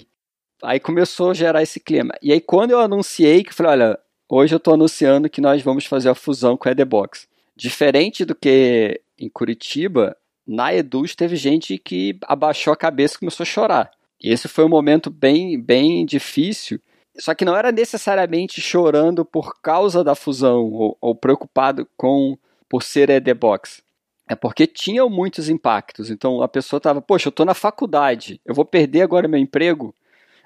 Aí 0.63 0.79
começou 0.79 1.29
a 1.29 1.33
gerar 1.35 1.61
esse 1.61 1.79
clima. 1.79 2.15
E 2.23 2.33
aí, 2.33 2.41
quando 2.41 2.71
eu 2.71 2.79
anunciei, 2.79 3.43
que 3.43 3.53
falei, 3.53 3.73
olha, 3.73 3.99
hoje 4.27 4.55
eu 4.55 4.57
estou 4.57 4.73
anunciando 4.73 5.29
que 5.29 5.41
nós 5.41 5.61
vamos 5.61 5.85
fazer 5.85 6.09
a 6.09 6.15
fusão 6.15 6.57
com 6.57 6.67
a 6.67 6.71
Edebox. 6.71 7.27
Diferente 7.55 8.25
do 8.25 8.33
que 8.33 8.99
em 9.19 9.29
Curitiba, 9.29 10.17
na 10.47 10.73
Eduz 10.73 11.15
teve 11.15 11.35
gente 11.35 11.77
que 11.77 12.17
abaixou 12.23 12.73
a 12.73 12.77
cabeça 12.77 13.15
e 13.15 13.19
começou 13.19 13.43
a 13.43 13.47
chorar. 13.47 13.91
E 14.19 14.31
esse 14.31 14.47
foi 14.47 14.65
um 14.65 14.69
momento 14.69 15.11
bem, 15.11 15.61
bem 15.61 16.03
difícil, 16.03 16.79
só 17.17 17.33
que 17.33 17.45
não 17.45 17.55
era 17.55 17.71
necessariamente 17.71 18.61
chorando 18.61 19.25
por 19.25 19.61
causa 19.61 20.03
da 20.03 20.15
fusão 20.15 20.71
ou, 20.71 20.97
ou 21.01 21.15
preocupado 21.15 21.87
com 21.97 22.37
por 22.69 22.83
ser 22.83 23.21
The 23.21 23.33
Box. 23.33 23.83
É 24.27 24.35
porque 24.35 24.65
tinham 24.65 25.09
muitos 25.09 25.49
impactos. 25.49 26.09
Então 26.09 26.41
a 26.41 26.47
pessoa 26.47 26.77
estava, 26.77 27.01
poxa, 27.01 27.27
eu 27.27 27.31
estou 27.31 27.45
na 27.45 27.53
faculdade, 27.53 28.39
eu 28.45 28.55
vou 28.55 28.63
perder 28.63 29.01
agora 29.01 29.27
meu 29.27 29.39
emprego, 29.39 29.93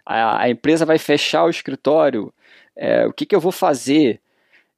a, 0.06 0.43
a 0.43 0.49
empresa 0.49 0.86
vai 0.86 0.97
fechar 0.97 1.45
o 1.45 1.49
escritório, 1.49 2.34
é, 2.75 3.06
o 3.06 3.13
que, 3.13 3.25
que 3.25 3.36
eu 3.36 3.39
vou 3.39 3.51
fazer? 3.51 4.19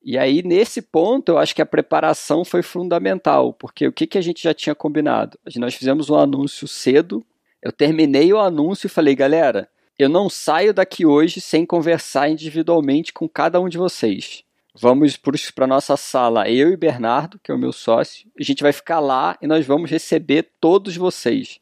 E 0.03 0.17
aí, 0.17 0.41
nesse 0.43 0.81
ponto, 0.81 1.29
eu 1.29 1.37
acho 1.37 1.53
que 1.53 1.61
a 1.61 1.65
preparação 1.65 2.45
foi 2.45 2.61
fundamental, 2.61 3.53
porque 3.53 3.87
o 3.87 3.91
que, 3.91 4.07
que 4.07 4.17
a 4.17 4.21
gente 4.21 4.41
já 4.41 4.53
tinha 4.53 4.75
combinado? 4.75 5.37
Nós 5.57 5.73
fizemos 5.73 6.09
um 6.09 6.15
anúncio 6.15 6.67
cedo, 6.67 7.25
eu 7.61 7.71
terminei 7.71 8.31
o 8.31 8.39
anúncio 8.39 8.87
e 8.87 8.89
falei, 8.89 9.15
galera, 9.15 9.69
eu 9.97 10.07
não 10.07 10.29
saio 10.29 10.73
daqui 10.73 11.05
hoje 11.05 11.41
sem 11.41 11.65
conversar 11.65 12.29
individualmente 12.29 13.11
com 13.11 13.27
cada 13.27 13.59
um 13.59 13.67
de 13.67 13.77
vocês. 13.77 14.43
Vamos 14.79 15.17
para 15.17 15.65
a 15.65 15.67
nossa 15.67 15.97
sala, 15.97 16.47
eu 16.47 16.71
e 16.71 16.77
Bernardo, 16.77 17.39
que 17.39 17.51
é 17.51 17.55
o 17.55 17.57
meu 17.57 17.73
sócio. 17.73 18.29
A 18.39 18.43
gente 18.43 18.61
vai 18.61 18.71
ficar 18.71 18.99
lá 18.99 19.35
e 19.41 19.47
nós 19.47 19.65
vamos 19.65 19.89
receber 19.89 20.51
todos 20.61 20.95
vocês. 20.95 21.59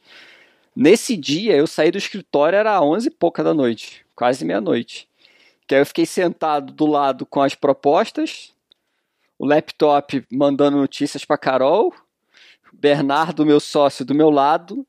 Nesse 0.76 1.16
dia, 1.16 1.56
eu 1.56 1.66
saí 1.66 1.92
do 1.92 1.98
escritório, 1.98 2.58
era 2.58 2.82
11 2.82 3.08
e 3.08 3.12
pouca 3.12 3.42
da 3.42 3.54
noite, 3.54 4.06
quase 4.14 4.44
meia-noite. 4.44 5.08
Que 5.66 5.76
aí 5.76 5.82
eu 5.82 5.86
fiquei 5.86 6.06
sentado 6.06 6.74
do 6.74 6.86
lado 6.86 7.26
com 7.26 7.42
as 7.42 7.56
propostas, 7.56 8.54
o 9.40 9.46
laptop 9.46 10.26
mandando 10.30 10.76
notícias 10.76 11.24
para 11.24 11.38
Carol, 11.38 11.94
Bernardo, 12.74 13.46
meu 13.46 13.62
sócio, 13.62 14.04
do 14.04 14.14
meu 14.14 14.30
lado. 14.30 14.86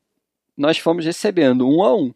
Nós 0.57 0.77
fomos 0.77 1.05
recebendo 1.05 1.65
um 1.65 1.81
a 1.81 1.95
um. 1.95 2.13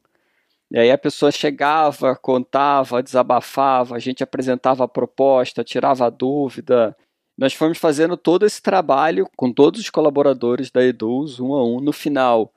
E 0.71 0.79
aí 0.79 0.89
a 0.89 0.97
pessoa 0.97 1.31
chegava, 1.33 2.15
contava, 2.15 3.03
desabafava, 3.03 3.93
a 3.93 3.99
gente 3.99 4.23
apresentava 4.23 4.85
a 4.85 4.87
proposta, 4.87 5.65
tirava 5.65 6.05
a 6.05 6.09
dúvida. 6.09 6.95
Nós 7.37 7.53
fomos 7.53 7.77
fazendo 7.77 8.15
todo 8.15 8.45
esse 8.45 8.61
trabalho 8.61 9.27
com 9.35 9.51
todos 9.51 9.81
os 9.81 9.89
colaboradores 9.89 10.71
da 10.71 10.81
Eduz, 10.81 11.41
um 11.41 11.53
a 11.53 11.61
um. 11.61 11.81
No 11.81 11.91
final, 11.91 12.53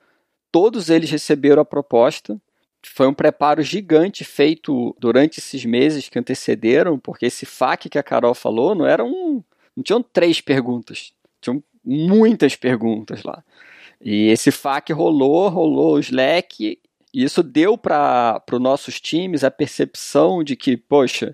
todos 0.49 0.89
eles 0.89 1.11
receberam 1.11 1.61
a 1.61 1.65
proposta. 1.65 2.39
Foi 2.85 3.05
um 3.05 3.13
preparo 3.13 3.61
gigante 3.61 4.23
feito 4.23 4.95
durante 4.97 5.39
esses 5.39 5.65
meses 5.65 6.07
que 6.07 6.17
antecederam, 6.17 6.97
porque 6.97 7.25
esse 7.25 7.45
FAQ 7.45 7.89
que 7.89 7.99
a 7.99 8.03
Carol 8.03 8.33
falou 8.33 8.73
não 8.73 8.85
eram. 8.85 9.07
Um, 9.09 9.43
não 9.75 9.83
tinham 9.83 10.01
três 10.01 10.39
perguntas, 10.39 11.11
tinham 11.41 11.61
muitas 11.83 12.55
perguntas 12.55 13.23
lá. 13.23 13.43
E 13.99 14.27
esse 14.27 14.51
FAQ 14.51 14.93
rolou, 14.93 15.49
rolou 15.49 15.95
o 15.95 15.99
Slack 15.99 16.79
e 17.15 17.23
isso 17.23 17.41
deu 17.41 17.77
para 17.77 18.43
os 18.51 18.59
nossos 18.59 18.99
times 18.99 19.45
a 19.45 19.49
percepção 19.49 20.43
de 20.43 20.57
que, 20.57 20.75
poxa, 20.75 21.33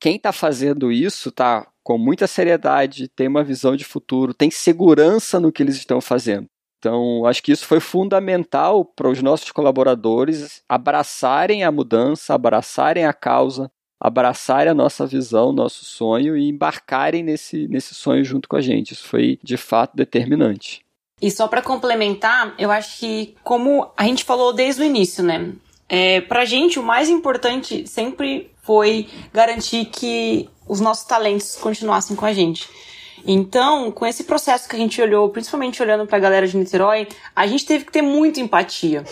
quem 0.00 0.16
está 0.16 0.32
fazendo 0.32 0.90
isso 0.90 1.28
está 1.28 1.68
com 1.84 1.98
muita 1.98 2.26
seriedade, 2.26 3.08
tem 3.08 3.28
uma 3.28 3.44
visão 3.44 3.76
de 3.76 3.84
futuro, 3.84 4.32
tem 4.32 4.50
segurança 4.50 5.38
no 5.38 5.52
que 5.52 5.62
eles 5.62 5.76
estão 5.76 6.00
fazendo. 6.00 6.46
Então, 6.78 7.26
acho 7.26 7.42
que 7.42 7.52
isso 7.52 7.66
foi 7.66 7.78
fundamental 7.78 8.86
para 8.86 9.10
os 9.10 9.20
nossos 9.20 9.52
colaboradores 9.52 10.62
abraçarem 10.66 11.62
a 11.62 11.70
mudança, 11.70 12.32
abraçarem 12.32 13.04
a 13.04 13.12
causa, 13.12 13.70
abraçarem 14.00 14.70
a 14.70 14.74
nossa 14.74 15.06
visão, 15.06 15.52
nosso 15.52 15.84
sonho 15.84 16.38
e 16.38 16.48
embarcarem 16.48 17.22
nesse, 17.22 17.68
nesse 17.68 17.94
sonho 17.94 18.24
junto 18.24 18.48
com 18.48 18.56
a 18.56 18.62
gente. 18.62 18.92
Isso 18.92 19.06
foi, 19.06 19.38
de 19.42 19.58
fato, 19.58 19.94
determinante. 19.94 20.87
E 21.20 21.30
só 21.30 21.48
para 21.48 21.62
complementar, 21.62 22.54
eu 22.58 22.70
acho 22.70 22.98
que, 22.98 23.34
como 23.42 23.90
a 23.96 24.04
gente 24.04 24.24
falou 24.24 24.52
desde 24.52 24.82
o 24.82 24.84
início, 24.84 25.22
né? 25.24 25.52
É, 25.88 26.20
pra 26.20 26.44
gente, 26.44 26.78
o 26.78 26.82
mais 26.82 27.08
importante 27.08 27.86
sempre 27.86 28.50
foi 28.62 29.08
garantir 29.32 29.86
que 29.86 30.48
os 30.66 30.80
nossos 30.80 31.04
talentos 31.04 31.56
continuassem 31.56 32.14
com 32.14 32.26
a 32.26 32.32
gente. 32.32 32.68
Então, 33.30 33.90
com 33.90 34.06
esse 34.06 34.24
processo 34.24 34.66
que 34.66 34.74
a 34.74 34.78
gente 34.78 35.02
olhou, 35.02 35.28
principalmente 35.28 35.82
olhando 35.82 36.06
para 36.06 36.16
a 36.16 36.20
galera 36.20 36.48
de 36.48 36.56
Niterói, 36.56 37.06
a 37.36 37.46
gente 37.46 37.66
teve 37.66 37.84
que 37.84 37.92
ter 37.92 38.00
muita 38.00 38.40
empatia. 38.40 39.04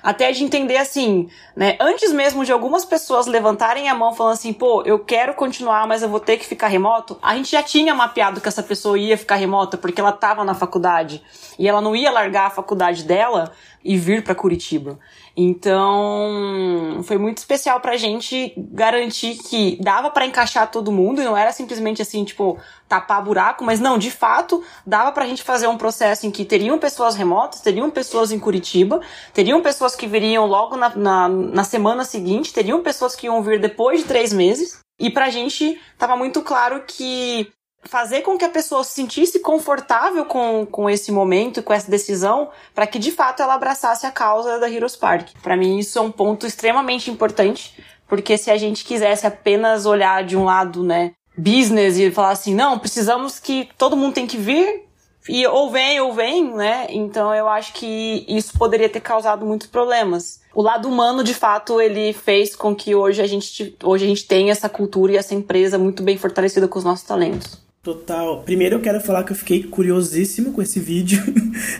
Até 0.00 0.30
de 0.30 0.44
entender 0.44 0.76
assim, 0.76 1.28
né? 1.56 1.76
Antes 1.80 2.12
mesmo 2.12 2.44
de 2.44 2.52
algumas 2.52 2.84
pessoas 2.84 3.26
levantarem 3.26 3.88
a 3.88 3.94
mão 3.94 4.14
falando 4.14 4.34
assim, 4.34 4.52
pô, 4.52 4.84
eu 4.86 5.00
quero 5.00 5.34
continuar, 5.34 5.88
mas 5.88 6.02
eu 6.02 6.08
vou 6.08 6.20
ter 6.20 6.36
que 6.36 6.46
ficar 6.46 6.68
remoto, 6.68 7.18
a 7.20 7.34
gente 7.34 7.50
já 7.50 7.64
tinha 7.64 7.92
mapeado 7.96 8.40
que 8.40 8.46
essa 8.46 8.62
pessoa 8.62 8.96
ia 8.96 9.18
ficar 9.18 9.34
remota 9.34 9.76
porque 9.76 10.00
ela 10.00 10.10
estava 10.10 10.44
na 10.44 10.54
faculdade 10.54 11.20
e 11.58 11.68
ela 11.68 11.80
não 11.80 11.96
ia 11.96 12.12
largar 12.12 12.46
a 12.46 12.50
faculdade 12.50 13.02
dela 13.02 13.50
e 13.82 13.98
vir 13.98 14.22
para 14.22 14.36
Curitiba. 14.36 15.00
Então, 15.36 17.00
foi 17.02 17.18
muito 17.18 17.38
especial 17.38 17.80
pra 17.80 17.96
gente 17.96 18.52
garantir 18.56 19.36
que 19.36 19.76
dava 19.82 20.08
para 20.08 20.26
encaixar 20.26 20.70
todo 20.70 20.92
mundo 20.92 21.20
e 21.20 21.24
não 21.24 21.36
era 21.36 21.50
simplesmente 21.50 22.00
assim, 22.00 22.24
tipo, 22.24 22.56
tapar 22.88 23.22
buraco, 23.24 23.64
mas 23.64 23.80
não, 23.80 23.98
de 23.98 24.12
fato, 24.12 24.62
dava 24.86 25.10
pra 25.10 25.26
gente 25.26 25.42
fazer 25.42 25.66
um 25.66 25.76
processo 25.76 26.24
em 26.24 26.30
que 26.30 26.44
teriam 26.44 26.78
pessoas 26.78 27.16
remotas, 27.16 27.60
teriam 27.60 27.90
pessoas 27.90 28.30
em 28.30 28.38
Curitiba, 28.38 29.00
teriam 29.32 29.60
pessoas 29.60 29.96
que 29.96 30.06
viriam 30.06 30.46
logo 30.46 30.76
na, 30.76 30.94
na, 30.94 31.28
na 31.28 31.64
semana 31.64 32.04
seguinte, 32.04 32.52
teriam 32.52 32.80
pessoas 32.80 33.16
que 33.16 33.26
iam 33.26 33.42
vir 33.42 33.60
depois 33.60 34.02
de 34.02 34.06
três 34.06 34.32
meses. 34.32 34.78
E 35.00 35.10
pra 35.10 35.30
gente 35.30 35.80
tava 35.98 36.16
muito 36.16 36.42
claro 36.42 36.84
que 36.86 37.52
fazer 37.84 38.22
com 38.22 38.38
que 38.38 38.44
a 38.44 38.48
pessoa 38.48 38.82
se 38.84 38.92
sentisse 38.92 39.40
confortável 39.40 40.24
com, 40.24 40.66
com 40.66 40.88
esse 40.88 41.12
momento, 41.12 41.62
com 41.62 41.72
essa 41.72 41.90
decisão, 41.90 42.50
para 42.74 42.86
que 42.86 42.98
de 42.98 43.10
fato 43.10 43.42
ela 43.42 43.54
abraçasse 43.54 44.06
a 44.06 44.10
causa 44.10 44.58
da 44.58 44.70
Heroes 44.70 44.96
Park. 44.96 45.30
Para 45.42 45.56
mim, 45.56 45.78
isso 45.78 45.98
é 45.98 46.02
um 46.02 46.10
ponto 46.10 46.46
extremamente 46.46 47.10
importante, 47.10 47.82
porque 48.08 48.36
se 48.36 48.50
a 48.50 48.56
gente 48.56 48.84
quisesse 48.84 49.26
apenas 49.26 49.86
olhar 49.86 50.24
de 50.24 50.36
um 50.36 50.44
lado, 50.44 50.82
né, 50.82 51.12
business 51.36 51.98
e 51.98 52.10
falar 52.10 52.30
assim, 52.30 52.54
não, 52.54 52.78
precisamos 52.78 53.38
que 53.38 53.68
todo 53.76 53.96
mundo 53.96 54.14
tem 54.14 54.26
que 54.26 54.36
vir 54.36 54.84
e 55.28 55.46
ou 55.46 55.70
vem 55.70 56.00
ou 56.00 56.12
vem, 56.12 56.54
né? 56.54 56.86
Então 56.90 57.34
eu 57.34 57.48
acho 57.48 57.72
que 57.72 58.24
isso 58.28 58.58
poderia 58.58 58.88
ter 58.88 59.00
causado 59.00 59.44
muitos 59.44 59.66
problemas. 59.66 60.40
O 60.54 60.62
lado 60.62 60.88
humano, 60.88 61.24
de 61.24 61.34
fato, 61.34 61.80
ele 61.80 62.12
fez 62.12 62.54
com 62.54 62.74
que 62.74 62.94
hoje 62.94 63.22
a 63.22 63.26
gente 63.26 63.76
hoje 63.82 64.04
a 64.04 64.08
gente 64.08 64.26
tenha 64.26 64.52
essa 64.52 64.68
cultura 64.68 65.12
e 65.12 65.16
essa 65.16 65.34
empresa 65.34 65.78
muito 65.78 66.02
bem 66.02 66.16
fortalecida 66.18 66.68
com 66.68 66.78
os 66.78 66.84
nossos 66.84 67.06
talentos. 67.06 67.63
Total. 67.84 68.40
Primeiro 68.40 68.76
eu 68.76 68.80
quero 68.80 68.98
falar 68.98 69.24
que 69.24 69.32
eu 69.32 69.36
fiquei 69.36 69.62
curiosíssimo 69.62 70.54
com 70.54 70.62
esse 70.62 70.80
vídeo. 70.80 71.22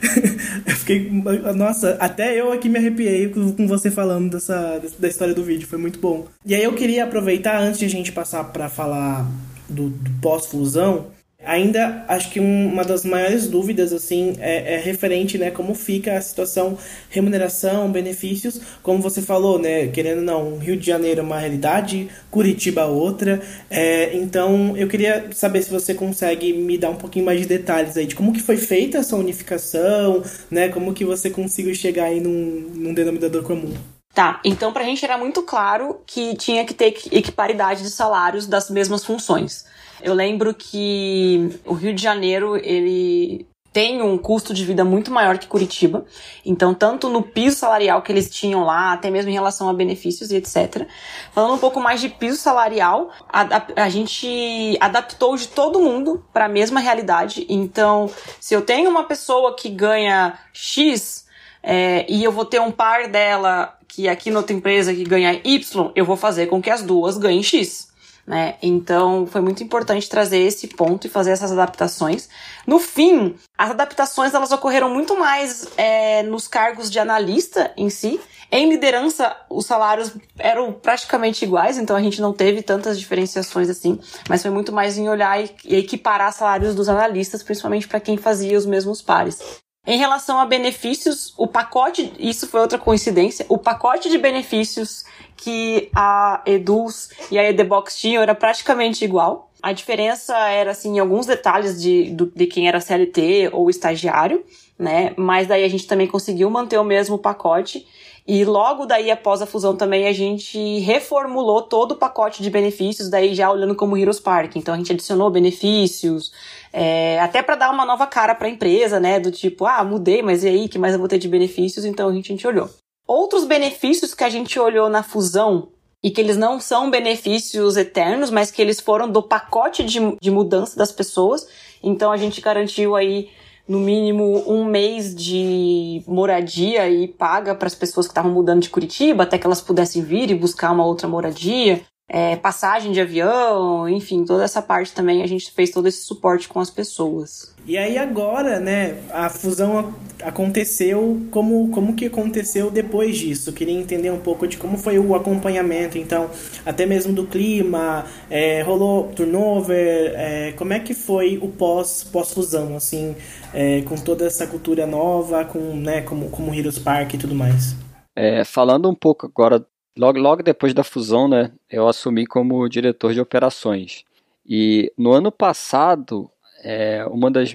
eu 0.67 0.77
fiquei. 0.77 1.11
Nossa, 1.57 1.97
até 1.99 2.39
eu 2.39 2.53
aqui 2.53 2.69
me 2.69 2.79
arrepiei 2.79 3.31
com 3.31 3.67
você 3.67 3.91
falando 3.91 4.33
dessa, 4.33 4.83
da 4.99 5.09
história 5.09 5.33
do 5.33 5.43
vídeo. 5.43 5.67
Foi 5.67 5.79
muito 5.79 5.99
bom. 5.99 6.27
E 6.45 6.55
aí 6.55 6.63
eu 6.63 6.75
queria 6.75 7.05
aproveitar, 7.05 7.59
antes 7.59 7.79
de 7.79 7.87
a 7.87 7.89
gente 7.89 8.13
passar 8.13 8.45
para 8.45 8.69
falar 8.69 9.27
do, 9.67 9.89
do 9.89 10.11
pós-fusão, 10.21 11.07
Ainda 11.47 12.05
acho 12.09 12.31
que 12.31 12.41
uma 12.41 12.85
das 12.85 13.05
maiores 13.05 13.47
dúvidas 13.49 13.93
assim 13.93 14.37
é, 14.39 14.75
é, 14.75 14.79
referente, 14.79 15.39
né, 15.39 15.51
como 15.51 15.75
fica 15.75 16.17
a 16.17 16.21
situação 16.21 16.77
remuneração, 17.11 17.91
benefícios, 17.91 18.61
como 18.83 19.01
você 19.01 19.23
falou, 19.23 19.59
né, 19.59 19.89
querendo 19.89 20.23
não, 20.23 20.59
Rio 20.59 20.77
de 20.77 20.87
Janeiro 20.87 21.21
é 21.21 21.23
uma 21.23 21.39
realidade, 21.39 22.09
Curitiba 22.31 22.87
outra. 22.87 23.41
É, 23.71 24.17
então 24.17 24.77
eu 24.77 24.89
queria 24.89 25.29
saber 25.33 25.63
se 25.63 25.71
você 25.71 25.95
consegue 25.95 26.53
me 26.53 26.79
dar 26.79 26.91
um 26.91 26.97
pouquinho 26.97 27.25
mais 27.25 27.41
de 27.41 27.47
detalhes 27.47 27.97
aí 27.97 28.07
de 28.07 28.15
como 28.15 28.33
que 28.33 28.41
foi 28.41 28.57
feita 28.57 28.99
essa 28.99 29.17
unificação, 29.17 30.23
né, 30.51 30.69
como 30.69 30.95
que 30.95 31.05
você 31.05 31.31
conseguiu 31.31 31.75
chegar 31.75 32.05
aí 32.05 32.21
num, 32.21 32.71
num 32.75 32.95
denominador 32.95 33.43
comum. 33.43 33.73
Tá, 34.15 34.41
então 34.45 34.73
pra 34.73 34.85
gente 34.85 35.05
era 35.05 35.19
muito 35.19 35.43
claro 35.43 36.01
que 36.07 36.37
tinha 36.37 36.65
que 36.65 36.73
ter 36.73 36.95
equiparidade 37.11 37.83
de 37.83 37.91
salários 37.91 38.47
das 38.47 38.71
mesmas 38.71 39.05
funções. 39.05 39.65
Eu 40.03 40.15
lembro 40.15 40.55
que 40.55 41.61
o 41.65 41.75
Rio 41.75 41.95
de 41.95 42.03
Janeiro, 42.03 42.57
ele 42.57 43.47
tem 43.75 44.01
um 44.01 44.17
custo 44.17 44.55
de 44.55 44.65
vida 44.65 44.85
muito 44.85 45.11
maior 45.11 45.37
que 45.37 45.49
Curitiba. 45.49 46.07
Então, 46.47 46.73
tanto 46.73 47.09
no 47.09 47.23
piso 47.23 47.57
salarial 47.57 48.03
que 48.03 48.13
eles 48.13 48.31
tinham 48.31 48.63
lá, 48.63 48.93
até 48.93 49.11
mesmo 49.11 49.33
em 49.33 49.35
relação 49.35 49.69
a 49.69 49.75
benefícios 49.75 50.31
e 50.31 50.37
etc. 50.37 50.87
Falando 51.33 51.55
um 51.55 51.59
pouco 51.59 51.81
mais 51.81 52.01
de 52.01 52.09
piso 52.09 52.37
salarial, 52.37 53.11
a, 53.29 53.83
a 53.83 53.89
gente 53.89 54.79
adaptou 54.81 55.37
de 55.37 55.49
todo 55.49 55.81
mundo 55.81 56.25
para 56.33 56.45
a 56.45 56.49
mesma 56.49 56.79
realidade. 56.79 57.47
Então, 57.49 58.09
se 58.39 58.55
eu 58.55 58.63
tenho 58.63 58.89
uma 58.89 59.03
pessoa 59.05 59.57
que 59.57 59.69
ganha 59.69 60.39
X 60.53 61.27
é, 61.61 62.07
e 62.09 62.23
eu 62.23 62.31
vou 62.31 62.45
ter 62.45 62.61
um 62.61 62.71
par 62.71 63.09
dela 63.09 63.77
que 63.89 64.09
aqui 64.09 64.31
na 64.31 64.39
outra 64.39 64.55
empresa 64.55 64.95
que 64.95 65.03
ganha 65.03 65.41
Y, 65.45 65.91
eu 65.97 66.05
vou 66.05 66.17
fazer 66.17 66.47
com 66.47 66.63
que 66.63 66.71
as 66.71 66.81
duas 66.81 67.19
ganhem 67.19 67.43
X 67.43 67.93
né? 68.27 68.57
Então 68.63 69.27
foi 69.27 69.41
muito 69.41 69.63
importante 69.63 70.09
trazer 70.09 70.39
esse 70.39 70.69
ponto 70.69 71.07
e 71.07 71.11
fazer 71.11 71.31
essas 71.33 71.53
adaptações. 71.53 72.29
No 72.67 72.79
fim, 72.79 73.35
as 73.57 73.71
adaptações 73.71 74.33
elas 74.35 74.51
ocorreram 74.53 74.89
muito 74.89 75.19
mais 75.19 75.69
é, 75.77 76.23
nos 76.23 76.49
cargos 76.49 76.91
de 76.91 76.99
analista 76.99 77.73
em 77.77 77.91
si. 77.91 78.21
Em 78.51 78.69
liderança, 78.69 79.37
os 79.51 79.67
salários 79.67 80.13
eram 80.39 80.73
praticamente 80.73 81.45
iguais, 81.45 81.77
então 81.77 81.97
a 81.97 82.03
gente 82.03 82.21
não 82.21 82.33
teve 82.33 82.63
tantas 82.63 82.99
diferenciações 82.99 83.69
assim, 83.69 83.99
mas 84.29 84.43
foi 84.43 84.51
muito 84.51 84.73
mais 84.73 84.97
em 84.97 85.09
olhar 85.09 85.43
e, 85.43 85.51
equiparar 85.75 86.33
salários 86.33 86.75
dos 86.75 86.89
analistas, 86.89 87.43
principalmente 87.43 87.89
para 87.89 88.01
quem 88.01 88.17
fazia 88.17 88.57
os 88.57 88.65
mesmos 88.65 89.03
pares. 89.03 89.41
Em 89.87 89.99
relação 89.99 90.39
a 90.39 90.47
benefícios, 90.47 91.35
o 91.37 91.47
pacote, 91.47 92.13
isso 92.19 92.47
foi 92.47 92.61
outra 92.61 92.79
coincidência, 92.79 93.45
o 93.51 93.59
pacote 93.59 94.09
de 94.09 94.17
benefícios 94.17 95.05
que 95.45 95.91
a 95.95 96.43
Eduz 96.47 97.11
e 97.31 97.39
a 97.39 97.47
Edebox 97.47 97.99
tinham 97.99 98.23
era 98.23 98.35
praticamente 98.35 99.05
igual. 99.05 99.51
A 99.63 99.73
diferença 99.73 100.35
era, 100.49 100.71
assim, 100.71 100.97
em 100.97 100.99
alguns 100.99 101.27
detalhes 101.27 101.81
de, 101.81 102.11
de 102.11 102.47
quem 102.47 102.67
era 102.67 102.81
CLT 102.81 103.51
ou 103.53 103.69
estagiário, 103.69 104.43
né? 104.79 105.13
Mas 105.19 105.47
daí 105.47 105.63
a 105.63 105.69
gente 105.69 105.87
também 105.87 106.07
conseguiu 106.07 106.49
manter 106.49 106.79
o 106.79 106.85
mesmo 106.85 107.19
pacote. 107.19 107.87
E 108.27 108.43
logo 108.43 108.87
daí, 108.87 109.11
após 109.11 109.43
a 109.43 109.47
fusão 109.47 109.77
também, 109.77 110.07
a 110.09 110.13
gente 110.13 110.79
reformulou 110.81 111.61
todo 111.61 111.93
o 111.93 111.97
pacote 111.97 112.43
de 112.43 112.49
benefícios, 112.49 113.11
daí 113.11 113.35
já 113.35 113.51
olhando 113.51 113.75
como 113.75 113.99
Heroes 113.99 114.21
Park. 114.21 114.57
Então 114.57 114.73
a 114.73 114.79
gente 114.79 114.93
adicionou 114.93 115.31
benefícios, 115.31 116.33
é, 116.73 117.21
até 117.21 117.43
para 117.43 117.57
dar 117.57 117.71
uma 117.71 117.85
nova 117.85 118.07
cara 118.07 118.35
para 118.35 118.47
a 118.47 118.51
empresa, 118.51 118.99
né? 118.99 119.21
Do 119.21 119.31
tipo, 119.31 119.67
ah, 119.67 119.85
mudei, 119.85 120.23
mas 120.23 120.43
e 120.43 120.49
aí, 120.49 120.69
que 120.71 120.79
mais 120.79 120.95
eu 120.95 120.99
vou 120.99 121.09
ter 121.09 121.19
de 121.19 121.29
benefícios? 121.29 121.85
Então 121.85 122.09
a 122.09 122.13
gente, 122.15 122.33
a 122.33 122.35
gente 122.35 122.47
olhou. 122.47 122.71
Outros 123.07 123.45
benefícios 123.45 124.15
que 124.15 124.25
a 124.25 124.31
gente 124.31 124.59
olhou 124.59 124.89
na 124.89 125.03
fusão 125.03 125.69
e 126.03 126.11
que 126.11 126.21
eles 126.21 126.37
não 126.37 126.61
são 126.61 126.91
benefícios 126.91 127.77
eternos, 127.77 128.31
mas 128.31 128.51
que 128.51 128.61
eles 128.61 128.81
foram 128.81 129.11
do 129.11 129.23
pacote 129.23 129.83
de, 129.85 129.99
de 130.21 130.31
mudança 130.31 130.77
das 130.77 130.93
pessoas. 130.93 131.47
Então 131.83 132.11
a 132.11 132.17
gente 132.17 132.41
garantiu 132.41 132.95
aí 132.95 133.31
no 133.67 133.79
mínimo 133.79 134.45
um 134.47 134.65
mês 134.65 135.15
de 135.15 136.03
moradia 136.07 136.89
e 136.89 137.09
paga 137.09 137.55
para 137.55 137.67
as 137.67 137.75
pessoas 137.75 138.07
que 138.07 138.11
estavam 138.11 138.31
mudando 138.31 138.63
de 138.63 138.71
Curitiba, 138.71 139.23
até 139.23 139.39
que 139.39 139.47
elas 139.47 139.63
pudessem 139.63 140.03
vir 140.03 140.31
e 140.31 140.35
buscar 140.35 140.73
uma 140.73 140.85
outra 140.85 141.09
moradia 141.09 141.83
é, 142.09 142.37
passagem 142.37 142.93
de 142.93 143.01
avião, 143.01 143.89
enfim, 143.89 144.25
toda 144.25 144.45
essa 144.45 144.61
parte 144.61 144.93
também 144.93 145.23
a 145.23 145.27
gente 145.27 145.51
fez 145.51 145.71
todo 145.71 145.89
esse 145.89 146.03
suporte 146.03 146.49
com 146.49 146.61
as 146.61 146.71
pessoas. 146.71 147.55
E 147.67 147.79
aí 147.79 147.97
agora, 147.97 148.61
né, 148.61 148.99
a 149.11 149.31
fusão 149.31 149.95
aconteceu, 150.23 151.27
como, 151.31 151.71
como 151.71 151.95
que 151.95 152.07
aconteceu 152.07 152.71
depois 152.71 153.17
disso? 153.17 153.49
Eu 153.49 153.55
queria 153.55 153.75
entender 153.75 154.11
um 154.11 154.21
pouco 154.21 154.47
de 154.47 154.59
como 154.59 154.77
foi 154.77 154.99
o 154.99 155.15
acompanhamento, 155.15 155.97
então, 155.97 156.31
até 156.67 156.85
mesmo 156.85 157.13
do 157.15 157.27
clima, 157.27 158.05
é, 158.29 158.61
rolou 158.61 159.09
turnover, 159.09 160.13
é, 160.15 160.53
como 160.53 160.75
é 160.75 160.81
que 160.81 160.93
foi 160.93 161.39
o 161.39 161.49
pós, 161.49 162.05
pós-fusão, 162.05 162.77
assim, 162.77 163.17
é, 163.55 163.81
com 163.83 163.95
toda 163.97 164.27
essa 164.27 164.47
cultura 164.47 164.87
nova, 164.87 165.43
com, 165.47 165.75
né, 165.75 166.03
como, 166.03 166.29
como 166.29 166.55
Heroes 166.55 166.79
Park 166.79 167.15
e 167.15 167.19
tudo 167.19 167.35
mais? 167.35 167.75
É, 168.15 168.45
falando 168.45 168.91
um 168.91 168.95
pouco 168.95 169.27
agora 169.27 169.65
Logo, 169.97 170.19
logo 170.19 170.43
depois 170.43 170.75
da 170.75 170.83
fusão, 170.83 171.29
né, 171.29 171.53
eu 171.71 171.87
assumi 171.87 172.27
como 172.27 172.69
diretor 172.69 173.15
de 173.15 173.21
operações. 173.21 174.05
E 174.45 174.93
no 174.99 175.13
ano 175.13 175.31
passado, 175.31 176.31
é, 176.63 177.05
uma 177.07 177.31
das, 177.31 177.55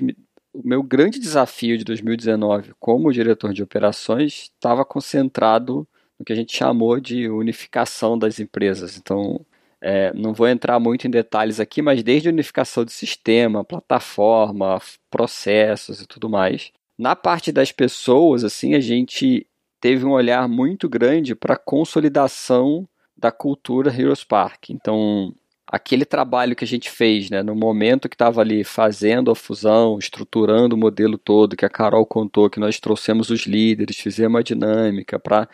o 0.54 0.68
meu 0.68 0.82
grande 0.82 1.20
desafio 1.20 1.78
de 1.78 1.84
2019 1.84 2.74
como 2.80 3.12
diretor 3.12 3.54
de 3.54 3.62
operações 3.62 4.52
estava 4.56 4.86
concentrado 4.86 5.88
no 6.18 6.26
que 6.26 6.34
a 6.34 6.36
gente 6.36 6.56
chamou 6.56 7.00
de 7.00 7.30
unificação 7.30 8.18
das 8.18 8.40
empresas. 8.40 8.98
Então, 8.98 9.46
é, 9.82 10.14
não 10.14 10.34
vou 10.34 10.48
entrar 10.48 10.80
muito 10.80 11.08
em 11.08 11.10
detalhes 11.10 11.60
aqui, 11.60 11.82
mas 11.82 12.04
desde 12.04 12.30
unificação 12.30 12.84
de 12.84 12.92
sistema, 12.92 13.64
plataforma, 13.64 14.80
processos 15.10 16.02
e 16.02 16.08
tudo 16.08 16.30
mais. 16.30 16.72
Na 16.98 17.16
parte 17.16 17.52
das 17.52 17.72
pessoas, 17.72 18.44
assim, 18.44 18.76
a 18.76 18.80
gente 18.82 19.48
teve 19.80 20.06
um 20.06 20.12
olhar 20.12 20.48
muito 20.48 20.90
grande 20.90 21.36
para 21.36 21.54
a 21.56 21.60
consolidação 21.60 22.88
da 23.18 23.32
cultura 23.32 23.94
Heroes 23.94 24.24
Park. 24.24 24.70
Então, 24.70 25.34
aquele 25.68 26.06
trabalho 26.06 26.56
que 26.56 26.64
a 26.64 26.68
gente 26.68 26.90
fez, 26.90 27.30
né, 27.30 27.44
no 27.44 27.56
momento 27.56 28.10
que 28.10 28.16
estava 28.16 28.42
ali 28.42 28.64
fazendo 28.64 29.30
a 29.30 29.36
fusão, 29.36 30.00
estruturando 30.00 30.76
o 30.76 30.80
modelo 30.80 31.18
todo, 31.18 31.56
que 31.56 31.66
a 31.66 31.70
Carol 31.70 32.06
contou, 32.06 32.50
que 32.50 32.60
nós 32.60 32.80
trouxemos 32.80 33.30
os 33.30 33.42
líderes, 33.42 33.98
fizemos 33.98 34.40
a 34.40 34.44
dinâmica 34.44 35.20
para 35.20 35.48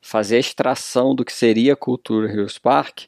fazer 0.00 0.36
a 0.36 0.40
extração 0.40 1.14
do 1.14 1.24
que 1.24 1.32
seria 1.32 1.74
a 1.74 1.76
cultura 1.76 2.30
Heroes 2.30 2.58
Park, 2.58 3.02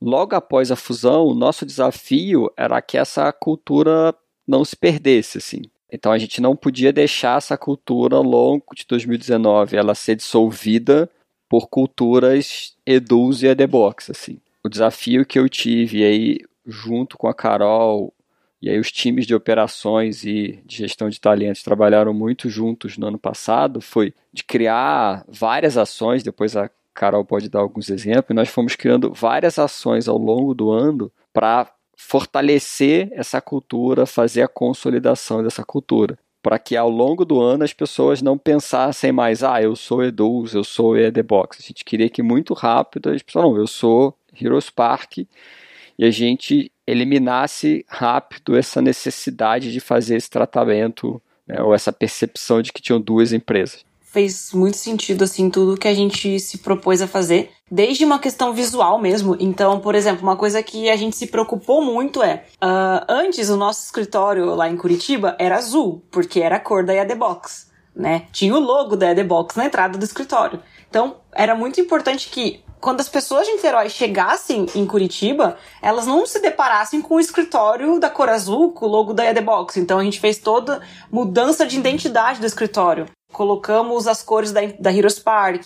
logo 0.00 0.34
após 0.34 0.70
a 0.70 0.76
fusão, 0.76 1.26
o 1.26 1.34
nosso 1.34 1.64
desafio 1.64 2.50
era 2.56 2.80
que 2.82 2.98
essa 2.98 3.32
cultura 3.32 4.14
não 4.46 4.64
se 4.64 4.76
perdesse, 4.76 5.38
assim. 5.38 5.62
Então 5.92 6.10
a 6.10 6.16
gente 6.16 6.40
não 6.40 6.56
podia 6.56 6.90
deixar 6.90 7.36
essa 7.36 7.56
cultura 7.58 8.16
ao 8.16 8.22
longo 8.22 8.74
de 8.74 8.86
2019 8.88 9.76
ela 9.76 9.94
ser 9.94 10.16
dissolvida 10.16 11.08
por 11.50 11.68
culturas 11.68 12.74
Eduz 12.86 13.42
e 13.42 13.48
Edebox, 13.48 14.10
assim. 14.10 14.40
O 14.64 14.70
desafio 14.70 15.26
que 15.26 15.38
eu 15.38 15.46
tive 15.50 16.02
aí 16.02 16.38
junto 16.66 17.18
com 17.18 17.28
a 17.28 17.34
Carol 17.34 18.14
e 18.62 18.70
aí 18.70 18.78
os 18.78 18.90
times 18.90 19.26
de 19.26 19.34
operações 19.34 20.24
e 20.24 20.62
de 20.64 20.78
gestão 20.78 21.10
de 21.10 21.20
talentos 21.20 21.62
trabalharam 21.62 22.14
muito 22.14 22.48
juntos 22.48 22.96
no 22.96 23.08
ano 23.08 23.18
passado 23.18 23.82
foi 23.82 24.14
de 24.32 24.44
criar 24.44 25.24
várias 25.28 25.76
ações, 25.76 26.22
depois 26.22 26.56
a 26.56 26.70
Carol 26.94 27.24
pode 27.24 27.50
dar 27.50 27.60
alguns 27.60 27.90
exemplos, 27.90 28.34
nós 28.34 28.48
fomos 28.48 28.76
criando 28.76 29.12
várias 29.12 29.58
ações 29.58 30.08
ao 30.08 30.16
longo 30.16 30.54
do 30.54 30.70
ano 30.70 31.12
para 31.32 31.70
fortalecer 32.06 33.08
essa 33.12 33.40
cultura, 33.40 34.04
fazer 34.04 34.42
a 34.42 34.48
consolidação 34.48 35.42
dessa 35.42 35.64
cultura. 35.64 36.18
Para 36.42 36.58
que 36.58 36.76
ao 36.76 36.90
longo 36.90 37.24
do 37.24 37.40
ano 37.40 37.62
as 37.62 37.72
pessoas 37.72 38.20
não 38.20 38.36
pensassem 38.36 39.12
mais, 39.12 39.44
ah, 39.44 39.62
eu 39.62 39.76
sou 39.76 40.02
Eduz, 40.02 40.52
eu 40.52 40.64
sou 40.64 40.96
Edebox. 40.96 41.58
A 41.60 41.62
gente 41.62 41.84
queria 41.84 42.10
que 42.10 42.22
muito 42.22 42.52
rápido 42.52 43.10
as 43.10 43.22
pessoas, 43.22 43.44
não, 43.44 43.56
eu 43.56 43.66
sou 43.66 44.14
Heroes 44.38 44.68
Park, 44.68 45.18
e 45.18 46.04
a 46.04 46.10
gente 46.10 46.70
eliminasse 46.86 47.84
rápido 47.88 48.56
essa 48.56 48.82
necessidade 48.82 49.72
de 49.72 49.78
fazer 49.78 50.16
esse 50.16 50.28
tratamento, 50.28 51.22
né, 51.46 51.62
ou 51.62 51.72
essa 51.72 51.92
percepção 51.92 52.60
de 52.60 52.72
que 52.72 52.82
tinham 52.82 53.00
duas 53.00 53.32
empresas. 53.32 53.84
Fez 54.12 54.52
muito 54.52 54.76
sentido, 54.76 55.24
assim, 55.24 55.48
tudo 55.48 55.76
que 55.76 55.88
a 55.88 55.94
gente 55.94 56.38
se 56.38 56.58
propôs 56.58 57.00
a 57.00 57.06
fazer, 57.06 57.50
desde 57.70 58.04
uma 58.04 58.18
questão 58.18 58.52
visual 58.52 59.00
mesmo. 59.00 59.36
Então, 59.40 59.80
por 59.80 59.94
exemplo, 59.94 60.22
uma 60.22 60.36
coisa 60.36 60.62
que 60.62 60.90
a 60.90 60.96
gente 60.96 61.16
se 61.16 61.26
preocupou 61.26 61.82
muito 61.82 62.22
é: 62.22 62.44
uh, 62.62 63.04
antes 63.08 63.48
o 63.48 63.56
nosso 63.56 63.82
escritório 63.82 64.54
lá 64.54 64.68
em 64.68 64.76
Curitiba 64.76 65.34
era 65.38 65.56
azul, 65.56 66.04
porque 66.10 66.40
era 66.40 66.56
a 66.56 66.60
cor 66.60 66.84
da 66.84 66.92
Box, 67.16 67.68
né? 67.96 68.26
Tinha 68.30 68.54
o 68.54 68.60
logo 68.60 68.96
da 68.96 69.14
Box 69.24 69.56
na 69.56 69.64
entrada 69.64 69.96
do 69.96 70.04
escritório. 70.04 70.60
Então, 70.90 71.16
era 71.34 71.54
muito 71.54 71.80
importante 71.80 72.28
que 72.28 72.62
quando 72.82 73.00
as 73.00 73.08
pessoas 73.08 73.46
de 73.46 73.52
Niterói 73.54 73.88
chegassem 73.88 74.66
em 74.74 74.84
Curitiba, 74.84 75.56
elas 75.80 76.04
não 76.04 76.26
se 76.26 76.40
deparassem 76.40 77.00
com 77.00 77.14
o 77.14 77.20
escritório 77.20 77.98
da 77.98 78.10
cor 78.10 78.28
azul, 78.28 78.72
com 78.72 78.84
o 78.84 78.88
logo 78.88 79.14
da 79.14 79.40
Box. 79.40 79.78
Então 79.78 80.00
a 80.00 80.04
gente 80.04 80.18
fez 80.18 80.38
toda 80.38 80.82
mudança 81.10 81.64
de 81.64 81.78
identidade 81.78 82.40
do 82.40 82.46
escritório 82.46 83.06
colocamos 83.32 84.06
as 84.06 84.22
cores 84.22 84.52
da, 84.52 84.60
da 84.78 84.92
Heroes 84.92 85.18
Park, 85.18 85.64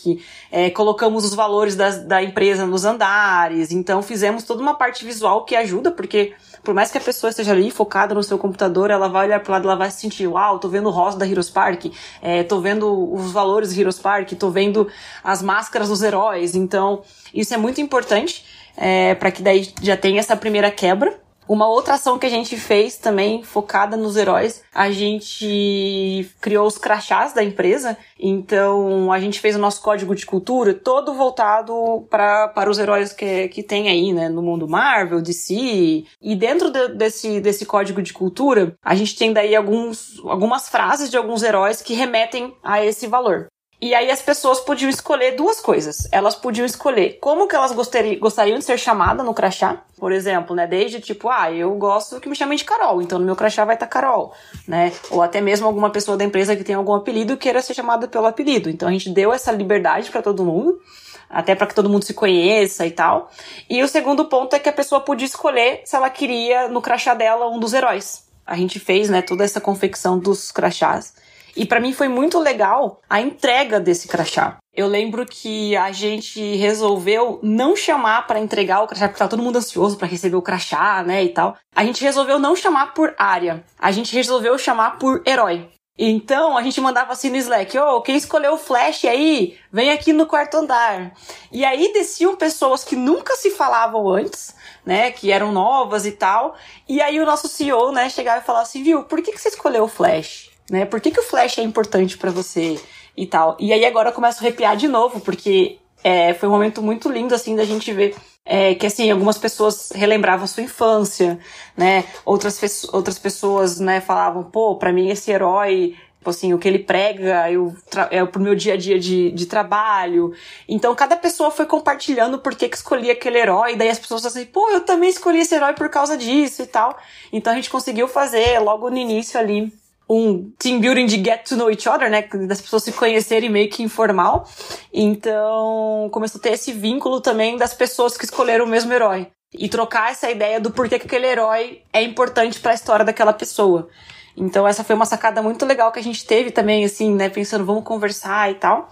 é, 0.50 0.70
colocamos 0.70 1.24
os 1.24 1.34
valores 1.34 1.76
da, 1.76 1.90
da 1.90 2.22
empresa 2.22 2.66
nos 2.66 2.84
andares, 2.84 3.72
então 3.72 4.02
fizemos 4.02 4.44
toda 4.44 4.62
uma 4.62 4.74
parte 4.74 5.04
visual 5.04 5.44
que 5.44 5.54
ajuda, 5.54 5.90
porque 5.90 6.34
por 6.62 6.74
mais 6.74 6.90
que 6.90 6.98
a 6.98 7.00
pessoa 7.00 7.30
esteja 7.30 7.52
ali 7.52 7.70
focada 7.70 8.14
no 8.14 8.22
seu 8.22 8.38
computador, 8.38 8.90
ela 8.90 9.08
vai 9.08 9.26
olhar 9.26 9.40
para 9.40 9.52
lado, 9.52 9.68
ela 9.68 9.76
vai 9.76 9.90
se 9.90 10.00
sentir, 10.00 10.26
uau, 10.26 10.58
tô 10.58 10.68
vendo 10.68 10.86
o 10.88 10.90
rosa 10.90 11.18
da 11.18 11.26
Heroes 11.26 11.50
Park, 11.50 11.86
é, 12.22 12.42
tô 12.42 12.60
vendo 12.60 13.12
os 13.12 13.32
valores 13.32 13.74
do 13.74 13.80
Heroes 13.80 13.98
Park, 13.98 14.32
tô 14.32 14.50
vendo 14.50 14.88
as 15.22 15.42
máscaras 15.42 15.88
dos 15.88 16.02
heróis, 16.02 16.54
então 16.54 17.02
isso 17.34 17.52
é 17.52 17.56
muito 17.56 17.80
importante 17.80 18.44
é, 18.76 19.14
para 19.14 19.30
que 19.30 19.42
daí 19.42 19.72
já 19.82 19.96
tenha 19.96 20.20
essa 20.20 20.36
primeira 20.36 20.70
quebra. 20.70 21.25
Uma 21.48 21.68
outra 21.68 21.94
ação 21.94 22.18
que 22.18 22.26
a 22.26 22.30
gente 22.30 22.56
fez 22.56 22.96
também, 22.96 23.42
focada 23.42 23.96
nos 23.96 24.16
heróis, 24.16 24.62
a 24.74 24.90
gente 24.90 26.28
criou 26.40 26.66
os 26.66 26.76
crachás 26.76 27.32
da 27.32 27.42
empresa. 27.42 27.96
Então, 28.18 29.12
a 29.12 29.20
gente 29.20 29.40
fez 29.40 29.54
o 29.54 29.58
nosso 29.58 29.80
código 29.80 30.14
de 30.14 30.26
cultura 30.26 30.74
todo 30.74 31.14
voltado 31.14 32.06
pra, 32.10 32.48
para 32.48 32.70
os 32.70 32.78
heróis 32.78 33.12
que, 33.12 33.48
que 33.48 33.62
tem 33.62 33.88
aí, 33.88 34.12
né? 34.12 34.28
No 34.28 34.42
mundo 34.42 34.68
Marvel, 34.68 35.22
DC. 35.22 36.04
E 36.20 36.34
dentro 36.34 36.70
de, 36.70 36.88
desse, 36.88 37.40
desse 37.40 37.64
código 37.64 38.02
de 38.02 38.12
cultura, 38.12 38.74
a 38.84 38.94
gente 38.94 39.16
tem 39.16 39.32
daí 39.32 39.54
alguns, 39.54 40.20
algumas 40.24 40.68
frases 40.68 41.10
de 41.10 41.16
alguns 41.16 41.42
heróis 41.42 41.80
que 41.80 41.94
remetem 41.94 42.54
a 42.62 42.84
esse 42.84 43.06
valor. 43.06 43.48
E 43.78 43.94
aí 43.94 44.10
as 44.10 44.22
pessoas 44.22 44.60
podiam 44.60 44.88
escolher 44.88 45.32
duas 45.32 45.60
coisas. 45.60 46.08
Elas 46.10 46.34
podiam 46.34 46.64
escolher 46.64 47.18
como 47.20 47.46
que 47.46 47.54
elas 47.54 47.72
gostariam, 47.72 48.58
de 48.58 48.64
ser 48.64 48.78
chamadas 48.78 49.24
no 49.24 49.34
crachá. 49.34 49.82
Por 49.98 50.12
exemplo, 50.12 50.56
né? 50.56 50.66
Desde 50.66 50.98
tipo, 50.98 51.28
ah, 51.28 51.52
eu 51.52 51.74
gosto 51.74 52.18
que 52.18 52.28
me 52.28 52.34
chamem 52.34 52.56
de 52.56 52.64
Carol, 52.64 53.02
então 53.02 53.18
no 53.18 53.24
meu 53.24 53.36
crachá 53.36 53.64
vai 53.64 53.76
estar 53.76 53.86
tá 53.86 53.92
Carol, 53.92 54.32
né? 54.66 54.92
Ou 55.10 55.22
até 55.22 55.40
mesmo 55.40 55.66
alguma 55.66 55.90
pessoa 55.90 56.16
da 56.16 56.24
empresa 56.24 56.56
que 56.56 56.64
tem 56.64 56.74
algum 56.74 56.94
apelido 56.94 57.36
queira 57.36 57.60
ser 57.60 57.74
chamada 57.74 58.08
pelo 58.08 58.26
apelido. 58.26 58.70
Então 58.70 58.88
a 58.88 58.92
gente 58.92 59.10
deu 59.10 59.32
essa 59.32 59.52
liberdade 59.52 60.10
para 60.10 60.22
todo 60.22 60.44
mundo, 60.44 60.80
até 61.28 61.54
para 61.54 61.66
que 61.66 61.74
todo 61.74 61.90
mundo 61.90 62.04
se 62.04 62.14
conheça 62.14 62.86
e 62.86 62.90
tal. 62.90 63.30
E 63.68 63.82
o 63.82 63.88
segundo 63.88 64.24
ponto 64.24 64.56
é 64.56 64.58
que 64.58 64.70
a 64.70 64.72
pessoa 64.72 65.02
podia 65.02 65.26
escolher 65.26 65.82
se 65.84 65.94
ela 65.94 66.08
queria 66.08 66.68
no 66.68 66.80
crachá 66.80 67.12
dela 67.12 67.48
um 67.48 67.58
dos 67.58 67.74
heróis. 67.74 68.24
A 68.46 68.56
gente 68.56 68.78
fez, 68.78 69.10
né, 69.10 69.20
toda 69.20 69.44
essa 69.44 69.60
confecção 69.60 70.18
dos 70.18 70.50
crachás. 70.50 71.25
E 71.56 71.64
para 71.64 71.80
mim 71.80 71.92
foi 71.92 72.06
muito 72.06 72.38
legal 72.38 73.00
a 73.08 73.20
entrega 73.20 73.80
desse 73.80 74.06
crachá. 74.06 74.58
Eu 74.74 74.86
lembro 74.86 75.24
que 75.24 75.74
a 75.74 75.90
gente 75.90 76.56
resolveu 76.56 77.40
não 77.42 77.74
chamar 77.74 78.26
para 78.26 78.38
entregar 78.38 78.82
o 78.82 78.86
crachá, 78.86 79.08
porque 79.08 79.18
tava 79.18 79.30
todo 79.30 79.42
mundo 79.42 79.56
ansioso 79.56 79.96
para 79.96 80.06
receber 80.06 80.36
o 80.36 80.42
crachá, 80.42 81.02
né, 81.02 81.24
e 81.24 81.30
tal. 81.30 81.56
A 81.74 81.82
gente 81.82 82.04
resolveu 82.04 82.38
não 82.38 82.54
chamar 82.54 82.92
por 82.92 83.14
área. 83.16 83.64
A 83.78 83.90
gente 83.90 84.14
resolveu 84.14 84.58
chamar 84.58 84.98
por 84.98 85.22
herói. 85.26 85.70
Então 85.98 86.58
a 86.58 86.62
gente 86.62 86.78
mandava 86.78 87.12
assim 87.12 87.30
no 87.30 87.36
Slack, 87.36 87.78
ô, 87.78 87.96
oh, 87.96 88.02
quem 88.02 88.16
escolheu 88.16 88.52
o 88.52 88.58
Flash 88.58 89.06
aí, 89.06 89.56
vem 89.72 89.90
aqui 89.90 90.12
no 90.12 90.26
quarto 90.26 90.58
andar. 90.58 91.12
E 91.50 91.64
aí 91.64 91.90
desciam 91.94 92.36
pessoas 92.36 92.84
que 92.84 92.94
nunca 92.94 93.34
se 93.36 93.50
falavam 93.50 94.06
antes, 94.10 94.54
né, 94.84 95.10
que 95.10 95.32
eram 95.32 95.52
novas 95.52 96.04
e 96.04 96.12
tal. 96.12 96.54
E 96.86 97.00
aí 97.00 97.18
o 97.18 97.24
nosso 97.24 97.48
CEO, 97.48 97.92
né, 97.92 98.10
chegava 98.10 98.42
e 98.42 98.44
falava 98.44 98.64
assim, 98.64 98.82
viu, 98.82 99.04
por 99.04 99.22
que, 99.22 99.32
que 99.32 99.40
você 99.40 99.48
escolheu 99.48 99.84
o 99.84 99.88
Flash? 99.88 100.50
Né? 100.70 100.84
Por 100.84 101.00
que, 101.00 101.10
que 101.10 101.20
o 101.20 101.22
Flash 101.22 101.58
é 101.58 101.62
importante 101.62 102.18
para 102.18 102.30
você 102.30 102.80
e 103.16 103.26
tal? 103.26 103.56
E 103.58 103.72
aí 103.72 103.84
agora 103.84 104.10
eu 104.10 104.12
começo 104.12 104.38
a 104.38 104.46
arrepiar 104.46 104.76
de 104.76 104.88
novo, 104.88 105.20
porque 105.20 105.78
é, 106.02 106.34
foi 106.34 106.48
um 106.48 106.52
momento 106.52 106.82
muito 106.82 107.10
lindo, 107.10 107.34
assim, 107.34 107.56
da 107.56 107.64
gente 107.64 107.92
ver 107.92 108.14
é, 108.44 108.74
que, 108.74 108.86
assim, 108.86 109.10
algumas 109.10 109.38
pessoas 109.38 109.90
relembravam 109.94 110.46
sua 110.46 110.62
infância, 110.62 111.38
né? 111.76 112.04
Outras, 112.24 112.84
outras 112.92 113.18
pessoas, 113.18 113.80
né, 113.80 114.00
falavam, 114.00 114.44
pô, 114.44 114.76
pra 114.76 114.92
mim 114.92 115.08
esse 115.08 115.30
herói 115.30 115.96
tipo 116.26 116.30
assim, 116.30 116.52
o 116.52 116.58
que 116.58 116.66
ele 116.66 116.80
prega 116.80 117.48
eu, 117.52 117.72
é 118.10 118.24
pro 118.24 118.42
meu 118.42 118.56
dia 118.56 118.74
a 118.74 118.76
dia 118.76 118.98
de, 118.98 119.30
de 119.30 119.46
trabalho. 119.46 120.32
Então, 120.68 120.92
cada 120.92 121.16
pessoa 121.16 121.52
foi 121.52 121.66
compartilhando 121.66 122.40
por 122.40 122.56
que, 122.56 122.68
que 122.68 122.76
escolhia 122.76 123.12
aquele 123.12 123.38
herói, 123.38 123.76
daí 123.76 123.88
as 123.88 123.98
pessoas 123.98 124.26
assim, 124.26 124.44
pô, 124.44 124.68
eu 124.70 124.80
também 124.80 125.08
escolhi 125.08 125.40
esse 125.40 125.54
herói 125.54 125.74
por 125.74 125.88
causa 125.88 126.16
disso 126.16 126.62
e 126.62 126.66
tal. 126.66 126.98
Então, 127.32 127.52
a 127.52 127.56
gente 127.56 127.70
conseguiu 127.70 128.08
fazer 128.08 128.58
logo 128.58 128.90
no 128.90 128.96
início 128.96 129.38
ali 129.38 129.72
um 130.08 130.50
team 130.58 130.80
building 130.80 131.06
de 131.06 131.16
get 131.16 131.48
to 131.48 131.56
know 131.56 131.70
each 131.70 131.88
other, 131.88 132.08
né? 132.10 132.22
Das 132.46 132.60
pessoas 132.60 132.84
se 132.84 132.92
conhecerem 132.92 133.50
meio 133.50 133.68
que 133.68 133.82
informal. 133.82 134.48
Então, 134.92 136.08
começou 136.12 136.38
a 136.38 136.42
ter 136.42 136.52
esse 136.52 136.72
vínculo 136.72 137.20
também 137.20 137.56
das 137.56 137.74
pessoas 137.74 138.16
que 138.16 138.24
escolheram 138.24 138.64
o 138.64 138.68
mesmo 138.68 138.92
herói. 138.92 139.28
E 139.52 139.68
trocar 139.68 140.10
essa 140.10 140.30
ideia 140.30 140.60
do 140.60 140.70
porquê 140.70 140.98
que 140.98 141.06
aquele 141.06 141.26
herói 141.26 141.82
é 141.92 142.02
importante 142.02 142.60
para 142.60 142.72
a 142.72 142.74
história 142.74 143.04
daquela 143.04 143.32
pessoa. 143.32 143.88
Então, 144.36 144.68
essa 144.68 144.84
foi 144.84 144.94
uma 144.94 145.06
sacada 145.06 145.42
muito 145.42 145.64
legal 145.64 145.90
que 145.90 145.98
a 145.98 146.02
gente 146.02 146.26
teve 146.26 146.50
também, 146.50 146.84
assim, 146.84 147.14
né? 147.14 147.28
Pensando, 147.28 147.64
vamos 147.64 147.84
conversar 147.84 148.50
e 148.50 148.54
tal. 148.54 148.88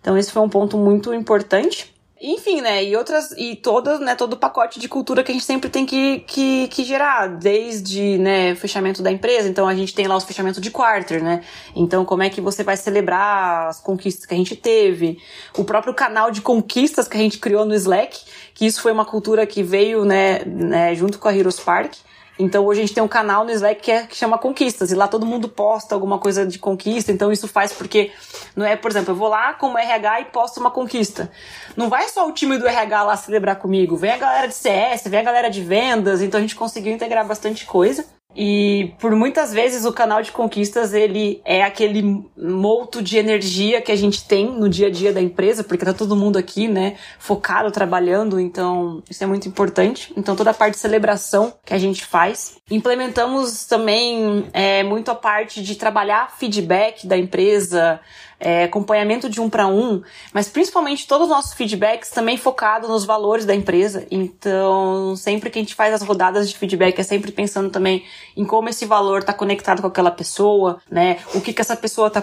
Então, 0.00 0.18
esse 0.18 0.32
foi 0.32 0.42
um 0.42 0.48
ponto 0.48 0.76
muito 0.76 1.14
importante. 1.14 1.94
Enfim, 2.22 2.60
né? 2.60 2.84
E 2.84 2.94
outras. 2.96 3.32
E 3.32 3.56
todo, 3.56 3.98
né, 3.98 4.14
todo 4.14 4.34
o 4.34 4.36
pacote 4.36 4.78
de 4.78 4.88
cultura 4.88 5.24
que 5.24 5.30
a 5.30 5.34
gente 5.34 5.44
sempre 5.44 5.70
tem 5.70 5.86
que, 5.86 6.20
que, 6.26 6.68
que 6.68 6.84
gerar. 6.84 7.28
Desde, 7.28 8.18
né, 8.18 8.54
fechamento 8.54 9.02
da 9.02 9.10
empresa. 9.10 9.48
Então 9.48 9.66
a 9.66 9.74
gente 9.74 9.94
tem 9.94 10.06
lá 10.06 10.16
os 10.16 10.24
fechamentos 10.24 10.60
de 10.60 10.70
quarter, 10.70 11.22
né? 11.22 11.42
Então, 11.74 12.04
como 12.04 12.22
é 12.22 12.28
que 12.28 12.40
você 12.40 12.62
vai 12.62 12.76
celebrar 12.76 13.68
as 13.68 13.80
conquistas 13.80 14.26
que 14.26 14.34
a 14.34 14.36
gente 14.36 14.54
teve? 14.54 15.18
O 15.56 15.64
próprio 15.64 15.94
canal 15.94 16.30
de 16.30 16.42
conquistas 16.42 17.08
que 17.08 17.16
a 17.16 17.20
gente 17.20 17.38
criou 17.38 17.64
no 17.64 17.74
Slack, 17.74 18.18
que 18.54 18.66
isso 18.66 18.82
foi 18.82 18.92
uma 18.92 19.06
cultura 19.06 19.46
que 19.46 19.62
veio, 19.62 20.04
né, 20.04 20.44
né 20.44 20.94
junto 20.94 21.18
com 21.18 21.28
a 21.28 21.34
Heroes 21.34 21.58
Park. 21.58 21.94
Então 22.40 22.64
hoje 22.64 22.80
a 22.80 22.84
gente 22.84 22.94
tem 22.94 23.02
um 23.02 23.08
canal 23.08 23.44
no 23.44 23.50
Slack 23.50 23.82
que, 23.82 23.90
é, 23.90 24.06
que 24.06 24.16
chama 24.16 24.38
Conquistas, 24.38 24.90
e 24.90 24.94
lá 24.94 25.06
todo 25.06 25.26
mundo 25.26 25.46
posta 25.48 25.94
alguma 25.94 26.18
coisa 26.18 26.46
de 26.46 26.58
conquista, 26.58 27.12
então 27.12 27.30
isso 27.30 27.46
faz 27.46 27.70
porque, 27.72 28.12
não 28.56 28.64
é, 28.64 28.76
por 28.76 28.90
exemplo, 28.90 29.12
eu 29.12 29.16
vou 29.16 29.28
lá 29.28 29.52
como 29.52 29.76
RH 29.76 30.20
e 30.22 30.24
posto 30.26 30.58
uma 30.58 30.70
conquista. 30.70 31.30
Não 31.76 31.90
vai 31.90 32.08
só 32.08 32.26
o 32.26 32.32
time 32.32 32.56
do 32.56 32.66
RH 32.66 33.02
lá 33.02 33.16
celebrar 33.16 33.56
comigo, 33.56 33.94
vem 33.94 34.12
a 34.12 34.16
galera 34.16 34.48
de 34.48 34.54
CS, 34.54 35.04
vem 35.04 35.20
a 35.20 35.22
galera 35.22 35.50
de 35.50 35.62
vendas, 35.62 36.22
então 36.22 36.38
a 36.38 36.40
gente 36.40 36.56
conseguiu 36.56 36.92
integrar 36.94 37.26
bastante 37.26 37.66
coisa. 37.66 38.06
E 38.34 38.94
por 38.98 39.14
muitas 39.14 39.52
vezes 39.52 39.84
o 39.84 39.92
canal 39.92 40.22
de 40.22 40.30
conquistas 40.30 40.94
ele 40.94 41.40
é 41.44 41.62
aquele 41.62 42.24
molto 42.36 43.02
de 43.02 43.18
energia 43.18 43.82
que 43.82 43.90
a 43.90 43.96
gente 43.96 44.24
tem 44.24 44.46
no 44.46 44.68
dia 44.68 44.86
a 44.86 44.90
dia 44.90 45.12
da 45.12 45.20
empresa, 45.20 45.64
porque 45.64 45.84
tá 45.84 45.92
todo 45.92 46.14
mundo 46.14 46.38
aqui, 46.38 46.68
né, 46.68 46.96
focado, 47.18 47.70
trabalhando, 47.70 48.38
então 48.38 49.02
isso 49.10 49.22
é 49.24 49.26
muito 49.26 49.48
importante. 49.48 50.12
Então 50.16 50.36
toda 50.36 50.50
a 50.50 50.54
parte 50.54 50.74
de 50.74 50.80
celebração 50.80 51.52
que 51.64 51.74
a 51.74 51.78
gente 51.78 52.04
faz. 52.04 52.56
Implementamos 52.70 53.64
também 53.64 54.46
é, 54.52 54.82
muito 54.84 55.10
a 55.10 55.14
parte 55.14 55.62
de 55.62 55.74
trabalhar 55.74 56.30
feedback 56.38 57.06
da 57.06 57.18
empresa, 57.18 58.00
é, 58.40 58.64
acompanhamento 58.64 59.28
de 59.28 59.40
um 59.40 59.50
para 59.50 59.66
um, 59.66 60.02
mas 60.32 60.48
principalmente 60.48 61.06
todos 61.06 61.26
os 61.26 61.32
nossos 61.32 61.52
feedbacks 61.52 62.10
também 62.10 62.38
focado 62.38 62.88
nos 62.88 63.04
valores 63.04 63.44
da 63.44 63.54
empresa. 63.54 64.06
Então, 64.10 65.14
sempre 65.14 65.50
que 65.50 65.58
a 65.58 65.62
gente 65.62 65.74
faz 65.74 65.92
as 65.92 66.02
rodadas 66.02 66.48
de 66.48 66.56
feedback, 66.56 66.98
é 66.98 67.02
sempre 67.02 67.30
pensando 67.30 67.70
também 67.70 68.02
em 68.36 68.44
como 68.44 68.70
esse 68.70 68.86
valor 68.86 69.20
está 69.20 69.34
conectado 69.34 69.82
com 69.82 69.88
aquela 69.88 70.10
pessoa, 70.10 70.80
né? 70.90 71.18
O 71.34 71.40
que 71.40 71.52
que 71.52 71.60
essa 71.60 71.76
pessoa 71.76 72.08
está 72.08 72.22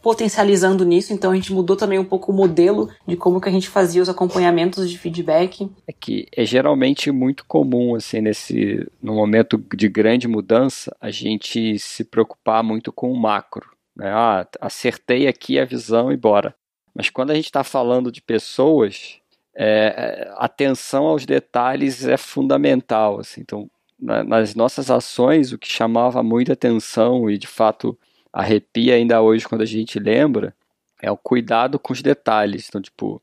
potencializando 0.00 0.84
nisso. 0.84 1.12
Então, 1.12 1.32
a 1.32 1.34
gente 1.34 1.52
mudou 1.52 1.76
também 1.76 1.98
um 1.98 2.04
pouco 2.04 2.30
o 2.30 2.34
modelo 2.34 2.88
de 3.06 3.16
como 3.16 3.40
que 3.40 3.48
a 3.48 3.52
gente 3.52 3.68
fazia 3.68 4.00
os 4.00 4.08
acompanhamentos 4.08 4.88
de 4.88 4.96
feedback. 4.96 5.68
É 5.86 5.92
que 5.92 6.28
é 6.34 6.44
geralmente 6.44 7.10
muito 7.10 7.44
comum, 7.44 7.96
assim, 7.96 8.20
nesse 8.20 8.86
no 9.02 9.14
momento 9.14 9.62
de 9.74 9.88
grande 9.88 10.28
mudança, 10.28 10.94
a 11.00 11.10
gente 11.10 11.78
se 11.78 12.04
preocupar 12.04 12.62
muito 12.62 12.92
com 12.92 13.10
o 13.10 13.20
macro. 13.20 13.75
Né? 13.96 14.10
Ah, 14.10 14.46
acertei 14.60 15.26
aqui 15.26 15.58
a 15.58 15.64
visão 15.64 16.12
e 16.12 16.16
bora. 16.16 16.54
Mas 16.94 17.10
quando 17.10 17.30
a 17.30 17.34
gente 17.34 17.46
está 17.46 17.64
falando 17.64 18.12
de 18.12 18.20
pessoas, 18.22 19.18
é, 19.54 20.30
atenção 20.36 21.06
aos 21.06 21.24
detalhes 21.24 22.06
é 22.06 22.16
fundamental. 22.16 23.20
Assim. 23.20 23.40
Então, 23.40 23.70
na, 23.98 24.22
nas 24.22 24.54
nossas 24.54 24.90
ações, 24.90 25.52
o 25.52 25.58
que 25.58 25.68
chamava 25.68 26.22
muita 26.22 26.52
atenção 26.52 27.30
e 27.30 27.38
de 27.38 27.46
fato 27.46 27.98
arrepia 28.32 28.94
ainda 28.94 29.22
hoje 29.22 29.48
quando 29.48 29.62
a 29.62 29.66
gente 29.66 29.98
lembra 29.98 30.54
é 31.00 31.10
o 31.10 31.16
cuidado 31.16 31.78
com 31.78 31.92
os 31.92 32.02
detalhes. 32.02 32.68
Então, 32.68 32.80
tipo, 32.80 33.22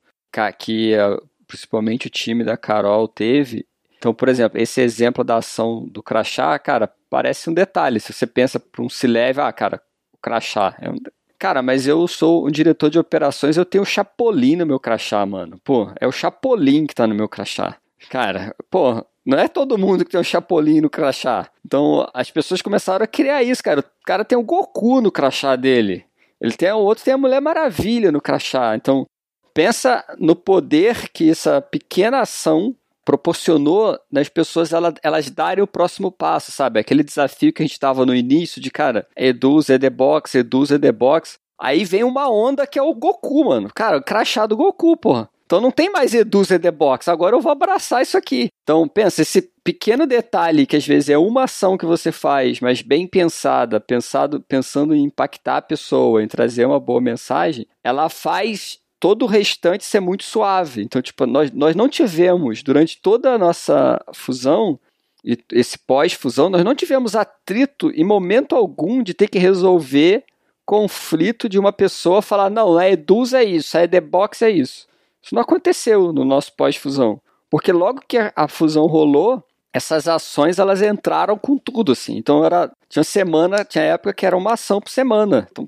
que 0.58 0.94
é, 0.94 1.18
principalmente 1.48 2.08
o 2.08 2.10
time 2.10 2.44
da 2.44 2.58
Carol 2.58 3.08
teve. 3.08 3.66
Então, 3.98 4.14
por 4.14 4.28
exemplo, 4.28 4.60
esse 4.60 4.82
exemplo 4.82 5.24
da 5.24 5.38
ação 5.38 5.88
do 5.88 6.04
crachá, 6.04 6.58
cara, 6.60 6.92
parece 7.10 7.50
um 7.50 7.54
detalhe. 7.54 8.00
Se 8.00 8.12
você 8.12 8.28
pensa 8.28 8.60
para 8.60 8.84
um 8.84 8.90
se 8.90 9.08
leve, 9.08 9.40
ah, 9.40 9.52
cara, 9.52 9.82
crachá. 10.24 10.76
Um, 10.82 10.96
Cara, 11.44 11.62
mas 11.62 11.86
eu 11.86 12.08
sou 12.08 12.48
um 12.48 12.50
diretor 12.50 12.90
de 12.90 12.98
operações, 12.98 13.58
eu 13.58 13.66
tenho 13.66 13.82
o 13.82 13.86
Chapolin 13.86 14.56
no 14.56 14.66
meu 14.66 14.80
crachá, 14.80 15.26
mano. 15.26 15.60
Pô, 15.62 15.92
é 16.00 16.08
o 16.08 16.12
Chapolin 16.12 16.88
que 16.88 16.96
tá 16.96 17.06
no 17.06 17.14
meu 17.14 17.28
crachá. 17.28 17.76
Cara, 18.10 18.56
pô, 18.72 19.06
não 19.26 19.38
é 19.38 19.50
todo 19.50 19.78
mundo 19.78 20.06
que 20.06 20.12
tem 20.12 20.20
um 20.22 20.24
Chapolin 20.24 20.80
no 20.80 20.90
crachá. 20.90 21.50
Então, 21.66 22.08
as 22.14 22.32
pessoas 22.32 22.62
começaram 22.62 23.04
a 23.04 23.08
criar 23.08 23.44
isso, 23.44 23.62
cara. 23.62 23.82
O 23.82 24.06
cara 24.06 24.24
tem 24.24 24.38
o 24.38 24.44
Goku 24.44 25.02
no 25.02 25.12
crachá 25.12 25.58
dele. 25.58 26.06
Ele 26.40 26.54
tem 26.54 26.72
o 26.72 26.78
outro 26.78 27.04
tem 27.04 27.14
a 27.14 27.18
Mulher 27.18 27.42
Maravilha 27.42 28.10
no 28.10 28.22
crachá. 28.22 28.74
Então, 28.78 29.06
pensa 29.54 30.02
no 30.18 30.38
poder 30.38 31.10
que 31.10 31.30
essa 31.30 31.62
pequena 31.62 32.22
ação 32.22 32.74
proporcionou 33.06 33.98
nas 34.12 34.30
pessoas 34.30 34.72
elas, 34.74 34.94
elas 35.04 35.30
darem 35.30 35.64
o 35.64 35.68
próximo 35.68 36.12
passo, 36.12 36.52
sabe? 36.52 36.80
Aquele 36.80 37.04
desafio 37.04 37.54
que 37.54 37.62
a 37.62 37.66
gente 37.66 37.74
estava 37.74 38.06
no 38.06 38.16
início 38.16 38.62
de, 38.62 38.72
cara, 38.72 39.08
Eduz, 39.16 39.70
Edebox, 39.70 40.36
Eduz, 40.36 40.72
Edebox. 40.72 41.38
Aí 41.60 41.86
vem 41.86 42.04
uma 42.04 42.30
onda 42.30 42.66
que 42.66 42.80
é 42.80 42.82
o 42.82 42.94
Goku, 42.94 43.46
mano. 43.46 43.70
Cara, 43.74 43.98
o 43.98 44.04
crachá 44.04 44.46
do 44.46 44.58
Goku, 44.58 44.98
porra. 44.98 45.30
Então 45.46 45.62
não 45.62 45.72
tem 45.72 45.90
mais 45.90 46.14
Eduz 46.14 46.50
Edebox, 46.50 47.08
agora 47.08 47.36
eu 47.36 47.42
vou 47.42 47.52
abraçar 47.52 48.02
isso 48.02 48.18
aqui. 48.18 48.48
Então 48.64 48.88
pensa, 48.88 49.22
esse 49.22 49.52
pequeno 49.64 50.08
detalhe 50.08 50.66
que 50.66 50.76
às 50.76 50.88
vezes 50.88 51.10
é 51.10 51.18
uma 51.18 51.44
ação 51.44 51.78
que 51.78 51.86
você 51.86 52.12
faz, 52.12 52.60
mas 52.60 52.82
bem 52.82 53.06
pensada, 53.06 53.80
pensado, 53.80 54.42
pensando 54.42 54.96
em 54.96 55.04
impactar 55.04 55.58
a 55.58 55.62
pessoa, 55.62 56.24
em 56.24 56.28
trazer 56.28 56.66
uma 56.66 56.80
boa 56.80 57.00
mensagem, 57.00 57.68
ela 57.84 58.10
faz 58.10 58.80
todo 59.04 59.24
o 59.24 59.28
restante 59.28 59.84
ser 59.84 60.00
muito 60.00 60.24
suave. 60.24 60.82
Então, 60.82 61.02
tipo, 61.02 61.26
nós, 61.26 61.52
nós 61.52 61.76
não 61.76 61.90
tivemos, 61.90 62.64
durante 62.64 63.02
toda 63.02 63.34
a 63.34 63.38
nossa 63.38 64.02
fusão, 64.14 64.80
e 65.26 65.38
esse 65.52 65.78
pós-fusão, 65.78 66.50
nós 66.50 66.64
não 66.64 66.74
tivemos 66.74 67.14
atrito 67.14 67.92
em 67.92 68.06
momento 68.06 68.56
algum 68.56 69.04
de 69.04 69.14
ter 69.14 69.28
que 69.28 69.38
resolver 69.38 70.24
conflito 70.66 71.50
de 71.50 71.60
uma 71.60 71.74
pessoa 71.74 72.22
falar, 72.22 72.50
não, 72.50 72.78
a 72.78 72.90
Eduz 72.90 73.34
é 73.34 73.44
isso, 73.44 73.78
a 73.78 73.84
Edebox 73.84 74.42
é 74.42 74.50
isso. 74.50 74.88
Isso 75.22 75.36
não 75.36 75.42
aconteceu 75.42 76.14
no 76.14 76.24
nosso 76.24 76.54
pós-fusão. 76.56 77.20
Porque 77.50 77.74
logo 77.74 78.00
que 78.08 78.18
a 78.34 78.48
fusão 78.48 78.86
rolou, 78.86 79.44
essas 79.74 80.08
ações 80.08 80.60
elas 80.60 80.82
entraram 80.82 81.38
com 81.38 81.58
tudo, 81.58 81.92
assim. 81.94 82.16
Então 82.16 82.46
era. 82.46 82.72
Tinha 82.88 83.04
semana, 83.04 83.66
tinha 83.66 83.84
época 83.84 84.14
que 84.14 84.26
era 84.26 84.38
uma 84.38 84.54
ação 84.54 84.80
por 84.80 84.92
semana. 84.92 85.48
Então 85.52 85.68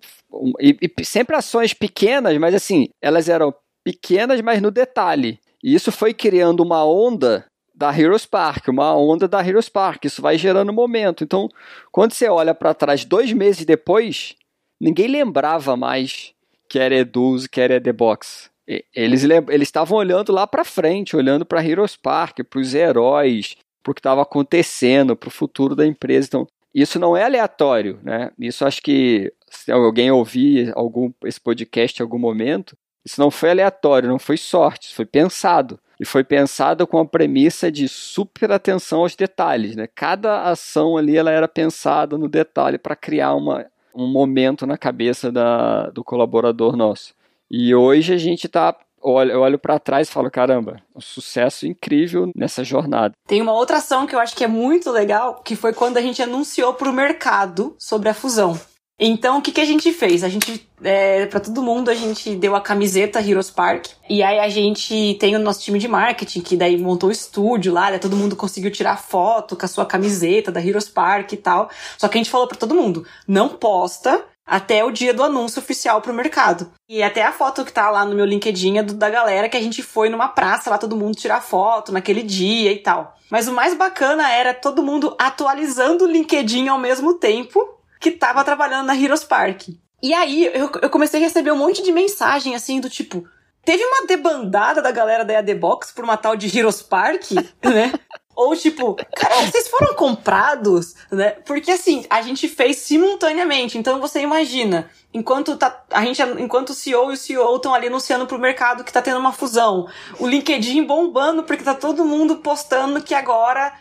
e, 0.59 0.77
e 0.81 1.05
sempre 1.05 1.35
ações 1.35 1.73
pequenas, 1.73 2.37
mas 2.37 2.53
assim, 2.53 2.89
elas 3.01 3.29
eram 3.29 3.53
pequenas, 3.83 4.41
mas 4.41 4.61
no 4.61 4.71
detalhe. 4.71 5.39
E 5.63 5.73
isso 5.73 5.91
foi 5.91 6.13
criando 6.13 6.61
uma 6.61 6.85
onda 6.85 7.45
da 7.73 7.97
Heroes 7.97 8.25
Park, 8.25 8.67
uma 8.67 8.95
onda 8.95 9.27
da 9.27 9.45
Heroes 9.45 9.69
Park. 9.69 10.05
Isso 10.05 10.21
vai 10.21 10.37
gerando 10.37 10.71
momento. 10.71 11.23
Então, 11.23 11.49
quando 11.91 12.13
você 12.13 12.29
olha 12.29 12.53
para 12.53 12.73
trás 12.73 13.03
dois 13.03 13.33
meses 13.33 13.65
depois, 13.65 14.35
ninguém 14.79 15.07
lembrava 15.07 15.75
mais 15.75 16.33
que 16.69 16.79
era 16.79 16.95
Eduz, 16.95 17.47
que 17.47 17.59
era 17.59 17.81
The 17.81 17.93
Box. 17.93 18.49
Eles 18.95 19.23
eles 19.23 19.67
estavam 19.67 19.97
olhando 19.97 20.31
lá 20.31 20.47
para 20.47 20.65
frente, 20.65 21.15
olhando 21.15 21.45
para 21.45 21.63
Heroes 21.63 21.95
Park, 21.95 22.39
para 22.49 22.59
os 22.59 22.73
heróis, 22.73 23.55
para 23.85 23.91
o 23.91 23.93
que 23.93 23.99
estava 23.99 24.23
acontecendo, 24.23 25.15
para 25.15 25.27
o 25.27 25.31
futuro 25.31 25.75
da 25.75 25.85
empresa. 25.85 26.27
Então, 26.27 26.47
isso 26.73 26.99
não 26.99 27.15
é 27.15 27.23
aleatório, 27.23 27.99
né? 28.03 28.31
Isso 28.39 28.65
acho 28.65 28.81
que 28.81 29.31
se 29.47 29.71
alguém 29.71 30.09
ouvir 30.09 30.73
algum, 30.75 31.11
esse 31.23 31.39
podcast 31.39 32.01
em 32.01 32.03
algum 32.03 32.17
momento, 32.17 32.75
isso 33.05 33.21
não 33.21 33.29
foi 33.29 33.51
aleatório, 33.51 34.09
não 34.09 34.17
foi 34.17 34.37
sorte, 34.37 34.93
foi 34.93 35.05
pensado. 35.05 35.79
E 35.99 36.03
foi 36.03 36.23
pensado 36.23 36.85
com 36.85 36.97
a 36.97 37.05
premissa 37.05 37.71
de 37.71 37.87
super 37.87 38.51
atenção 38.51 39.01
aos 39.01 39.15
detalhes. 39.15 39.75
Né? 39.75 39.87
Cada 39.87 40.41
ação 40.49 40.97
ali 40.97 41.15
ela 41.15 41.31
era 41.31 41.47
pensada 41.47 42.17
no 42.17 42.27
detalhe 42.27 42.77
para 42.77 42.97
criar 42.97 43.33
uma, 43.35 43.65
um 43.93 44.07
momento 44.07 44.65
na 44.65 44.77
cabeça 44.77 45.31
da, 45.31 45.89
do 45.91 46.03
colaborador 46.03 46.75
nosso. 46.75 47.13
E 47.49 47.73
hoje 47.73 48.13
a 48.13 48.17
gente 48.17 48.47
está 48.47 48.75
eu 49.05 49.41
olho 49.41 49.59
para 49.59 49.79
trás 49.79 50.07
e 50.07 50.11
falo, 50.11 50.31
caramba, 50.31 50.81
um 50.95 51.01
sucesso 51.01 51.67
incrível 51.67 52.31
nessa 52.35 52.63
jornada. 52.63 53.13
Tem 53.27 53.41
uma 53.41 53.53
outra 53.53 53.77
ação 53.77 54.07
que 54.07 54.15
eu 54.15 54.19
acho 54.19 54.35
que 54.35 54.43
é 54.43 54.47
muito 54.47 54.89
legal, 54.91 55.41
que 55.43 55.55
foi 55.55 55.73
quando 55.73 55.97
a 55.97 56.01
gente 56.01 56.21
anunciou 56.21 56.73
para 56.73 56.89
o 56.89 56.93
mercado 56.93 57.75
sobre 57.77 58.09
a 58.09 58.13
fusão. 58.13 58.59
Então, 58.97 59.39
o 59.39 59.41
que, 59.41 59.51
que 59.51 59.59
a 59.59 59.65
gente 59.65 59.91
fez? 59.91 60.23
A 60.23 60.29
gente, 60.29 60.69
é, 60.81 61.25
para 61.25 61.41
todo 61.41 61.61
mundo, 61.61 61.89
a 61.91 61.93
gente 61.93 62.33
deu 62.35 62.55
a 62.55 62.61
camiseta 62.61 63.19
Heroes 63.19 63.49
Park. 63.49 63.87
E 64.09 64.23
aí 64.23 64.39
a 64.39 64.47
gente 64.47 65.17
tem 65.19 65.35
o 65.35 65.39
nosso 65.39 65.59
time 65.59 65.77
de 65.77 65.87
marketing, 65.87 66.39
que 66.39 66.55
daí 66.55 66.77
montou 66.77 67.09
o 67.09 67.11
estúdio 67.11 67.73
lá, 67.73 67.91
né? 67.91 67.99
todo 67.99 68.15
mundo 68.15 68.37
conseguiu 68.37 68.71
tirar 68.71 68.97
foto 68.97 69.57
com 69.57 69.65
a 69.65 69.67
sua 69.67 69.85
camiseta 69.85 70.49
da 70.49 70.65
Heroes 70.65 70.87
Park 70.87 71.33
e 71.33 71.37
tal. 71.37 71.69
Só 71.97 72.07
que 72.07 72.17
a 72.17 72.19
gente 72.19 72.31
falou 72.31 72.47
para 72.47 72.57
todo 72.57 72.73
mundo, 72.73 73.05
não 73.27 73.49
posta 73.49 74.23
até 74.45 74.83
o 74.83 74.91
dia 74.91 75.13
do 75.13 75.23
anúncio 75.23 75.59
oficial 75.59 76.01
pro 76.01 76.13
mercado. 76.13 76.71
E 76.87 77.01
até 77.01 77.23
a 77.23 77.31
foto 77.31 77.65
que 77.65 77.73
tá 77.73 77.89
lá 77.89 78.05
no 78.05 78.15
meu 78.15 78.25
LinkedIn 78.25 78.77
é 78.77 78.83
do, 78.83 78.93
da 78.93 79.09
galera 79.09 79.49
que 79.49 79.57
a 79.57 79.61
gente 79.61 79.81
foi 79.81 80.09
numa 80.09 80.27
praça 80.27 80.69
lá, 80.69 80.77
todo 80.77 80.95
mundo 80.95 81.17
tirar 81.17 81.41
foto 81.41 81.91
naquele 81.91 82.21
dia 82.21 82.71
e 82.71 82.77
tal. 82.77 83.15
Mas 83.29 83.47
o 83.47 83.53
mais 83.53 83.73
bacana 83.73 84.31
era 84.31 84.53
todo 84.53 84.83
mundo 84.83 85.15
atualizando 85.17 86.05
o 86.05 86.07
LinkedIn 86.07 86.67
ao 86.67 86.77
mesmo 86.77 87.15
tempo 87.15 87.59
que 87.99 88.11
tava 88.11 88.43
trabalhando 88.43 88.85
na 88.85 88.95
Heroes 88.95 89.23
Park. 89.23 89.69
E 90.01 90.13
aí 90.13 90.45
eu, 90.53 90.69
eu 90.81 90.89
comecei 90.89 91.19
a 91.19 91.23
receber 91.23 91.51
um 91.51 91.57
monte 91.57 91.81
de 91.81 91.91
mensagem 91.91 92.53
assim 92.53 92.79
do 92.79 92.89
tipo. 92.89 93.27
Teve 93.65 93.83
uma 93.83 94.05
debandada 94.05 94.79
da 94.79 94.91
galera 94.91 95.25
da 95.25 95.33
EAD 95.33 95.55
Box 95.55 95.91
por 95.91 96.03
uma 96.03 96.15
tal 96.15 96.35
de 96.35 96.55
Heroes 96.55 96.83
Park, 96.83 97.31
né? 97.65 97.91
Ou 98.35 98.55
tipo, 98.55 98.95
cara, 99.15 99.35
vocês 99.43 99.67
foram 99.69 99.93
comprados, 99.95 100.95
né? 101.11 101.31
Porque 101.45 101.71
assim, 101.71 102.05
a 102.09 102.21
gente 102.21 102.47
fez 102.49 102.77
simultaneamente. 102.77 103.77
Então 103.77 104.01
você 104.01 104.19
imagina, 104.19 104.89
enquanto 105.13 105.55
tá, 105.55 105.85
a 105.89 106.03
gente, 106.03 106.21
enquanto 106.39 106.69
o 106.69 106.73
CEO 106.73 107.11
e 107.11 107.13
o 107.13 107.17
CEO 107.17 107.55
estão 107.55 107.73
ali 107.73 107.87
anunciando 107.87 108.27
pro 108.27 108.37
mercado 108.37 108.83
que 108.83 108.91
tá 108.91 109.01
tendo 109.01 109.19
uma 109.19 109.31
fusão, 109.31 109.87
o 110.19 110.27
LinkedIn 110.27 110.83
bombando 110.83 111.43
porque 111.43 111.63
tá 111.63 111.73
todo 111.73 112.03
mundo 112.03 112.37
postando 112.37 113.01
que 113.01 113.13
agora 113.13 113.73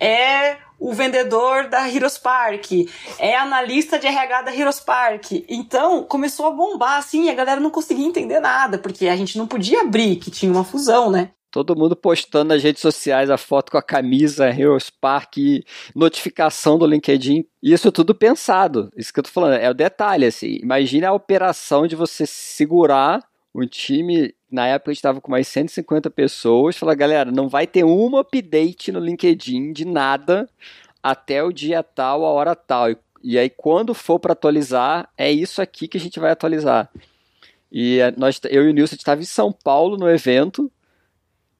é 0.00 0.56
o 0.78 0.92
vendedor 0.92 1.68
da 1.68 1.88
Heroes 1.88 2.16
Park, 2.16 2.70
é 3.18 3.36
analista 3.36 3.98
de 3.98 4.06
RH 4.06 4.42
da 4.42 4.54
Heroes 4.54 4.80
Park. 4.80 5.32
Então, 5.48 6.04
começou 6.04 6.46
a 6.46 6.50
bombar 6.50 6.98
assim, 6.98 7.24
e 7.24 7.30
a 7.30 7.34
galera 7.34 7.60
não 7.60 7.70
conseguia 7.70 8.06
entender 8.06 8.38
nada, 8.38 8.78
porque 8.78 9.08
a 9.08 9.16
gente 9.16 9.36
não 9.36 9.46
podia 9.46 9.80
abrir 9.80 10.16
que 10.16 10.30
tinha 10.30 10.52
uma 10.52 10.64
fusão, 10.64 11.10
né? 11.10 11.30
Todo 11.58 11.74
mundo 11.74 11.96
postando 11.96 12.54
nas 12.54 12.62
redes 12.62 12.80
sociais 12.80 13.28
a 13.30 13.36
foto 13.36 13.72
com 13.72 13.78
a 13.78 13.82
camisa 13.82 14.48
Heroes 14.48 14.90
Park, 14.90 15.38
notificação 15.92 16.78
do 16.78 16.86
LinkedIn. 16.86 17.44
Isso 17.60 17.90
tudo 17.90 18.14
pensado. 18.14 18.92
Isso 18.96 19.12
que 19.12 19.18
eu 19.18 19.24
tô 19.24 19.30
falando. 19.30 19.54
É 19.54 19.68
o 19.68 19.74
detalhe, 19.74 20.24
assim. 20.24 20.60
Imagina 20.62 21.08
a 21.08 21.12
operação 21.12 21.88
de 21.88 21.96
você 21.96 22.26
segurar 22.26 23.24
um 23.52 23.66
time. 23.66 24.32
Na 24.48 24.68
época 24.68 24.92
estava 24.92 25.20
com 25.20 25.32
mais 25.32 25.48
150 25.48 26.08
pessoas. 26.10 26.76
Falar, 26.76 26.94
galera, 26.94 27.32
não 27.32 27.48
vai 27.48 27.66
ter 27.66 27.82
um 27.82 28.16
update 28.16 28.92
no 28.92 29.00
LinkedIn 29.00 29.72
de 29.72 29.84
nada 29.84 30.48
até 31.02 31.42
o 31.42 31.50
dia 31.50 31.82
tal, 31.82 32.24
a 32.24 32.30
hora 32.30 32.54
tal. 32.54 32.86
E 33.20 33.36
aí, 33.36 33.50
quando 33.50 33.94
for 33.94 34.20
para 34.20 34.32
atualizar, 34.32 35.08
é 35.18 35.32
isso 35.32 35.60
aqui 35.60 35.88
que 35.88 35.96
a 35.96 36.00
gente 36.00 36.20
vai 36.20 36.30
atualizar. 36.30 36.88
E 37.70 37.98
eh, 37.98 38.14
nós, 38.16 38.40
eu 38.48 38.64
e 38.64 38.70
o 38.70 38.72
Nilson 38.72 38.94
estava 38.94 39.20
em 39.20 39.24
São 39.24 39.50
Paulo 39.50 39.96
no 39.96 40.08
evento 40.08 40.70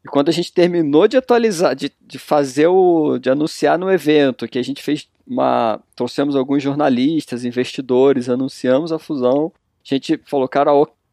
e 0.05 0.09
quando 0.09 0.28
a 0.28 0.32
gente 0.32 0.53
terminou 0.53 1.09
de 1.09 1.16
atualizar, 1.16 1.74
de, 1.74 1.92
de 2.01 2.18
fazer 2.18 2.68
o. 2.68 3.18
de 3.18 3.30
anunciar 3.30 3.78
no 3.78 3.90
evento, 3.90 4.49
que 4.49 4.59
a 4.59 4.62
gente 4.62 4.82
fez 4.82 5.09
uma. 5.26 5.80
trouxemos 5.96 6.36
alguns 6.36 6.62
jornalistas, 6.62 7.44
investidores, 7.44 8.28
anunciamos 8.28 8.92
a 8.92 8.99
fusão, 8.99 9.53
a 9.57 9.94
gente 9.94 10.20
falou, 10.24 10.49
cara, 10.49 10.70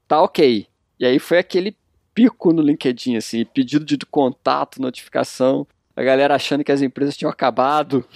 tá 0.08 0.22
ok. 0.22 0.68
E 1.00 1.06
aí 1.06 1.20
foi 1.20 1.40
aquele 1.40 1.76
pico 2.14 2.54
no 2.54 2.62
LinkedIn, 2.62 3.18
assim, 3.18 3.44
pedido 3.44 3.86
de 3.86 3.98
contato, 4.06 4.82
notificação, 4.82 5.68
a 5.96 6.04
galera 6.04 6.36
achando 6.36 6.64
que 6.64 6.72
as 6.72 6.82
empresas 6.82 7.16
tinham 7.16 7.32
acabado. 7.32 8.06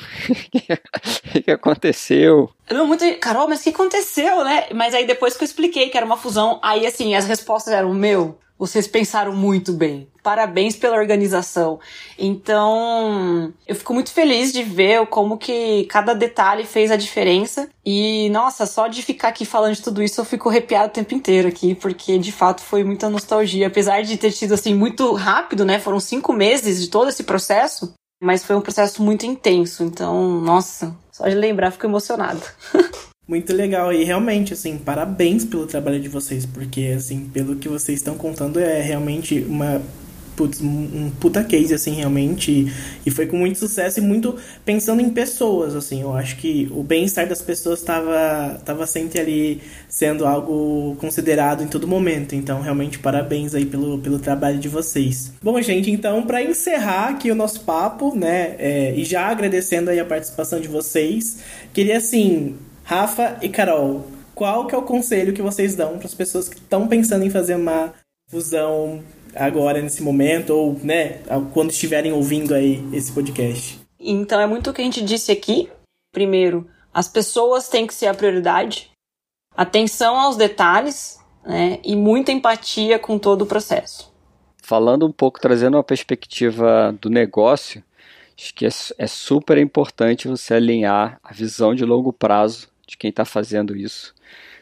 O 1.35 1.41
que 1.43 1.51
aconteceu? 1.51 2.49
Não, 2.71 2.87
muito. 2.87 3.03
Carol, 3.19 3.47
mas 3.47 3.59
o 3.59 3.63
que 3.63 3.69
aconteceu, 3.69 4.43
né? 4.43 4.65
Mas 4.73 4.95
aí 4.95 5.05
depois 5.05 5.37
que 5.37 5.43
eu 5.43 5.45
expliquei 5.45 5.89
que 5.89 5.95
era 5.95 6.05
uma 6.05 6.17
fusão, 6.17 6.59
aí 6.63 6.85
assim, 6.87 7.13
as 7.13 7.25
respostas 7.25 7.71
eram: 7.71 7.93
meu, 7.93 8.39
vocês 8.59 8.87
pensaram 8.87 9.33
muito 9.33 9.71
bem. 9.71 10.09
Parabéns 10.21 10.75
pela 10.75 10.97
organização. 10.97 11.79
Então, 12.17 13.53
eu 13.65 13.73
fico 13.73 13.93
muito 13.93 14.11
feliz 14.11 14.51
de 14.51 14.63
ver 14.63 15.07
como 15.07 15.37
que 15.37 15.85
cada 15.85 16.13
detalhe 16.13 16.65
fez 16.65 16.91
a 16.91 16.97
diferença. 16.97 17.69
E, 17.85 18.29
nossa, 18.31 18.65
só 18.65 18.87
de 18.87 19.01
ficar 19.01 19.29
aqui 19.29 19.45
falando 19.45 19.75
de 19.75 19.81
tudo 19.81 20.03
isso, 20.03 20.19
eu 20.19 20.25
fico 20.25 20.49
arrepiado 20.49 20.89
o 20.89 20.93
tempo 20.93 21.15
inteiro 21.15 21.47
aqui, 21.47 21.73
porque 21.73 22.17
de 22.17 22.33
fato 22.33 22.61
foi 22.61 22.83
muita 22.83 23.09
nostalgia. 23.09 23.67
Apesar 23.67 24.01
de 24.03 24.17
ter 24.17 24.31
sido 24.31 24.53
assim 24.53 24.75
muito 24.75 25.13
rápido, 25.13 25.63
né? 25.63 25.79
Foram 25.79 26.01
cinco 26.01 26.33
meses 26.33 26.81
de 26.81 26.89
todo 26.89 27.07
esse 27.07 27.23
processo, 27.23 27.93
mas 28.21 28.43
foi 28.43 28.57
um 28.57 28.61
processo 28.61 29.01
muito 29.01 29.25
intenso. 29.25 29.83
Então, 29.83 30.41
nossa, 30.41 30.93
só 31.13 31.29
de 31.29 31.35
lembrar 31.35 31.71
fico 31.71 31.85
emocionado. 31.85 32.41
Muito 33.29 33.53
legal 33.53 33.93
e 33.93 34.03
realmente, 34.03 34.53
assim, 34.53 34.75
parabéns 34.75 35.45
pelo 35.45 35.67
trabalho 35.67 35.99
de 35.99 36.09
vocês, 36.09 36.47
porque, 36.47 36.95
assim, 36.97 37.29
pelo 37.31 37.57
que 37.57 37.69
vocês 37.69 37.99
estão 37.99 38.17
contando, 38.17 38.59
é 38.59 38.81
realmente 38.81 39.45
uma 39.47 39.79
putz, 40.35 40.59
um 40.59 41.11
puta 41.19 41.43
case, 41.43 41.71
assim, 41.71 41.91
realmente. 41.91 42.73
E 43.05 43.11
foi 43.11 43.27
com 43.27 43.37
muito 43.37 43.59
sucesso 43.59 43.99
e 43.99 44.01
muito 44.01 44.35
pensando 44.65 44.99
em 44.99 45.11
pessoas, 45.11 45.75
assim. 45.75 46.01
Eu 46.01 46.11
acho 46.15 46.37
que 46.37 46.67
o 46.71 46.81
bem-estar 46.81 47.27
das 47.27 47.39
pessoas 47.39 47.81
estava 47.81 48.59
tava 48.65 48.87
sempre 48.87 49.19
ali 49.19 49.61
sendo 49.87 50.25
algo 50.25 50.95
considerado 50.95 51.61
em 51.61 51.67
todo 51.67 51.87
momento. 51.87 52.33
Então, 52.33 52.61
realmente, 52.61 52.97
parabéns 52.97 53.53
aí 53.53 53.63
pelo, 53.67 53.99
pelo 53.99 54.17
trabalho 54.17 54.57
de 54.57 54.67
vocês. 54.67 55.33
Bom, 55.39 55.61
gente, 55.61 55.91
então, 55.91 56.23
para 56.23 56.41
encerrar 56.41 57.09
aqui 57.09 57.29
o 57.29 57.35
nosso 57.35 57.59
papo, 57.59 58.15
né, 58.15 58.55
é, 58.57 58.95
e 58.97 59.05
já 59.05 59.27
agradecendo 59.27 59.91
aí 59.91 59.99
a 59.99 60.05
participação 60.05 60.59
de 60.59 60.67
vocês, 60.67 61.37
queria, 61.71 61.97
assim, 61.97 62.55
Rafa 62.89 63.37
e 63.43 63.49
Carol, 63.49 64.03
qual 64.33 64.65
que 64.65 64.73
é 64.73 64.77
o 64.79 64.81
conselho 64.81 65.31
que 65.31 65.43
vocês 65.43 65.75
dão 65.75 65.99
para 65.99 66.07
as 66.07 66.15
pessoas 66.15 66.49
que 66.49 66.55
estão 66.55 66.87
pensando 66.87 67.23
em 67.23 67.29
fazer 67.29 67.53
uma 67.53 67.93
fusão 68.31 69.03
agora 69.35 69.79
nesse 69.79 70.01
momento 70.01 70.49
ou, 70.55 70.73
né, 70.83 71.19
quando 71.53 71.69
estiverem 71.69 72.11
ouvindo 72.11 72.55
aí 72.55 72.83
esse 72.91 73.11
podcast? 73.11 73.79
Então 73.99 74.41
é 74.41 74.47
muito 74.47 74.71
o 74.71 74.73
que 74.73 74.81
a 74.81 74.83
gente 74.83 75.03
disse 75.03 75.31
aqui. 75.31 75.69
Primeiro, 76.11 76.67
as 76.91 77.07
pessoas 77.07 77.69
têm 77.69 77.85
que 77.85 77.93
ser 77.93 78.07
a 78.07 78.13
prioridade, 78.15 78.89
atenção 79.55 80.19
aos 80.19 80.35
detalhes, 80.35 81.19
né, 81.45 81.77
e 81.83 81.95
muita 81.95 82.31
empatia 82.31 82.97
com 82.97 83.19
todo 83.19 83.43
o 83.43 83.45
processo. 83.45 84.11
Falando 84.63 85.05
um 85.05 85.11
pouco, 85.11 85.39
trazendo 85.39 85.77
uma 85.77 85.83
perspectiva 85.83 86.91
do 86.99 87.07
negócio, 87.07 87.83
acho 88.35 88.51
que 88.55 88.65
é, 88.65 88.69
é 88.97 89.05
super 89.05 89.59
importante 89.59 90.27
você 90.27 90.55
alinhar 90.55 91.19
a 91.23 91.31
visão 91.31 91.75
de 91.75 91.85
longo 91.85 92.11
prazo 92.11 92.67
de 92.89 92.97
quem 92.97 93.09
está 93.09 93.23
fazendo 93.23 93.75
isso 93.75 94.13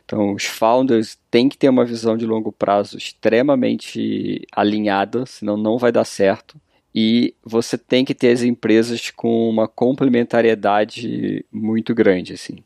então, 0.07 0.33
os 0.33 0.45
founders 0.45 1.19
têm 1.29 1.49
que 1.49 1.57
ter 1.57 1.67
uma 1.67 1.83
visão 1.83 2.15
de 2.15 2.25
longo 2.25 2.49
prazo 2.49 2.97
extremamente 2.97 4.47
alinhada, 4.53 5.25
senão 5.25 5.57
não 5.57 5.77
vai 5.77 5.91
dar 5.91 6.05
certo. 6.05 6.57
E 6.95 7.35
você 7.43 7.77
tem 7.77 8.05
que 8.05 8.15
ter 8.15 8.31
as 8.31 8.41
empresas 8.41 9.11
com 9.11 9.49
uma 9.49 9.67
complementariedade 9.67 11.45
muito 11.51 11.93
grande, 11.93 12.31
assim. 12.31 12.63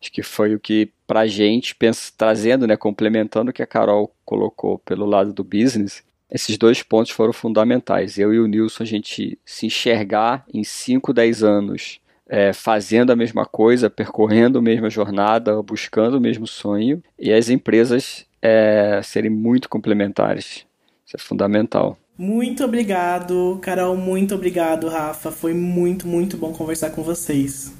Acho 0.00 0.10
que 0.10 0.22
foi 0.22 0.54
o 0.54 0.60
que, 0.60 0.90
para 1.06 1.20
a 1.20 1.26
gente, 1.26 1.74
pensa, 1.74 2.10
trazendo, 2.16 2.66
né, 2.66 2.74
complementando 2.74 3.50
o 3.50 3.54
que 3.54 3.62
a 3.62 3.66
Carol 3.66 4.10
colocou 4.24 4.78
pelo 4.78 5.04
lado 5.04 5.30
do 5.30 5.44
business, 5.44 6.02
esses 6.30 6.56
dois 6.56 6.82
pontos 6.82 7.12
foram 7.12 7.34
fundamentais. 7.34 8.18
Eu 8.18 8.32
e 8.32 8.40
o 8.40 8.46
Nilson, 8.46 8.82
a 8.82 8.86
gente 8.86 9.38
se 9.44 9.66
enxergar 9.66 10.46
em 10.54 10.64
5, 10.64 11.12
10 11.12 11.42
anos 11.42 12.00
é, 12.28 12.52
fazendo 12.52 13.10
a 13.10 13.16
mesma 13.16 13.46
coisa, 13.46 13.88
percorrendo 13.88 14.58
a 14.58 14.62
mesma 14.62 14.90
jornada, 14.90 15.62
buscando 15.62 16.18
o 16.18 16.20
mesmo 16.20 16.46
sonho, 16.46 17.02
e 17.18 17.32
as 17.32 17.48
empresas 17.48 18.26
é, 18.42 19.00
serem 19.02 19.30
muito 19.30 19.68
complementares. 19.68 20.66
Isso 21.06 21.16
é 21.16 21.18
fundamental. 21.18 21.96
Muito 22.18 22.64
obrigado, 22.64 23.58
Carol. 23.62 23.96
Muito 23.96 24.34
obrigado, 24.34 24.88
Rafa. 24.88 25.30
Foi 25.30 25.54
muito, 25.54 26.06
muito 26.06 26.36
bom 26.36 26.52
conversar 26.52 26.90
com 26.90 27.02
vocês. 27.02 27.72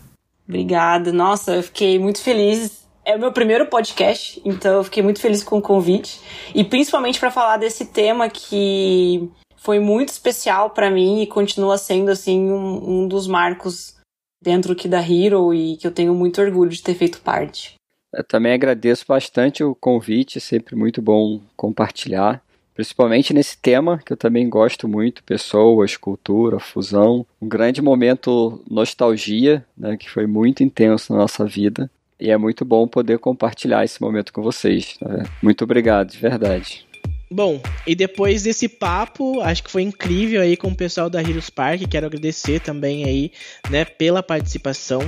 Obrigada. 0.48 1.12
Nossa, 1.12 1.56
eu 1.56 1.62
fiquei 1.62 1.98
muito 1.98 2.22
feliz. 2.22 2.86
É 3.04 3.16
o 3.16 3.18
meu 3.18 3.32
primeiro 3.32 3.66
podcast, 3.66 4.40
então 4.44 4.76
eu 4.76 4.84
fiquei 4.84 5.02
muito 5.02 5.20
feliz 5.20 5.42
com 5.42 5.58
o 5.58 5.62
convite. 5.62 6.20
E 6.54 6.62
principalmente 6.62 7.18
para 7.18 7.30
falar 7.30 7.56
desse 7.56 7.86
tema 7.86 8.28
que 8.28 9.28
foi 9.56 9.80
muito 9.80 10.10
especial 10.10 10.70
para 10.70 10.90
mim 10.90 11.20
e 11.20 11.26
continua 11.26 11.76
sendo 11.76 12.10
assim 12.10 12.50
um, 12.50 13.02
um 13.02 13.08
dos 13.08 13.26
marcos 13.26 13.97
dentro 14.40 14.72
aqui 14.72 14.88
da 14.88 15.00
Hero 15.00 15.52
e 15.52 15.76
que 15.76 15.86
eu 15.86 15.90
tenho 15.90 16.14
muito 16.14 16.40
orgulho 16.40 16.70
de 16.70 16.82
ter 16.82 16.94
feito 16.94 17.20
parte. 17.20 17.74
Eu 18.12 18.24
também 18.24 18.52
agradeço 18.52 19.04
bastante 19.06 19.62
o 19.62 19.74
convite, 19.74 20.40
sempre 20.40 20.74
muito 20.74 21.02
bom 21.02 21.40
compartilhar, 21.56 22.42
principalmente 22.74 23.34
nesse 23.34 23.58
tema 23.58 23.98
que 24.04 24.12
eu 24.12 24.16
também 24.16 24.48
gosto 24.48 24.88
muito, 24.88 25.22
pessoas, 25.24 25.96
cultura, 25.96 26.58
fusão, 26.58 27.26
um 27.40 27.48
grande 27.48 27.82
momento 27.82 28.62
nostalgia, 28.70 29.64
né, 29.76 29.96
que 29.96 30.08
foi 30.08 30.26
muito 30.26 30.62
intenso 30.62 31.12
na 31.12 31.18
nossa 31.18 31.44
vida. 31.44 31.90
E 32.20 32.30
é 32.30 32.36
muito 32.36 32.64
bom 32.64 32.88
poder 32.88 33.18
compartilhar 33.18 33.84
esse 33.84 34.00
momento 34.00 34.32
com 34.32 34.42
vocês. 34.42 34.96
Né? 35.00 35.24
Muito 35.42 35.62
obrigado, 35.62 36.10
de 36.10 36.18
verdade. 36.18 36.87
Bom, 37.30 37.60
e 37.86 37.94
depois 37.94 38.42
desse 38.42 38.68
papo, 38.68 39.40
acho 39.42 39.62
que 39.62 39.70
foi 39.70 39.82
incrível 39.82 40.40
aí 40.40 40.56
com 40.56 40.68
o 40.68 40.76
pessoal 40.76 41.10
da 41.10 41.20
Heroes 41.20 41.50
Park, 41.50 41.82
quero 41.88 42.06
agradecer 42.06 42.60
também 42.60 43.04
aí, 43.04 43.30
né, 43.70 43.84
pela 43.84 44.22
participação. 44.22 45.00